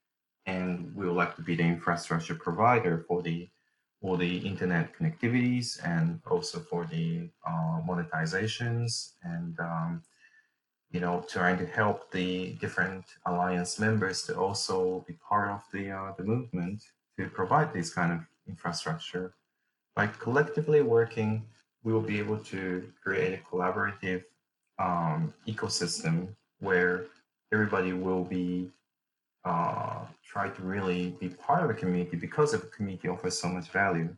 and 0.45 0.93
we 0.95 1.05
would 1.05 1.15
like 1.15 1.35
to 1.35 1.43
be 1.43 1.55
the 1.55 1.63
infrastructure 1.63 2.35
provider 2.35 3.05
for 3.07 3.21
the 3.21 3.49
for 4.01 4.17
the 4.17 4.37
internet 4.39 4.93
connectivities 4.95 5.79
and 5.83 6.19
also 6.29 6.59
for 6.59 6.85
the 6.85 7.29
uh, 7.47 7.81
monetizations 7.87 9.13
and 9.23 9.59
um, 9.59 10.01
you 10.91 10.99
know 10.99 11.23
trying 11.27 11.57
to 11.57 11.65
help 11.65 12.11
the 12.11 12.53
different 12.61 13.05
alliance 13.25 13.79
members 13.79 14.23
to 14.23 14.35
also 14.35 15.03
be 15.07 15.13
part 15.27 15.49
of 15.49 15.61
the 15.73 15.91
uh, 15.91 16.13
the 16.17 16.23
movement 16.23 16.81
to 17.17 17.27
provide 17.29 17.73
this 17.73 17.93
kind 17.93 18.11
of 18.11 18.19
infrastructure. 18.47 19.33
By 19.95 20.07
collectively 20.07 20.81
working, 20.81 21.43
we 21.83 21.91
will 21.91 22.01
be 22.01 22.19
able 22.19 22.37
to 22.37 22.87
create 23.03 23.39
a 23.39 23.55
collaborative 23.55 24.23
um, 24.79 25.33
ecosystem 25.47 26.27
where 26.59 27.05
everybody 27.51 27.93
will 27.93 28.23
be 28.23 28.69
uh, 29.45 29.99
try 30.23 30.49
to 30.49 30.61
really 30.61 31.15
be 31.19 31.29
part 31.29 31.61
of 31.63 31.69
the 31.69 31.73
community 31.73 32.17
because 32.17 32.51
the 32.51 32.59
community 32.59 33.07
offers 33.07 33.39
so 33.39 33.47
much 33.47 33.69
value, 33.69 34.09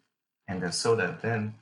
and 0.47 0.61
then 0.61 0.71
so 0.71 0.95
that 0.95 1.21
then 1.21 1.53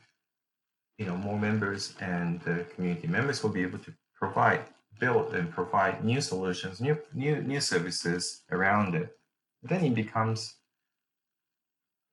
you 0.98 1.06
know 1.06 1.16
more 1.16 1.40
members 1.40 1.94
and 2.02 2.42
the 2.42 2.66
community 2.76 3.08
members 3.08 3.44
will 3.44 3.52
be 3.52 3.62
able 3.62 3.80
to 3.80 3.94
provide 4.16 4.62
build 5.00 5.34
and 5.34 5.52
provide 5.52 6.04
new 6.04 6.22
solutions 6.22 6.80
new 6.82 6.98
new 7.14 7.42
new 7.42 7.62
services 7.62 8.44
around 8.52 8.96
it 8.96 9.18
then 9.64 9.84
it 9.84 9.96
becomes 9.96 10.56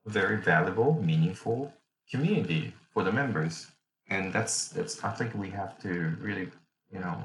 a 0.07 0.11
very 0.11 0.37
valuable, 0.37 1.01
meaningful 1.03 1.73
community 2.11 2.73
for 2.93 3.03
the 3.03 3.13
members. 3.13 3.69
And 4.09 4.33
that's 4.33 4.69
that's 4.69 5.03
I 5.03 5.11
think 5.13 5.35
we 5.35 5.51
have 5.51 5.79
to 5.81 6.17
really, 6.21 6.49
you 6.93 7.01
know, 7.01 7.25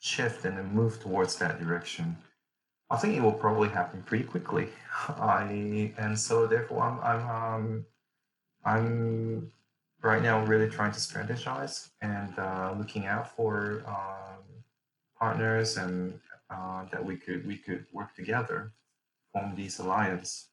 shift 0.00 0.44
and 0.44 0.58
then 0.58 0.74
move 0.74 1.00
towards 1.00 1.36
that 1.36 1.60
direction. 1.60 2.16
I 2.90 2.96
think 2.96 3.16
it 3.16 3.22
will 3.22 3.32
probably 3.32 3.68
happen 3.68 4.02
pretty 4.02 4.24
quickly. 4.24 4.68
I 5.08 5.92
and 5.98 6.18
so 6.18 6.46
therefore 6.46 6.82
I'm 6.82 7.00
I'm 7.00 7.30
um, 7.30 7.86
I'm 8.64 9.52
right 10.02 10.22
now 10.22 10.44
really 10.44 10.68
trying 10.68 10.92
to 10.92 10.98
strategize 10.98 11.90
and 12.00 12.36
uh, 12.38 12.74
looking 12.76 13.06
out 13.06 13.36
for 13.36 13.84
um, 13.86 14.42
partners 15.20 15.76
and 15.76 16.20
uh, 16.50 16.84
that 16.92 17.04
we 17.04 17.16
could 17.16 17.46
we 17.46 17.58
could 17.58 17.86
work 17.92 18.14
together 18.16 18.72
form 19.32 19.54
these 19.56 19.78
alliance 19.80 20.50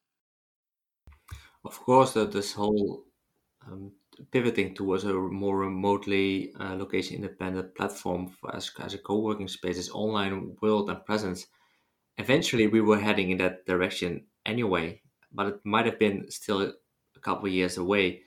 of 1.66 1.80
course, 1.80 2.14
that 2.14 2.32
this 2.32 2.54
whole 2.54 3.06
um, 3.66 3.94
pivoting 4.32 4.74
towards 4.74 5.04
a 5.04 5.14
more 5.14 5.58
remotely 5.60 6.54
uh, 6.56 6.76
location 6.76 7.16
independent 7.18 7.76
platform 7.76 8.36
as, 8.54 8.72
as 8.80 8.94
a 8.94 8.98
co-working 8.98 9.48
space, 9.48 9.78
this 9.78 9.92
online 9.92 10.56
world 10.62 10.90
and 10.90 11.06
presence, 11.06 11.48
eventually 12.18 12.68
we 12.68 12.82
were 12.82 13.00
heading 13.00 13.32
in 13.32 13.38
that 13.40 13.66
direction 13.66 14.28
anyway, 14.46 15.02
but 15.32 15.48
it 15.48 15.66
might 15.66 15.86
have 15.86 16.00
been 16.00 16.30
still 16.32 16.62
a 17.16 17.20
couple 17.22 17.48
of 17.48 17.54
years 17.54 17.78
away. 17.78 18.24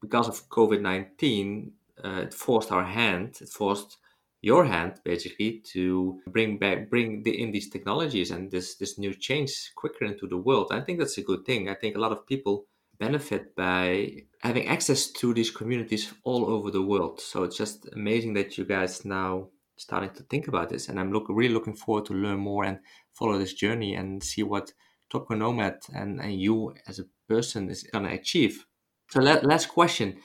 Because 0.00 0.28
of 0.28 0.48
COVID-19, 0.48 1.72
uh, 2.04 2.22
it 2.26 2.34
forced 2.34 2.72
our 2.72 2.84
hand, 2.84 3.38
it 3.40 3.48
forced 3.48 3.98
your 4.42 4.64
hand 4.64 4.94
basically 5.04 5.62
to 5.64 6.20
bring 6.26 6.58
back 6.58 6.90
bring 6.90 7.22
the, 7.22 7.42
in 7.42 7.52
these 7.52 7.70
technologies 7.70 8.30
and 8.30 8.50
this 8.50 8.76
this 8.76 8.98
new 8.98 9.14
change 9.14 9.72
quicker 9.76 10.04
into 10.04 10.26
the 10.26 10.36
world 10.36 10.68
i 10.72 10.80
think 10.80 10.98
that's 10.98 11.18
a 11.18 11.22
good 11.22 11.44
thing 11.46 11.68
i 11.68 11.74
think 11.74 11.96
a 11.96 12.00
lot 12.00 12.12
of 12.12 12.26
people 12.26 12.66
benefit 13.02 13.54
by 13.56 14.10
having 14.42 14.66
access 14.68 15.10
to 15.10 15.34
these 15.34 15.50
communities 15.50 16.12
all 16.24 16.46
over 16.54 16.70
the 16.70 16.82
world. 16.82 17.20
So 17.20 17.42
it's 17.42 17.56
just 17.56 17.88
amazing 17.92 18.34
that 18.34 18.56
you 18.56 18.64
guys 18.64 19.04
now 19.04 19.48
starting 19.76 20.10
to 20.10 20.22
think 20.24 20.46
about 20.46 20.68
this, 20.68 20.88
and 20.88 21.00
I'm 21.00 21.12
look, 21.12 21.26
really 21.28 21.54
looking 21.54 21.74
forward 21.74 22.06
to 22.06 22.14
learn 22.14 22.38
more 22.38 22.64
and 22.64 22.78
follow 23.12 23.38
this 23.38 23.54
journey 23.54 23.94
and 23.94 24.22
see 24.22 24.44
what 24.44 24.72
Tropical 25.10 25.36
Nomad 25.36 25.78
and, 25.92 26.20
and 26.20 26.40
you 26.40 26.74
as 26.86 26.98
a 27.00 27.04
person 27.28 27.70
is 27.70 27.82
gonna 27.82 28.10
achieve. 28.10 28.64
So 29.10 29.20
last 29.20 29.68
question: 29.68 30.18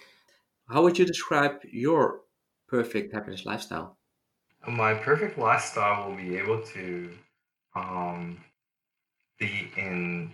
How 0.69 0.83
would 0.83 0.99
you 0.99 1.05
describe 1.05 1.55
your 1.63 2.21
perfect 2.67 3.13
happiness 3.13 3.45
lifestyle? 3.45 3.96
My 4.65 4.93
perfect 4.93 5.37
lifestyle 5.37 6.09
will 6.09 6.17
be 6.17 6.37
able 6.37 6.61
to 6.61 7.09
um, 7.75 8.37
be 9.39 9.71
in 9.77 10.31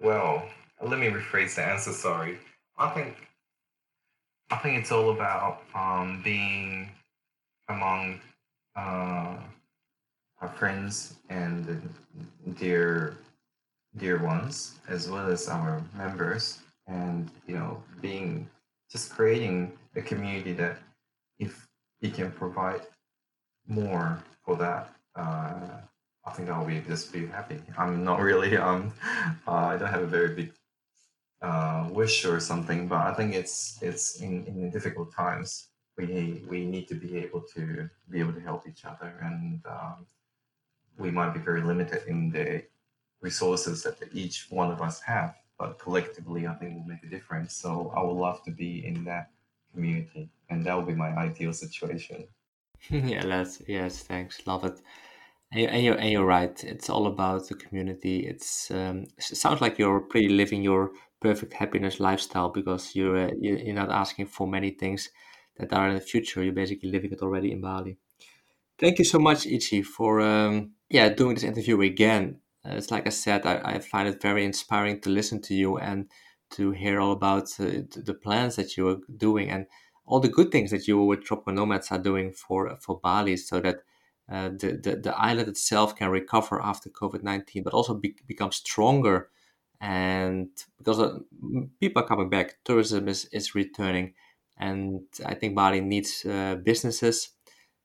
well 0.00 0.48
let 0.82 0.98
me 0.98 1.06
rephrase 1.08 1.54
the 1.54 1.64
answer. 1.64 1.92
Sorry. 1.92 2.38
I 2.78 2.90
think 2.90 3.28
I 4.50 4.56
think 4.56 4.78
it's 4.80 4.92
all 4.92 5.10
about 5.10 5.62
um, 5.74 6.20
being 6.22 6.90
among 7.68 8.20
uh, 8.76 9.36
our 10.40 10.48
friends 10.56 11.14
and 11.30 11.88
dear 12.58 13.16
dear 13.96 14.22
ones, 14.22 14.78
as 14.88 15.08
well 15.08 15.28
as 15.30 15.48
our 15.48 15.82
members, 15.96 16.58
and 16.86 17.30
you 17.46 17.54
know, 17.56 17.82
being 18.00 18.48
just 18.90 19.10
creating 19.10 19.72
a 19.96 20.02
community 20.02 20.52
that 20.52 20.78
if 21.38 21.63
we 22.04 22.10
can 22.10 22.30
provide 22.30 22.82
more 23.66 24.22
for 24.44 24.56
that, 24.56 24.90
uh, 25.16 25.80
I 26.26 26.30
think 26.34 26.50
I'll 26.50 26.66
be 26.66 26.80
just 26.80 27.10
be 27.12 27.26
happy. 27.26 27.58
I'm 27.78 28.04
not 28.04 28.20
really 28.20 28.58
um, 28.58 28.92
uh, 29.48 29.72
I 29.72 29.76
don't 29.78 29.94
have 29.96 30.02
a 30.02 30.14
very 30.18 30.34
big 30.40 30.52
uh, 31.40 31.88
wish 31.90 32.26
or 32.26 32.40
something, 32.40 32.88
but 32.88 33.00
I 33.10 33.14
think 33.14 33.34
it's 33.34 33.78
it's 33.80 34.20
in, 34.20 34.44
in 34.44 34.70
difficult 34.70 35.14
times 35.14 35.68
we 35.96 36.44
we 36.46 36.58
need 36.74 36.86
to 36.88 36.94
be 36.94 37.16
able 37.24 37.42
to 37.54 37.88
be 38.10 38.20
able 38.20 38.34
to 38.34 38.44
help 38.50 38.68
each 38.68 38.84
other, 38.84 39.10
and 39.22 39.64
um, 39.76 40.06
we 40.98 41.10
might 41.10 41.32
be 41.32 41.40
very 41.40 41.62
limited 41.62 42.02
in 42.06 42.18
the 42.36 42.64
resources 43.22 43.82
that 43.84 43.96
each 44.12 44.46
one 44.50 44.70
of 44.70 44.82
us 44.82 45.00
have, 45.00 45.32
but 45.58 45.78
collectively, 45.78 46.46
I 46.46 46.54
think 46.54 46.74
will 46.74 46.92
make 46.92 47.02
a 47.02 47.12
difference. 47.16 47.54
So 47.54 47.92
I 47.96 48.02
would 48.04 48.20
love 48.26 48.42
to 48.44 48.50
be 48.50 48.84
in 48.84 49.04
that 49.04 49.30
community, 49.72 50.28
and 50.50 50.64
that 50.64 50.76
would 50.76 50.86
be 50.86 50.94
my 50.94 51.10
ideal 51.16 51.52
situation. 51.52 52.26
yeah, 52.90 53.24
that's 53.24 53.62
yes, 53.66 54.02
thanks, 54.02 54.46
love 54.46 54.64
it. 54.64 54.80
And 55.52 55.84
you're, 55.84 55.94
and 55.94 56.10
you're 56.10 56.26
right. 56.26 56.64
It's 56.64 56.90
all 56.90 57.06
about 57.06 57.48
the 57.48 57.54
community. 57.54 58.26
It's 58.26 58.70
um, 58.72 59.04
it 59.16 59.22
sounds 59.22 59.60
like 59.60 59.78
you're 59.78 60.00
pretty 60.00 60.28
living 60.28 60.62
your 60.62 60.90
perfect 61.20 61.52
happiness 61.52 62.00
lifestyle 62.00 62.50
because 62.50 62.94
you're 62.96 63.28
uh, 63.28 63.30
you're 63.40 63.74
not 63.74 63.90
asking 63.90 64.26
for 64.26 64.46
many 64.48 64.70
things 64.70 65.10
that 65.56 65.72
are 65.72 65.88
in 65.88 65.94
the 65.94 66.00
future. 66.00 66.42
You're 66.42 66.52
basically 66.52 66.90
living 66.90 67.12
it 67.12 67.22
already 67.22 67.52
in 67.52 67.60
Bali. 67.60 67.98
Thank 68.78 68.98
you 68.98 69.04
so 69.04 69.18
much, 69.18 69.46
Ichi, 69.46 69.82
for 69.82 70.20
um, 70.20 70.72
yeah 70.90 71.08
doing 71.08 71.34
this 71.34 71.44
interview 71.44 71.80
again. 71.82 72.40
Uh, 72.66 72.74
it's 72.74 72.90
like 72.90 73.06
I 73.06 73.10
said, 73.10 73.46
I, 73.46 73.60
I 73.64 73.78
find 73.78 74.08
it 74.08 74.20
very 74.20 74.44
inspiring 74.44 75.00
to 75.02 75.10
listen 75.10 75.40
to 75.42 75.54
you 75.54 75.78
and 75.78 76.10
to 76.50 76.72
hear 76.72 77.00
all 77.00 77.12
about 77.12 77.48
uh, 77.60 77.84
the 77.94 78.18
plans 78.22 78.56
that 78.56 78.76
you 78.76 78.88
are 78.88 78.98
doing 79.16 79.50
and 79.50 79.66
all 80.06 80.20
the 80.20 80.28
good 80.28 80.50
things 80.50 80.70
that 80.70 80.86
you 80.88 81.02
with 81.02 81.24
Tropical 81.24 81.52
Nomads 81.52 81.90
are 81.90 81.98
doing 81.98 82.32
for 82.32 82.76
for 82.80 83.00
Bali, 83.00 83.36
so 83.36 83.60
that 83.60 83.78
uh, 84.30 84.48
the, 84.48 84.78
the 84.82 84.96
the 84.96 85.18
island 85.18 85.48
itself 85.48 85.96
can 85.96 86.10
recover 86.10 86.60
after 86.62 86.90
COVID 86.90 87.22
nineteen, 87.22 87.62
but 87.62 87.74
also 87.74 87.94
be, 87.94 88.16
become 88.26 88.52
stronger 88.52 89.30
and 89.80 90.48
because 90.78 90.98
uh, 90.98 91.18
people 91.80 92.02
are 92.02 92.06
coming 92.06 92.30
back, 92.30 92.56
tourism 92.64 93.06
is, 93.08 93.26
is 93.26 93.54
returning, 93.54 94.14
and 94.56 95.02
I 95.26 95.34
think 95.34 95.54
Bali 95.54 95.80
needs 95.80 96.24
uh, 96.24 96.56
businesses 96.56 97.30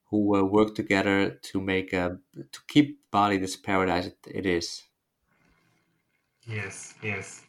who 0.10 0.36
uh, 0.36 0.44
work 0.44 0.76
together 0.76 1.32
to 1.32 1.60
make 1.60 1.94
uh, 1.94 2.12
to 2.36 2.60
keep 2.68 3.00
Bali 3.12 3.38
this 3.38 3.58
paradise 3.58 4.12
it 4.28 4.46
is. 4.46 4.84
Yes, 6.48 6.96
yes, 7.04 7.44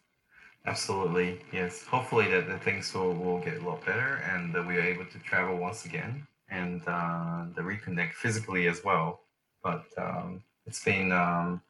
absolutely, 0.67 1.41
yes. 1.53 1.85
Hopefully 1.85 2.31
that 2.31 2.47
the 2.49 2.59
things 2.59 2.93
will, 2.95 3.15
will 3.15 3.41
get 3.41 3.61
a 3.61 3.65
lot 3.69 3.85
better 3.85 4.23
and 4.33 4.55
that 4.55 4.67
we 4.67 4.77
are 4.77 4.83
able 4.83 5.07
to 5.07 5.19
travel 5.21 5.57
once 5.57 5.85
again 5.85 6.27
and 6.51 6.83
uh, 6.87 7.45
the 7.55 7.63
reconnect 7.63 8.13
physically 8.13 8.67
as 8.67 8.85
well. 8.85 9.21
But 9.63 9.85
um, 9.97 10.43
it's 10.67 10.83
been 10.85 11.13
um, 11.13 11.63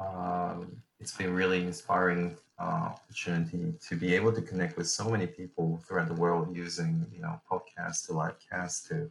um, 0.00 0.82
it's 1.00 1.16
been 1.16 1.34
really 1.34 1.62
inspiring 1.62 2.36
uh, 2.58 2.90
opportunity 2.92 3.74
to 3.88 3.96
be 3.96 4.14
able 4.14 4.32
to 4.32 4.42
connect 4.42 4.76
with 4.76 4.88
so 4.88 5.08
many 5.08 5.26
people 5.26 5.80
throughout 5.86 6.08
the 6.08 6.14
world 6.14 6.56
using 6.56 7.06
you 7.12 7.22
know 7.22 7.40
podcasts 7.50 8.06
to 8.06 8.12
live 8.12 8.36
cast 8.50 8.88
to 8.88 9.10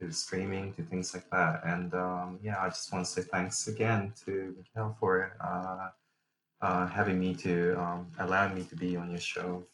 to 0.00 0.12
streaming 0.12 0.72
to 0.74 0.82
things 0.82 1.14
like 1.14 1.28
that. 1.30 1.62
And 1.64 1.94
um, 1.94 2.38
yeah, 2.42 2.60
I 2.60 2.68
just 2.68 2.92
want 2.92 3.06
to 3.06 3.10
say 3.10 3.22
thanks 3.22 3.68
again 3.68 4.12
to 4.24 4.54
Mikhail 4.56 4.96
for 4.98 5.36
uh, 5.40 5.88
uh, 6.64 6.86
having 6.86 7.18
me 7.20 7.34
to 7.34 7.74
um, 7.78 8.06
me 8.54 8.62
to 8.64 8.76
be 8.76 8.96
on 8.96 9.10
your 9.10 9.20
show. 9.20 9.62